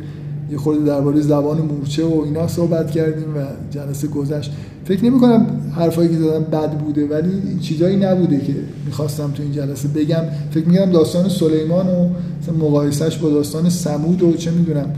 [0.51, 4.53] یه خورده درباره زبان مورچه و اینا صحبت کردیم و جلسه گذشت.
[4.85, 5.47] فکر نمی کنم
[5.77, 8.55] حرفایی که زدم بد بوده ولی چیزایی نبوده که
[8.87, 10.23] می‌خواستم تو این جلسه بگم.
[10.51, 12.09] فکر میگم داستان سلیمان و
[12.53, 14.95] مقایسهش با داستان سمود و چه می‌دونم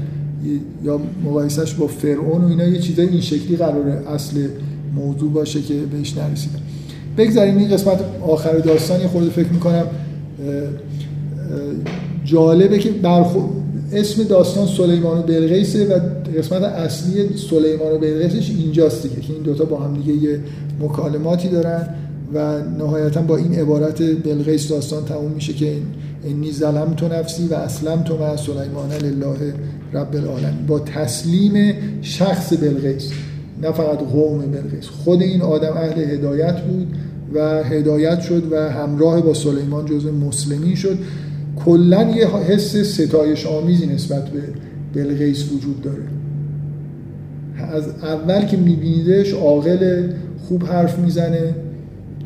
[0.84, 4.36] یا مقایسهش با فرعون و اینا یه چیزای این شکلی قراره اصل
[4.94, 6.60] موضوع باشه که بهش نرسیدم.
[7.18, 9.86] بگذاریم این قسمت آخر داستان یه خورده فکر می‌کنم
[12.24, 13.48] جالبه که برخورد
[13.92, 16.00] اسم داستان سلیمان و بلقیسه و
[16.38, 20.40] قسمت اصلی سلیمان و بلقیسش اینجاست دیگه که این دوتا با هم دیگه یه
[20.80, 21.88] مکالماتی دارن
[22.34, 25.76] و نهایتا با این عبارت بلقیس داستان تموم میشه که
[26.24, 29.54] انی ظلم تو نفسی و اسلم تو مع سلیمان لله
[29.92, 30.66] رب العالمین.
[30.66, 33.10] با تسلیم شخص بلقیس
[33.62, 36.86] نه فقط قوم بلقیس خود این آدم اهل هدایت بود
[37.34, 40.98] و هدایت شد و همراه با سلیمان جزء مسلمین شد.
[41.64, 44.42] کلا یه حس ستایش آمیزی نسبت به
[44.94, 46.02] بلغیس وجود داره.
[47.72, 50.08] از اول که میبینیدش عاقل
[50.48, 51.54] خوب حرف می‌زنه.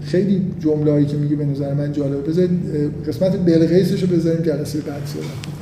[0.00, 2.30] خیلی جمله‌ای که میگه به نظر من جالبه.
[2.30, 2.50] بذارید
[3.08, 5.58] قسمت بلغیسش رو بذاریم جلسه بعد صحبت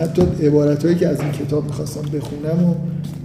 [0.00, 2.74] حتی عبارت هایی که از این کتاب می‌خواستم بخونم و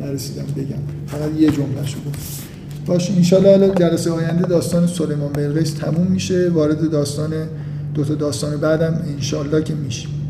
[0.04, 0.82] نرسیدم بگم.
[1.08, 2.51] فقط یه جمله گفت
[2.86, 6.50] باشه انشالله جلسه آینده داستان سلیمان بلقیس تموم میشه.
[6.50, 7.32] وارد داستان
[7.94, 10.21] دو تا داستان بعدم انشالله که میشیم